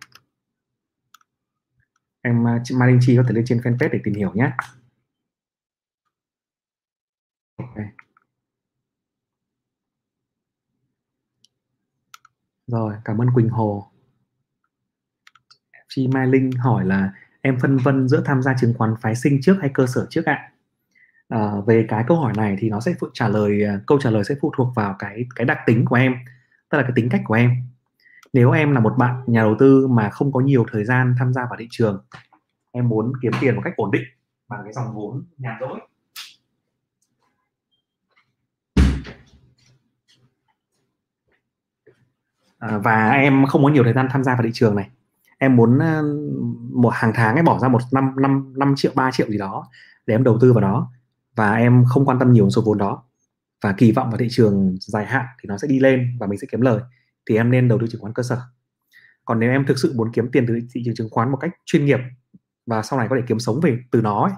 em 2.27 2.43
uh, 2.43 2.77
Mai 2.79 2.87
Linh 2.87 2.99
Chi 3.01 3.17
có 3.17 3.23
thể 3.27 3.33
lên 3.33 3.45
trên 3.47 3.57
fanpage 3.57 3.89
để 3.91 3.99
tìm 4.03 4.13
hiểu 4.13 4.31
nhé. 4.33 4.51
Okay. 7.57 7.85
rồi 12.67 12.93
cảm 13.05 13.21
ơn 13.21 13.27
Quỳnh 13.35 13.49
Hồ. 13.49 13.91
Chi 15.89 16.07
Mai 16.07 16.27
Linh 16.27 16.51
hỏi 16.51 16.85
là 16.85 17.11
em 17.41 17.59
phân 17.59 17.77
vân 17.77 18.07
giữa 18.07 18.23
tham 18.25 18.41
gia 18.43 18.53
chứng 18.59 18.73
khoán 18.77 18.95
phái 19.01 19.15
sinh 19.15 19.39
trước 19.41 19.57
hay 19.61 19.71
cơ 19.73 19.87
sở 19.87 20.07
trước 20.09 20.25
ạ? 20.25 20.51
À, 21.29 21.51
về 21.67 21.85
cái 21.89 22.03
câu 22.07 22.17
hỏi 22.17 22.33
này 22.37 22.57
thì 22.59 22.69
nó 22.69 22.79
sẽ 22.79 22.93
phụ 22.99 23.07
trả 23.13 23.27
lời 23.27 23.63
à, 23.63 23.79
câu 23.87 23.99
trả 23.99 24.09
lời 24.09 24.23
sẽ 24.23 24.35
phụ 24.41 24.51
thuộc 24.57 24.75
vào 24.75 24.95
cái 24.99 25.25
cái 25.35 25.45
đặc 25.45 25.57
tính 25.65 25.85
của 25.85 25.95
em 25.95 26.15
tức 26.69 26.77
là 26.77 26.83
cái 26.83 26.91
tính 26.95 27.09
cách 27.09 27.21
của 27.25 27.33
em 27.33 27.66
nếu 28.33 28.51
em 28.51 28.71
là 28.71 28.79
một 28.79 28.93
bạn 28.97 29.23
nhà 29.27 29.41
đầu 29.41 29.55
tư 29.59 29.87
mà 29.87 30.09
không 30.09 30.31
có 30.31 30.39
nhiều 30.39 30.65
thời 30.71 30.85
gian 30.85 31.15
tham 31.19 31.33
gia 31.33 31.41
vào 31.41 31.55
thị 31.59 31.67
trường 31.71 32.03
em 32.71 32.89
muốn 32.89 33.13
kiếm 33.21 33.31
tiền 33.41 33.55
một 33.55 33.61
cách 33.63 33.73
ổn 33.75 33.91
định 33.91 34.03
bằng 34.47 34.59
cái 34.63 34.73
dòng 34.73 34.95
vốn 34.95 35.25
nhàn 35.37 35.55
rỗi. 35.61 35.79
À, 42.59 42.77
và 42.77 43.09
em 43.09 43.45
không 43.45 43.63
có 43.63 43.69
nhiều 43.69 43.83
thời 43.83 43.93
gian 43.93 44.07
tham 44.11 44.23
gia 44.23 44.35
vào 44.35 44.43
thị 44.43 44.49
trường 44.53 44.75
này. 44.75 44.89
Em 45.37 45.55
muốn 45.55 45.79
ờ, 45.79 46.03
một 46.73 46.93
hàng 46.93 47.11
tháng 47.15 47.35
em 47.35 47.45
bỏ 47.45 47.59
ra 47.59 47.67
một 47.67 47.81
năm 47.91 48.13
năm 48.17 48.53
năm 48.57 48.73
triệu 48.77 48.91
ba 48.95 49.11
triệu 49.11 49.27
gì 49.27 49.37
đó 49.37 49.67
để 50.05 50.15
em 50.15 50.23
đầu 50.23 50.37
tư 50.41 50.53
vào 50.53 50.61
đó 50.61 50.91
và 51.35 51.55
em 51.55 51.85
không 51.87 52.05
quan 52.05 52.19
tâm 52.19 52.33
nhiều 52.33 52.49
số 52.49 52.61
vốn 52.65 52.77
đó. 52.77 53.03
Và 53.61 53.73
kỳ 53.77 53.91
vọng 53.91 54.09
vào 54.09 54.17
thị 54.17 54.27
trường 54.31 54.77
dài 54.79 55.05
hạn 55.05 55.25
thì 55.41 55.47
nó 55.47 55.57
sẽ 55.57 55.67
đi 55.67 55.79
lên 55.79 56.17
và 56.19 56.27
mình 56.27 56.39
sẽ 56.39 56.47
kiếm 56.51 56.61
lời 56.61 56.81
thì 57.29 57.35
em 57.35 57.51
nên 57.51 57.67
đầu 57.67 57.79
tư 57.81 57.87
chứng 57.87 58.01
khoán 58.01 58.13
cơ 58.13 58.23
sở. 58.23 58.41
Còn 59.25 59.39
nếu 59.39 59.51
em 59.51 59.65
thực 59.65 59.77
sự 59.77 59.93
muốn 59.95 60.11
kiếm 60.13 60.29
tiền 60.31 60.45
từ 60.47 60.59
thị 60.73 60.81
trường 60.85 60.95
chứng 60.95 61.09
khoán 61.11 61.31
một 61.31 61.37
cách 61.37 61.51
chuyên 61.65 61.85
nghiệp 61.85 61.99
và 62.65 62.83
sau 62.83 62.99
này 62.99 63.07
có 63.09 63.15
thể 63.15 63.21
kiếm 63.27 63.39
sống 63.39 63.59
về 63.63 63.77
từ 63.91 64.01
nó 64.01 64.23
ấy, 64.23 64.33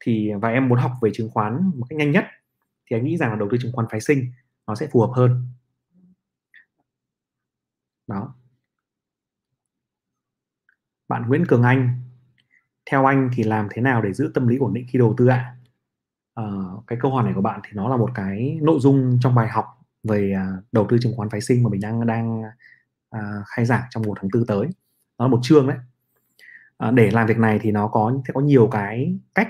thì 0.00 0.30
và 0.40 0.48
em 0.48 0.68
muốn 0.68 0.78
học 0.78 0.92
về 1.02 1.10
chứng 1.14 1.30
khoán 1.30 1.70
một 1.74 1.86
cách 1.88 1.96
nhanh 1.96 2.10
nhất 2.10 2.24
thì 2.90 2.96
anh 2.96 3.04
nghĩ 3.04 3.16
rằng 3.16 3.30
là 3.30 3.36
đầu 3.36 3.48
tư 3.50 3.58
chứng 3.60 3.72
khoán 3.72 3.86
phái 3.90 4.00
sinh 4.00 4.32
nó 4.66 4.74
sẽ 4.74 4.86
phù 4.92 5.00
hợp 5.00 5.12
hơn. 5.14 5.46
Đó. 8.06 8.34
Bạn 11.08 11.28
Nguyễn 11.28 11.46
Cường 11.46 11.62
Anh 11.62 12.00
theo 12.90 13.04
anh 13.06 13.30
thì 13.32 13.42
làm 13.42 13.68
thế 13.70 13.82
nào 13.82 14.02
để 14.02 14.12
giữ 14.12 14.30
tâm 14.34 14.48
lý 14.48 14.56
ổn 14.56 14.74
định 14.74 14.86
khi 14.88 14.98
đầu 14.98 15.14
tư 15.16 15.26
ạ? 15.26 15.56
À, 16.34 16.44
cái 16.86 16.98
câu 17.02 17.14
hỏi 17.14 17.24
này 17.24 17.32
của 17.34 17.40
bạn 17.40 17.60
thì 17.64 17.70
nó 17.74 17.88
là 17.88 17.96
một 17.96 18.10
cái 18.14 18.58
nội 18.62 18.78
dung 18.80 19.18
trong 19.20 19.34
bài 19.34 19.48
học 19.48 19.77
về 20.08 20.32
à, 20.36 20.52
đầu 20.72 20.86
tư 20.90 20.98
chứng 21.02 21.12
khoán 21.16 21.30
phái 21.30 21.40
sinh 21.40 21.62
mà 21.62 21.70
mình 21.70 21.80
đang 21.80 22.06
đang 22.06 22.42
à, 23.10 23.20
khai 23.46 23.64
giảng 23.66 23.84
trong 23.90 24.02
một 24.02 24.18
tháng 24.20 24.30
tư 24.32 24.44
tới. 24.48 24.66
Đó 25.18 25.24
là 25.24 25.28
một 25.28 25.40
chương 25.42 25.66
đấy. 25.68 25.76
À, 26.78 26.90
để 26.90 27.10
làm 27.10 27.26
việc 27.26 27.38
này 27.38 27.58
thì 27.62 27.70
nó 27.70 27.88
có 27.88 28.12
sẽ 28.28 28.32
có 28.34 28.40
nhiều 28.40 28.68
cái 28.72 29.18
cách 29.34 29.48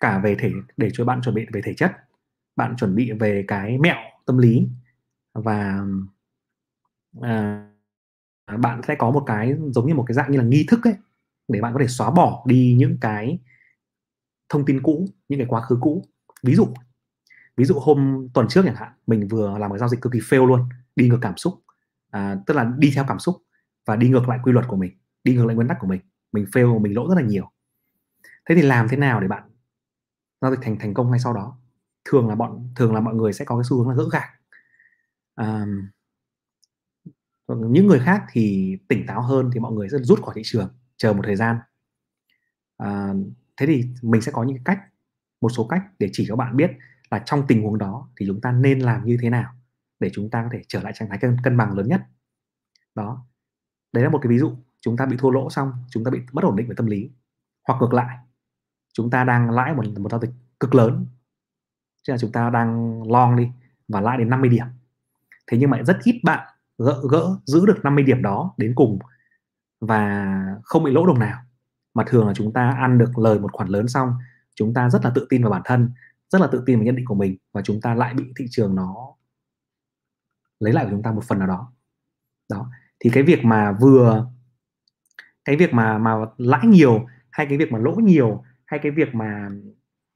cả 0.00 0.18
về 0.18 0.34
thể 0.38 0.52
để 0.76 0.88
cho 0.92 1.04
bạn 1.04 1.20
chuẩn 1.22 1.34
bị 1.34 1.46
về 1.52 1.60
thể 1.64 1.74
chất 1.74 1.92
bạn 2.56 2.76
chuẩn 2.76 2.94
bị 2.94 3.12
về 3.12 3.44
cái 3.48 3.78
mẹo 3.78 3.96
tâm 4.26 4.38
lý 4.38 4.68
và 5.34 5.84
à, 7.20 7.68
bạn 8.58 8.80
sẽ 8.88 8.94
có 8.94 9.10
một 9.10 9.22
cái 9.26 9.54
giống 9.70 9.86
như 9.86 9.94
một 9.94 10.04
cái 10.08 10.14
dạng 10.14 10.32
như 10.32 10.38
là 10.38 10.44
nghi 10.44 10.66
thức 10.68 10.80
ấy 10.84 10.94
để 11.48 11.60
bạn 11.60 11.72
có 11.74 11.80
thể 11.80 11.88
xóa 11.88 12.10
bỏ 12.10 12.44
đi 12.46 12.74
những 12.78 12.98
cái 13.00 13.38
thông 14.48 14.64
tin 14.64 14.82
cũ 14.82 15.08
những 15.28 15.38
cái 15.38 15.46
quá 15.46 15.60
khứ 15.60 15.78
cũ. 15.80 16.04
Ví 16.42 16.54
dụ 16.54 16.66
ví 17.62 17.66
dụ 17.66 17.74
hôm 17.78 18.28
tuần 18.34 18.46
trước 18.48 18.62
chẳng 18.64 18.76
hạn 18.76 18.92
mình 19.06 19.28
vừa 19.28 19.58
làm 19.58 19.70
một 19.70 19.78
giao 19.78 19.88
dịch 19.88 20.00
cực 20.00 20.12
kỳ 20.12 20.18
fail 20.18 20.46
luôn 20.46 20.68
đi 20.96 21.08
ngược 21.08 21.18
cảm 21.20 21.36
xúc. 21.36 21.54
À, 22.10 22.36
tức 22.46 22.54
là 22.54 22.72
đi 22.78 22.92
theo 22.94 23.04
cảm 23.08 23.18
xúc 23.18 23.36
và 23.86 23.96
đi 23.96 24.08
ngược 24.08 24.28
lại 24.28 24.38
quy 24.42 24.52
luật 24.52 24.68
của 24.68 24.76
mình 24.76 24.98
đi 25.24 25.34
ngược 25.34 25.46
lại 25.46 25.56
nguyên 25.56 25.68
tắc 25.68 25.76
của 25.80 25.86
mình. 25.86 26.00
Mình 26.32 26.44
fail 26.52 26.78
mình 26.78 26.94
lỗ 26.94 27.08
rất 27.08 27.14
là 27.14 27.22
nhiều. 27.22 27.50
Thế 28.48 28.54
thì 28.54 28.62
làm 28.62 28.88
thế 28.88 28.96
nào 28.96 29.20
để 29.20 29.28
bạn 29.28 29.42
giao 30.40 30.50
dịch 30.50 30.60
thành 30.62 30.78
thành 30.78 30.94
công 30.94 31.10
ngay 31.10 31.18
sau 31.18 31.32
đó? 31.32 31.58
Thường 32.04 32.28
là 32.28 32.34
bọn 32.34 32.68
thường 32.76 32.94
là 32.94 33.00
mọi 33.00 33.14
người 33.14 33.32
sẽ 33.32 33.44
có 33.44 33.56
cái 33.56 33.64
xu 33.64 33.78
hướng 33.78 33.88
là 33.88 33.94
gỡ 33.94 34.08
gạc. 34.12 34.30
À, 35.34 35.66
những 37.48 37.86
người 37.86 38.00
khác 38.00 38.24
thì 38.30 38.76
tỉnh 38.88 39.06
táo 39.06 39.22
hơn 39.22 39.50
thì 39.54 39.60
mọi 39.60 39.72
người 39.72 39.88
sẽ 39.88 39.98
rút 39.98 40.22
khỏi 40.22 40.34
thị 40.36 40.42
trường 40.44 40.68
chờ 40.96 41.12
một 41.12 41.22
thời 41.24 41.36
gian. 41.36 41.56
À, 42.76 43.14
thế 43.56 43.66
thì 43.66 43.84
mình 44.02 44.20
sẽ 44.20 44.32
có 44.32 44.42
những 44.42 44.64
cách 44.64 44.78
một 45.40 45.48
số 45.48 45.66
cách 45.66 45.82
để 45.98 46.08
chỉ 46.12 46.24
cho 46.28 46.36
bạn 46.36 46.56
biết 46.56 46.70
là 47.12 47.18
trong 47.18 47.46
tình 47.46 47.62
huống 47.62 47.78
đó 47.78 48.08
thì 48.16 48.26
chúng 48.26 48.40
ta 48.40 48.52
nên 48.52 48.80
làm 48.80 49.06
như 49.06 49.16
thế 49.20 49.30
nào 49.30 49.52
để 50.00 50.10
chúng 50.12 50.30
ta 50.30 50.42
có 50.42 50.48
thể 50.52 50.62
trở 50.68 50.82
lại 50.82 50.92
trạng 50.96 51.08
thái 51.08 51.18
cân, 51.18 51.36
cân 51.42 51.56
bằng 51.56 51.76
lớn 51.78 51.88
nhất? 51.88 52.02
Đó. 52.94 53.26
Đấy 53.92 54.04
là 54.04 54.10
một 54.10 54.18
cái 54.22 54.30
ví 54.30 54.38
dụ. 54.38 54.52
Chúng 54.80 54.96
ta 54.96 55.06
bị 55.06 55.16
thua 55.16 55.30
lỗ 55.30 55.50
xong 55.50 55.72
chúng 55.90 56.04
ta 56.04 56.10
bị 56.10 56.18
bất 56.32 56.44
ổn 56.44 56.56
định 56.56 56.68
về 56.68 56.74
tâm 56.76 56.86
lý. 56.86 57.10
Hoặc 57.68 57.76
ngược 57.80 57.94
lại 57.94 58.18
chúng 58.92 59.10
ta 59.10 59.24
đang 59.24 59.50
lãi 59.50 59.74
một 59.74 59.84
một 59.98 60.10
giao 60.10 60.20
dịch 60.20 60.30
cực 60.60 60.74
lớn. 60.74 61.06
Chứ 62.02 62.12
là 62.12 62.18
chúng 62.18 62.32
ta 62.32 62.50
đang 62.50 63.02
long 63.10 63.36
đi 63.36 63.50
và 63.88 64.00
lãi 64.00 64.18
đến 64.18 64.30
50 64.30 64.50
điểm. 64.50 64.66
Thế 65.46 65.58
nhưng 65.58 65.70
mà 65.70 65.82
rất 65.82 65.98
ít 66.04 66.20
bạn 66.24 66.46
gỡ 66.78 67.02
gỡ 67.10 67.36
giữ 67.44 67.66
được 67.66 67.84
50 67.84 68.04
điểm 68.04 68.22
đó 68.22 68.54
đến 68.56 68.72
cùng 68.74 68.98
và 69.80 70.34
không 70.64 70.84
bị 70.84 70.92
lỗ 70.92 71.06
đồng 71.06 71.18
nào. 71.18 71.42
Mà 71.94 72.04
thường 72.06 72.26
là 72.26 72.34
chúng 72.34 72.52
ta 72.52 72.70
ăn 72.70 72.98
được 72.98 73.18
lời 73.18 73.38
một 73.38 73.52
khoản 73.52 73.68
lớn 73.68 73.88
xong 73.88 74.14
chúng 74.54 74.74
ta 74.74 74.90
rất 74.90 75.04
là 75.04 75.10
tự 75.14 75.26
tin 75.30 75.42
vào 75.42 75.50
bản 75.50 75.62
thân 75.64 75.90
rất 76.32 76.40
là 76.40 76.46
tự 76.46 76.62
tin 76.66 76.78
về 76.78 76.84
nhận 76.84 76.96
định 76.96 77.06
của 77.06 77.14
mình 77.14 77.36
và 77.52 77.62
chúng 77.62 77.80
ta 77.80 77.94
lại 77.94 78.14
bị 78.14 78.24
thị 78.36 78.44
trường 78.50 78.74
nó 78.74 79.14
lấy 80.60 80.72
lại 80.72 80.84
của 80.84 80.90
chúng 80.90 81.02
ta 81.02 81.12
một 81.12 81.24
phần 81.24 81.38
nào 81.38 81.48
đó. 81.48 81.72
Đó, 82.48 82.70
thì 83.00 83.10
cái 83.12 83.22
việc 83.22 83.44
mà 83.44 83.72
vừa, 83.80 84.30
cái 85.44 85.56
việc 85.56 85.72
mà 85.72 85.98
mà 85.98 86.14
lãi 86.36 86.66
nhiều 86.66 87.06
hay 87.30 87.46
cái 87.46 87.58
việc 87.58 87.72
mà 87.72 87.78
lỗ 87.78 87.94
nhiều 87.94 88.44
hay 88.64 88.80
cái 88.82 88.92
việc 88.92 89.14
mà 89.14 89.48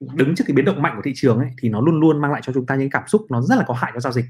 đứng 0.00 0.34
trước 0.34 0.44
cái 0.46 0.54
biến 0.54 0.64
động 0.64 0.82
mạnh 0.82 0.92
của 0.96 1.02
thị 1.04 1.12
trường 1.14 1.38
ấy, 1.38 1.50
thì 1.58 1.68
nó 1.68 1.80
luôn 1.80 2.00
luôn 2.00 2.20
mang 2.20 2.32
lại 2.32 2.40
cho 2.44 2.52
chúng 2.52 2.66
ta 2.66 2.74
những 2.74 2.90
cảm 2.90 3.08
xúc 3.08 3.26
nó 3.30 3.42
rất 3.42 3.56
là 3.56 3.64
có 3.66 3.74
hại 3.74 3.90
cho 3.94 4.00
giao 4.00 4.12
dịch. 4.12 4.26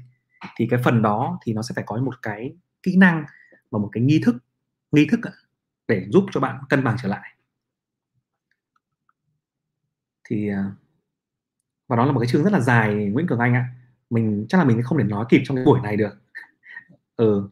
Thì 0.57 0.67
cái 0.69 0.81
phần 0.83 1.01
đó 1.01 1.39
thì 1.45 1.53
nó 1.53 1.61
sẽ 1.61 1.73
phải 1.75 1.83
có 1.87 1.97
một 1.97 2.21
cái 2.21 2.55
kỹ 2.83 2.97
năng 2.97 3.25
và 3.71 3.79
một 3.79 3.89
cái 3.91 4.03
nghi 4.03 4.21
thức 4.25 4.35
nghi 4.91 5.07
thức 5.11 5.19
để 5.87 6.07
giúp 6.09 6.25
cho 6.31 6.39
bạn 6.39 6.59
cân 6.69 6.83
bằng 6.83 6.95
trở 7.01 7.09
lại. 7.09 7.33
Thì 10.29 10.49
à, 10.49 10.71
và 11.87 11.95
đó 11.95 12.05
là 12.05 12.11
một 12.11 12.19
cái 12.19 12.27
chương 12.27 12.43
rất 12.43 12.53
là 12.53 12.59
dài, 12.59 12.95
Nguyễn 12.95 13.27
Cường 13.27 13.39
Anh 13.39 13.53
ạ. 13.53 13.65
Mình, 14.09 14.45
chắc 14.49 14.57
là 14.57 14.63
mình 14.63 14.81
không 14.83 14.97
thể 14.97 15.03
nói 15.03 15.25
kịp 15.29 15.41
trong 15.45 15.57
cái 15.57 15.65
buổi 15.65 15.79
này 15.81 15.97
được. 15.97 16.17
Ừ. 17.15 17.49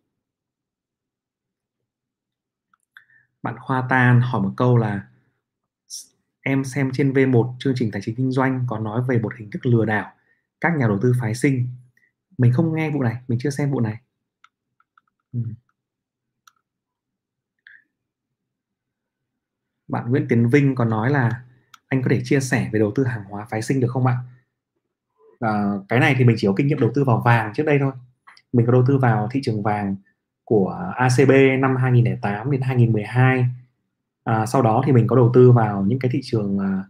Bạn 3.44 3.56
Khoa 3.60 3.88
Tan 3.90 4.22
hỏi 4.22 4.42
một 4.42 4.54
câu 4.58 4.78
là, 4.78 5.08
em 6.42 6.64
xem 6.64 6.92
trên 6.94 7.14
V1 7.14 7.54
chương 7.60 7.74
trình 7.76 7.92
tài 7.92 8.02
chính 8.06 8.16
kinh 8.16 8.32
doanh 8.32 8.66
có 8.70 8.80
nói 8.80 9.02
về 9.08 9.20
một 9.20 9.34
hình 9.38 9.52
thức 9.52 9.66
lừa 9.66 9.86
đảo 9.86 10.12
các 10.62 10.78
nhà 10.78 10.88
đầu 10.88 11.00
tư 11.02 11.14
phái 11.22 11.36
sinh. 11.36 11.68
Mình 12.38 12.54
không 12.54 12.76
nghe 12.76 12.90
vụ 12.90 13.04
này, 13.04 13.16
mình 13.28 13.40
chưa 13.42 13.50
xem 13.50 13.72
vụ 13.72 13.80
này. 13.80 13.98
Ừ. 15.34 15.40
bạn 19.88 20.10
Nguyễn 20.10 20.26
Tiến 20.30 20.50
Vinh 20.50 20.76
còn 20.76 20.90
nói 20.90 21.10
là 21.10 21.44
anh 21.88 22.02
có 22.04 22.08
thể 22.10 22.22
chia 22.24 22.40
sẻ 22.40 22.70
về 22.74 22.80
đầu 22.80 22.92
tư 22.96 23.04
hàng 23.04 23.24
hóa 23.30 23.46
phái 23.50 23.62
sinh 23.62 23.80
được 23.80 23.92
không 23.92 24.06
ạ? 24.06 24.18
À, 25.40 25.72
cái 25.90 26.00
này 26.00 26.16
thì 26.18 26.24
mình 26.24 26.36
chỉ 26.40 26.48
có 26.48 26.54
kinh 26.58 26.68
nghiệm 26.68 26.80
đầu 26.80 26.92
tư 26.96 27.04
vào 27.04 27.22
vàng 27.26 27.54
trước 27.54 27.64
đây 27.66 27.78
thôi. 27.80 27.92
Mình 28.54 28.66
có 28.66 28.72
đầu 28.72 28.84
tư 28.88 28.98
vào 28.98 29.30
thị 29.32 29.40
trường 29.44 29.64
vàng 29.64 29.96
của 30.44 30.94
ACB 30.96 31.32
năm 31.60 31.76
2008 31.76 32.52
đến 32.52 32.62
2012 32.62 33.46
à, 34.26 34.46
sau 34.46 34.62
đó 34.62 34.84
thì 34.86 34.92
mình 34.92 35.08
có 35.08 35.16
đầu 35.16 35.32
tư 35.34 35.52
vào 35.52 35.84
những 35.88 36.00
cái 36.00 36.12
thị 36.14 36.20
trường 36.24 36.60
à, 36.60 36.84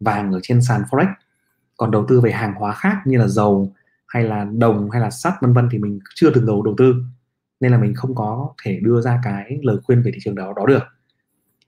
vàng 0.00 0.32
ở 0.32 0.40
trên 0.42 0.62
sàn 0.62 0.82
forex. 0.90 1.06
Còn 1.76 1.90
đầu 1.90 2.04
tư 2.08 2.20
về 2.20 2.32
hàng 2.32 2.54
hóa 2.54 2.72
khác 2.72 2.96
như 3.04 3.18
là 3.18 3.26
dầu 3.28 3.72
hay 4.06 4.22
là 4.24 4.44
đồng 4.44 4.90
hay 4.90 5.00
là 5.00 5.10
sắt 5.10 5.34
vân 5.40 5.52
vân 5.52 5.68
thì 5.72 5.78
mình 5.78 6.00
chưa 6.14 6.30
từng 6.34 6.46
đầu 6.46 6.62
đầu 6.62 6.74
tư. 6.78 6.94
Nên 7.60 7.72
là 7.72 7.78
mình 7.78 7.94
không 7.94 8.14
có 8.14 8.54
thể 8.64 8.80
đưa 8.82 9.00
ra 9.00 9.20
cái 9.24 9.58
lời 9.62 9.76
khuyên 9.84 10.02
về 10.02 10.10
thị 10.14 10.18
trường 10.22 10.34
đó 10.34 10.52
đó 10.56 10.66
được. 10.66 10.82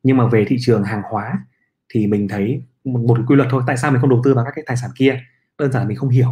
Nhưng 0.02 0.16
mà 0.16 0.26
về 0.26 0.44
thị 0.48 0.56
trường 0.60 0.82
hàng 0.82 1.02
hóa 1.10 1.46
thì 1.88 2.06
mình 2.06 2.28
thấy 2.28 2.62
một, 2.84 3.00
một 3.00 3.18
quy 3.26 3.36
luật 3.36 3.48
thôi. 3.50 3.62
Tại 3.66 3.76
sao 3.76 3.90
mình 3.90 4.00
không 4.00 4.10
đầu 4.10 4.20
tư 4.24 4.34
vào 4.34 4.44
các 4.44 4.52
cái 4.54 4.64
tài 4.66 4.76
sản 4.76 4.90
kia? 4.96 5.20
Đơn 5.58 5.72
giản 5.72 5.82
là 5.82 5.88
mình 5.88 5.96
không 5.96 6.08
hiểu. 6.08 6.28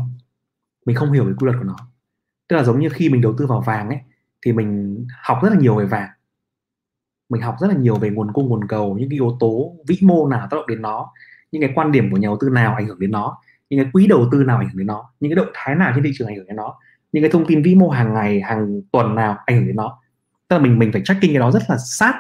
Mình 0.87 0.97
không 0.97 1.13
hiểu 1.13 1.25
về 1.25 1.33
quy 1.39 1.45
luật 1.45 1.57
của 1.59 1.65
nó. 1.65 1.77
Tức 2.49 2.57
là 2.57 2.63
giống 2.63 2.81
như 2.81 2.89
khi 2.89 3.09
mình 3.09 3.21
đầu 3.21 3.35
tư 3.39 3.47
vào 3.47 3.61
vàng 3.61 3.89
ấy 3.89 3.99
thì 4.47 4.53
mình 4.53 4.99
học 5.23 5.39
rất 5.43 5.49
là 5.53 5.59
nhiều 5.59 5.77
về 5.77 5.85
vàng. 5.85 6.09
Mình 7.29 7.43
học 7.43 7.57
rất 7.61 7.69
là 7.69 7.77
nhiều 7.77 7.97
về 7.97 8.11
nguồn 8.11 8.33
cung 8.33 8.49
nguồn 8.49 8.69
cầu 8.69 8.97
những 8.99 9.11
cái 9.11 9.15
yếu 9.15 9.37
tố 9.41 9.77
vĩ 9.87 9.99
mô 10.03 10.29
nào 10.29 10.49
tác 10.51 10.57
động 10.57 10.67
đến 10.67 10.83
nó 10.83 11.13
những 11.53 11.63
cái 11.63 11.73
quan 11.75 11.93
điểm 11.93 12.11
của 12.11 12.17
nhà 12.17 12.27
đầu 12.27 12.39
tư 12.41 12.49
nào 12.49 12.75
ảnh 12.75 12.87
hưởng 12.87 12.99
đến 13.01 13.11
nó 13.11 13.39
những 13.71 13.85
cái 13.85 13.91
quỹ 13.93 14.07
đầu 14.07 14.29
tư 14.33 14.45
nào 14.45 14.59
ảnh 14.59 14.67
hưởng 14.67 14.79
đến 14.79 14.87
nó 14.87 15.11
những 15.21 15.31
cái 15.31 15.37
động 15.37 15.53
thái 15.55 15.75
nào 15.75 15.93
trên 15.95 16.05
thị 16.05 16.11
trường 16.15 16.29
ảnh 16.29 16.37
hưởng 16.37 16.47
đến 16.47 16.57
nó 16.57 16.75
những 17.13 17.23
cái 17.23 17.31
thông 17.31 17.47
tin 17.47 17.63
vĩ 17.63 17.75
mô 17.75 17.89
hàng 17.89 18.15
ngày 18.15 18.41
hàng 18.41 18.81
tuần 18.93 19.15
nào 19.15 19.39
ảnh 19.47 19.57
hưởng 19.57 19.67
đến 19.67 19.77
nó. 19.77 19.99
Tức 20.49 20.57
là 20.57 20.63
mình 20.63 20.79
mình 20.79 20.93
phải 20.93 21.03
tracking 21.05 21.29
cái 21.29 21.39
đó 21.39 21.51
rất 21.51 21.63
là 21.69 21.77
sát 21.79 22.15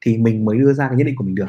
thì 0.00 0.18
mình 0.18 0.44
mới 0.44 0.58
đưa 0.58 0.72
ra 0.72 0.88
cái 0.88 0.96
nhận 0.96 1.06
định 1.06 1.16
của 1.16 1.24
mình 1.24 1.34
được 1.34 1.48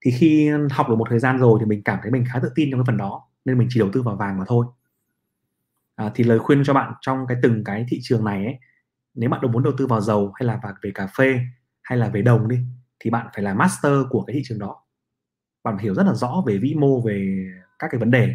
thì 0.00 0.10
khi 0.10 0.50
học 0.70 0.88
được 0.88 0.96
một 0.96 1.06
thời 1.10 1.18
gian 1.18 1.38
rồi 1.38 1.58
thì 1.60 1.66
mình 1.66 1.82
cảm 1.84 1.98
thấy 2.02 2.10
mình 2.10 2.24
khá 2.32 2.38
tự 2.42 2.52
tin 2.54 2.70
trong 2.70 2.80
cái 2.80 2.84
phần 2.86 2.96
đó 2.96 3.28
nên 3.44 3.58
mình 3.58 3.68
chỉ 3.70 3.80
đầu 3.80 3.88
tư 3.92 4.02
vào 4.02 4.16
vàng 4.16 4.38
mà 4.38 4.44
thôi. 4.48 4.66
À, 5.96 6.10
thì 6.14 6.24
lời 6.24 6.38
khuyên 6.38 6.64
cho 6.64 6.74
bạn 6.74 6.92
trong 7.00 7.26
cái 7.28 7.36
từng 7.42 7.64
cái 7.64 7.86
thị 7.88 7.98
trường 8.02 8.24
này 8.24 8.44
ấy 8.44 8.58
nếu 9.14 9.30
bạn 9.30 9.52
muốn 9.52 9.62
đầu 9.62 9.72
tư 9.78 9.86
vào 9.86 10.00
dầu 10.00 10.32
hay 10.34 10.46
là 10.46 10.60
vào 10.62 10.72
về 10.82 10.90
cà 10.94 11.06
phê 11.06 11.40
hay 11.82 11.98
là 11.98 12.08
về 12.08 12.22
đồng 12.22 12.48
đi 12.48 12.58
thì 13.00 13.10
bạn 13.10 13.26
phải 13.34 13.42
là 13.42 13.54
master 13.54 13.92
của 14.10 14.22
cái 14.22 14.34
thị 14.34 14.42
trường 14.44 14.58
đó. 14.58 14.84
Bạn 15.64 15.76
phải 15.76 15.84
hiểu 15.84 15.94
rất 15.94 16.06
là 16.06 16.14
rõ 16.14 16.42
về 16.46 16.58
vĩ 16.58 16.74
mô 16.74 17.00
về 17.00 17.46
các 17.78 17.88
cái 17.90 17.98
vấn 17.98 18.10
đề 18.10 18.34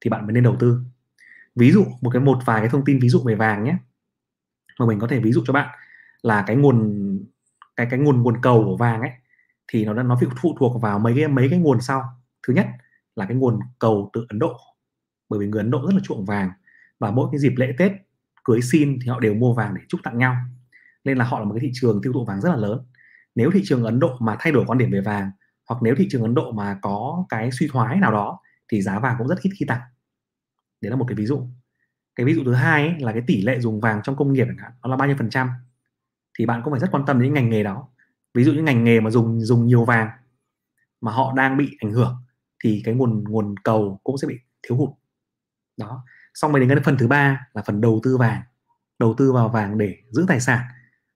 thì 0.00 0.10
bạn 0.10 0.26
mới 0.26 0.32
nên 0.32 0.44
đầu 0.44 0.56
tư. 0.60 0.80
Ví 1.54 1.72
dụ 1.72 1.84
một 2.00 2.10
cái 2.10 2.22
một 2.22 2.38
vài 2.44 2.60
cái 2.60 2.68
thông 2.68 2.84
tin 2.84 2.98
ví 2.98 3.08
dụ 3.08 3.22
về 3.26 3.34
vàng 3.34 3.64
nhé 3.64 3.76
mà 4.78 4.86
mình 4.86 4.98
có 4.98 5.06
thể 5.06 5.20
ví 5.20 5.32
dụ 5.32 5.42
cho 5.46 5.52
bạn 5.52 5.78
là 6.22 6.44
cái 6.46 6.56
nguồn 6.56 6.98
cái 7.76 7.86
cái 7.90 8.00
nguồn 8.00 8.22
nguồn 8.22 8.40
cầu 8.42 8.64
của 8.64 8.76
vàng 8.76 9.00
ấy 9.00 9.10
thì 9.68 9.84
nó 9.84 10.02
nó 10.02 10.18
phụ 10.42 10.56
thuộc 10.58 10.82
vào 10.82 10.98
mấy 10.98 11.14
cái 11.16 11.28
mấy 11.28 11.48
cái 11.50 11.58
nguồn 11.58 11.80
sau. 11.80 12.02
Thứ 12.46 12.54
nhất 12.54 12.66
là 13.16 13.26
cái 13.26 13.36
nguồn 13.36 13.60
cầu 13.78 14.10
từ 14.12 14.26
Ấn 14.28 14.38
Độ 14.38 14.56
bởi 15.28 15.40
vì 15.40 15.46
người 15.46 15.62
Ấn 15.62 15.70
Độ 15.70 15.86
rất 15.86 15.94
là 15.94 16.00
chuộng 16.04 16.24
vàng 16.24 16.50
và 16.98 17.10
mỗi 17.10 17.28
cái 17.32 17.38
dịp 17.38 17.52
lễ 17.56 17.74
Tết 17.78 17.92
cưới 18.44 18.60
xin 18.62 18.98
thì 19.02 19.08
họ 19.08 19.20
đều 19.20 19.34
mua 19.34 19.54
vàng 19.54 19.74
để 19.74 19.82
chúc 19.88 20.00
tặng 20.04 20.18
nhau. 20.18 20.36
Nên 21.04 21.18
là 21.18 21.24
họ 21.24 21.38
là 21.38 21.44
một 21.44 21.54
cái 21.54 21.60
thị 21.60 21.70
trường 21.74 22.00
tiêu 22.02 22.12
thụ 22.12 22.24
vàng 22.24 22.40
rất 22.40 22.50
là 22.50 22.56
lớn. 22.56 22.86
Nếu 23.34 23.50
thị 23.50 23.62
trường 23.64 23.84
Ấn 23.84 24.00
Độ 24.00 24.16
mà 24.20 24.36
thay 24.40 24.52
đổi 24.52 24.64
quan 24.66 24.78
điểm 24.78 24.90
về 24.90 25.00
vàng 25.00 25.30
hoặc 25.68 25.82
nếu 25.82 25.94
thị 25.98 26.08
trường 26.10 26.22
Ấn 26.22 26.34
Độ 26.34 26.52
mà 26.52 26.78
có 26.82 27.24
cái 27.28 27.50
suy 27.52 27.68
thoái 27.72 27.96
nào 27.96 28.12
đó 28.12 28.40
thì 28.68 28.82
giá 28.82 28.98
vàng 28.98 29.14
cũng 29.18 29.28
rất 29.28 29.38
ít 29.42 29.50
khi 29.58 29.66
tăng. 29.66 29.80
Đấy 30.80 30.90
là 30.90 30.96
một 30.96 31.04
cái 31.08 31.14
ví 31.14 31.26
dụ. 31.26 31.48
Cái 32.16 32.26
ví 32.26 32.34
dụ 32.34 32.44
thứ 32.44 32.54
hai 32.54 32.88
ấy, 32.88 33.00
là 33.00 33.12
cái 33.12 33.22
tỷ 33.26 33.42
lệ 33.42 33.60
dùng 33.60 33.80
vàng 33.80 34.00
trong 34.02 34.16
công 34.16 34.32
nghiệp 34.32 34.46
nó 34.82 34.90
là 34.90 34.96
bao 34.96 35.08
nhiêu 35.08 35.16
phần 35.18 35.30
trăm? 35.30 35.50
Thì 36.38 36.46
bạn 36.46 36.62
cũng 36.64 36.72
phải 36.72 36.80
rất 36.80 36.90
quan 36.90 37.06
tâm 37.06 37.22
đến 37.22 37.34
ngành 37.34 37.50
nghề 37.50 37.62
đó 37.62 37.88
ví 38.36 38.44
dụ 38.44 38.52
những 38.52 38.64
ngành 38.64 38.84
nghề 38.84 39.00
mà 39.00 39.10
dùng 39.10 39.40
dùng 39.40 39.66
nhiều 39.66 39.84
vàng 39.84 40.08
mà 41.00 41.12
họ 41.12 41.32
đang 41.36 41.56
bị 41.56 41.76
ảnh 41.80 41.92
hưởng 41.92 42.16
thì 42.64 42.82
cái 42.84 42.94
nguồn 42.94 43.24
nguồn 43.24 43.54
cầu 43.64 44.00
cũng 44.04 44.18
sẽ 44.18 44.28
bị 44.28 44.38
thiếu 44.62 44.78
hụt. 44.78 44.90
Đó. 45.76 46.04
Xong 46.34 46.52
rồi 46.52 46.60
đến 46.60 46.68
cái 46.68 46.78
phần 46.84 46.96
thứ 46.98 47.08
ba 47.08 47.48
là 47.54 47.62
phần 47.62 47.80
đầu 47.80 48.00
tư 48.02 48.16
vàng, 48.16 48.42
đầu 48.98 49.14
tư 49.18 49.32
vào 49.32 49.48
vàng 49.48 49.78
để 49.78 49.96
giữ 50.10 50.24
tài 50.28 50.40
sản. 50.40 50.60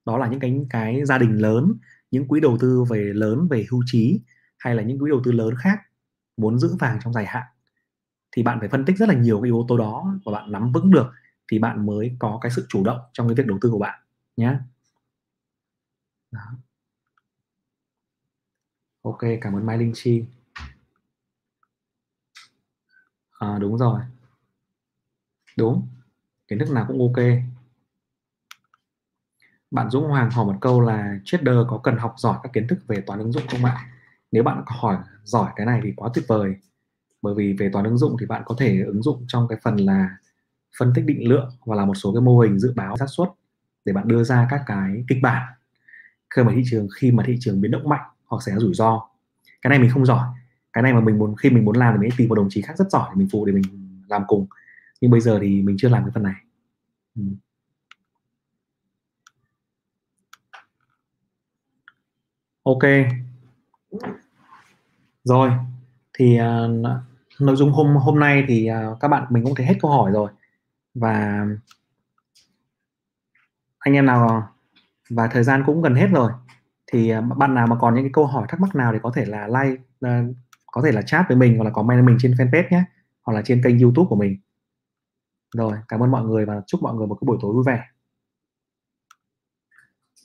Đó 0.07 0.19
là 0.19 0.29
những 0.29 0.41
cái 0.41 0.67
cái 0.71 1.05
gia 1.05 1.19
đình 1.19 1.39
lớn, 1.39 1.73
những 2.11 2.29
quỹ 2.29 2.41
đầu 2.41 2.59
tư 2.61 2.85
về 2.91 3.13
lớn, 3.15 3.49
về 3.51 3.67
hưu 3.71 3.83
trí 3.87 4.21
hay 4.59 4.75
là 4.75 4.83
những 4.83 4.99
quỹ 4.99 5.11
đầu 5.11 5.21
tư 5.25 5.33
lớn 5.33 5.55
khác 5.59 5.79
muốn 6.37 6.59
giữ 6.59 6.77
vàng 6.79 6.99
trong 7.05 7.13
dài 7.13 7.27
hạn. 7.27 7.45
Thì 8.33 8.43
bạn 8.43 8.61
phải 8.61 8.69
phân 8.69 8.85
tích 8.85 8.99
rất 8.99 9.09
là 9.09 9.15
nhiều 9.15 9.41
cái 9.41 9.49
yếu 9.49 9.65
tố 9.69 9.79
đó 9.79 10.15
và 10.25 10.33
bạn 10.33 10.53
nắm 10.53 10.73
vững 10.73 10.91
được 10.91 11.07
thì 11.53 11.59
bạn 11.59 11.87
mới 11.87 12.17
có 12.19 12.39
cái 12.43 12.51
sự 12.51 12.67
chủ 12.69 12.85
động 12.85 12.99
trong 13.13 13.29
cái 13.29 13.35
việc 13.35 13.47
đầu 13.47 13.59
tư 13.61 13.71
của 13.71 13.79
bạn 13.79 14.01
nhé 14.37 14.59
đó 16.31 16.41
ok 19.03 19.19
cảm 19.41 19.57
ơn 19.57 19.67
Mai 19.67 19.79
Linh 19.79 19.93
Chi. 19.95 20.25
À, 23.39 23.59
đúng 23.61 23.79
rồi. 23.79 24.01
Đúng 25.59 25.89
kiến 26.49 26.59
thức 26.59 26.71
nào 26.71 26.85
cũng 26.89 27.01
ok. 27.01 27.25
Bạn 29.71 29.91
Dũng 29.91 30.05
Hoàng 30.05 30.31
hỏi 30.31 30.47
một 30.47 30.57
câu 30.61 30.81
là 30.81 31.19
trader 31.25 31.57
có 31.69 31.79
cần 31.79 31.97
học 31.97 32.15
giỏi 32.19 32.39
các 32.43 32.53
kiến 32.53 32.67
thức 32.69 32.79
về 32.87 33.01
toán 33.01 33.19
ứng 33.19 33.33
dụng 33.33 33.43
không 33.49 33.65
ạ? 33.65 33.89
Nếu 34.33 34.43
bạn 34.43 34.63
hỏi 34.67 34.97
giỏi 35.25 35.53
cái 35.57 35.67
này 35.67 35.81
thì 35.85 35.93
quá 35.97 36.11
tuyệt 36.15 36.25
vời. 36.29 36.57
Bởi 37.23 37.35
vì 37.35 37.53
về 37.53 37.71
toán 37.73 37.85
ứng 37.85 37.99
dụng 37.99 38.17
thì 38.21 38.27
bạn 38.27 38.43
có 38.45 38.55
thể 38.59 38.83
ứng 38.87 39.03
dụng 39.03 39.25
trong 39.29 39.49
cái 39.49 39.59
phần 39.63 39.77
là 39.77 40.17
phân 40.79 40.93
tích 40.95 41.05
định 41.05 41.29
lượng 41.29 41.51
và 41.65 41.77
là 41.77 41.85
một 41.85 41.95
số 41.95 42.13
cái 42.15 42.21
mô 42.21 42.41
hình 42.41 42.59
dự 42.59 42.73
báo 42.77 42.97
xác 42.97 43.07
suất 43.09 43.29
để 43.85 43.93
bạn 43.93 44.09
đưa 44.09 44.25
ra 44.25 44.47
các 44.51 44.63
cái 44.67 45.05
kịch 45.09 45.19
bản. 45.23 45.53
Khi 46.35 46.43
mà 46.43 46.53
thị 46.57 46.63
trường 46.71 46.89
khi 46.97 47.11
mà 47.13 47.25
thị 47.27 47.37
trường 47.41 47.61
biến 47.61 47.71
động 47.71 47.89
mạnh 47.89 48.11
hoặc 48.31 48.43
xảy 48.43 48.55
ra 48.55 48.59
rủi 48.59 48.75
ro. 48.75 49.09
Cái 49.63 49.71
này 49.71 49.79
mình 49.79 49.91
không 49.91 50.07
giỏi. 50.07 50.29
Cái 50.73 50.83
này 50.83 50.93
mà 50.93 51.01
mình 51.01 51.19
muốn 51.19 51.37
khi 51.37 51.51
mình 51.51 51.65
muốn 51.65 51.77
làm 51.77 51.95
thì 51.95 52.01
mình 52.01 52.11
tìm 52.17 52.29
một 52.29 52.35
đồng 52.35 52.49
chí 52.51 52.63
khác 52.63 52.79
rất 52.79 52.91
giỏi 52.91 53.09
để 53.11 53.19
mình 53.19 53.29
phụ 53.33 53.47
để 53.47 53.53
mình 53.53 53.63
làm 54.09 54.23
cùng. 54.27 54.47
Nhưng 55.01 55.11
bây 55.11 55.21
giờ 55.21 55.39
thì 55.43 55.63
mình 55.63 55.77
chưa 55.79 55.89
làm 55.89 56.05
cái 56.05 56.11
phần 56.15 56.23
này. 56.23 56.35
Ừ. 57.17 57.23
ok. 62.63 62.83
Rồi. 65.25 65.51
Thì 66.13 66.39
uh, 66.41 66.87
nội 67.41 67.57
dung 67.57 67.73
hôm 67.73 67.97
hôm 67.97 68.19
nay 68.21 68.45
thì 68.49 68.71
uh, 68.93 69.01
các 69.01 69.09
bạn 69.09 69.27
mình 69.31 69.45
cũng 69.45 69.55
thấy 69.55 69.67
hết 69.67 69.75
câu 69.83 69.91
hỏi 69.91 70.13
rồi. 70.13 70.31
Và 70.95 71.47
anh 73.79 73.95
em 73.95 74.07
nào 74.07 74.49
và 75.11 75.29
thời 75.33 75.45
gian 75.45 75.63
cũng 75.67 75.83
gần 75.83 75.95
hết 75.95 76.07
rồi 76.13 76.33
thì 76.93 77.11
à, 77.11 77.21
bạn 77.21 77.55
nào 77.55 77.67
mà 77.67 77.77
còn 77.81 77.95
những 77.95 78.05
cái 78.05 78.11
câu 78.13 78.27
hỏi 78.27 78.47
thắc 78.49 78.61
mắc 78.61 78.75
nào 78.75 78.93
thì 78.93 78.99
có 79.03 79.13
thể 79.15 79.25
là 79.25 79.47
like 79.49 79.83
ờ, 80.01 80.11
có 80.73 80.83
thể 80.85 80.93
là 80.93 81.03
chat 81.03 81.29
với 81.29 81.37
mình 81.37 81.57
hoặc 81.59 81.65
là 81.65 81.71
comment 81.71 82.07
mình 82.07 82.17
trên 82.21 82.33
fanpage 82.33 82.69
nhé, 82.71 82.85
hoặc 83.23 83.35
là 83.35 83.43
trên 83.45 83.63
kênh 83.65 83.79
youtube 83.79 84.07
của 84.09 84.17
mình. 84.17 84.37
Rồi, 85.57 85.73
cảm 85.89 86.01
ơn 86.03 86.11
mọi 86.11 86.25
người 86.25 86.45
và 86.47 86.63
chúc 86.67 86.83
mọi 86.83 86.95
người 86.95 87.07
một 87.07 87.15
cái 87.15 87.27
buổi 87.27 87.39
tối 87.43 87.53
vui 87.55 87.65
vẻ. 87.67 87.83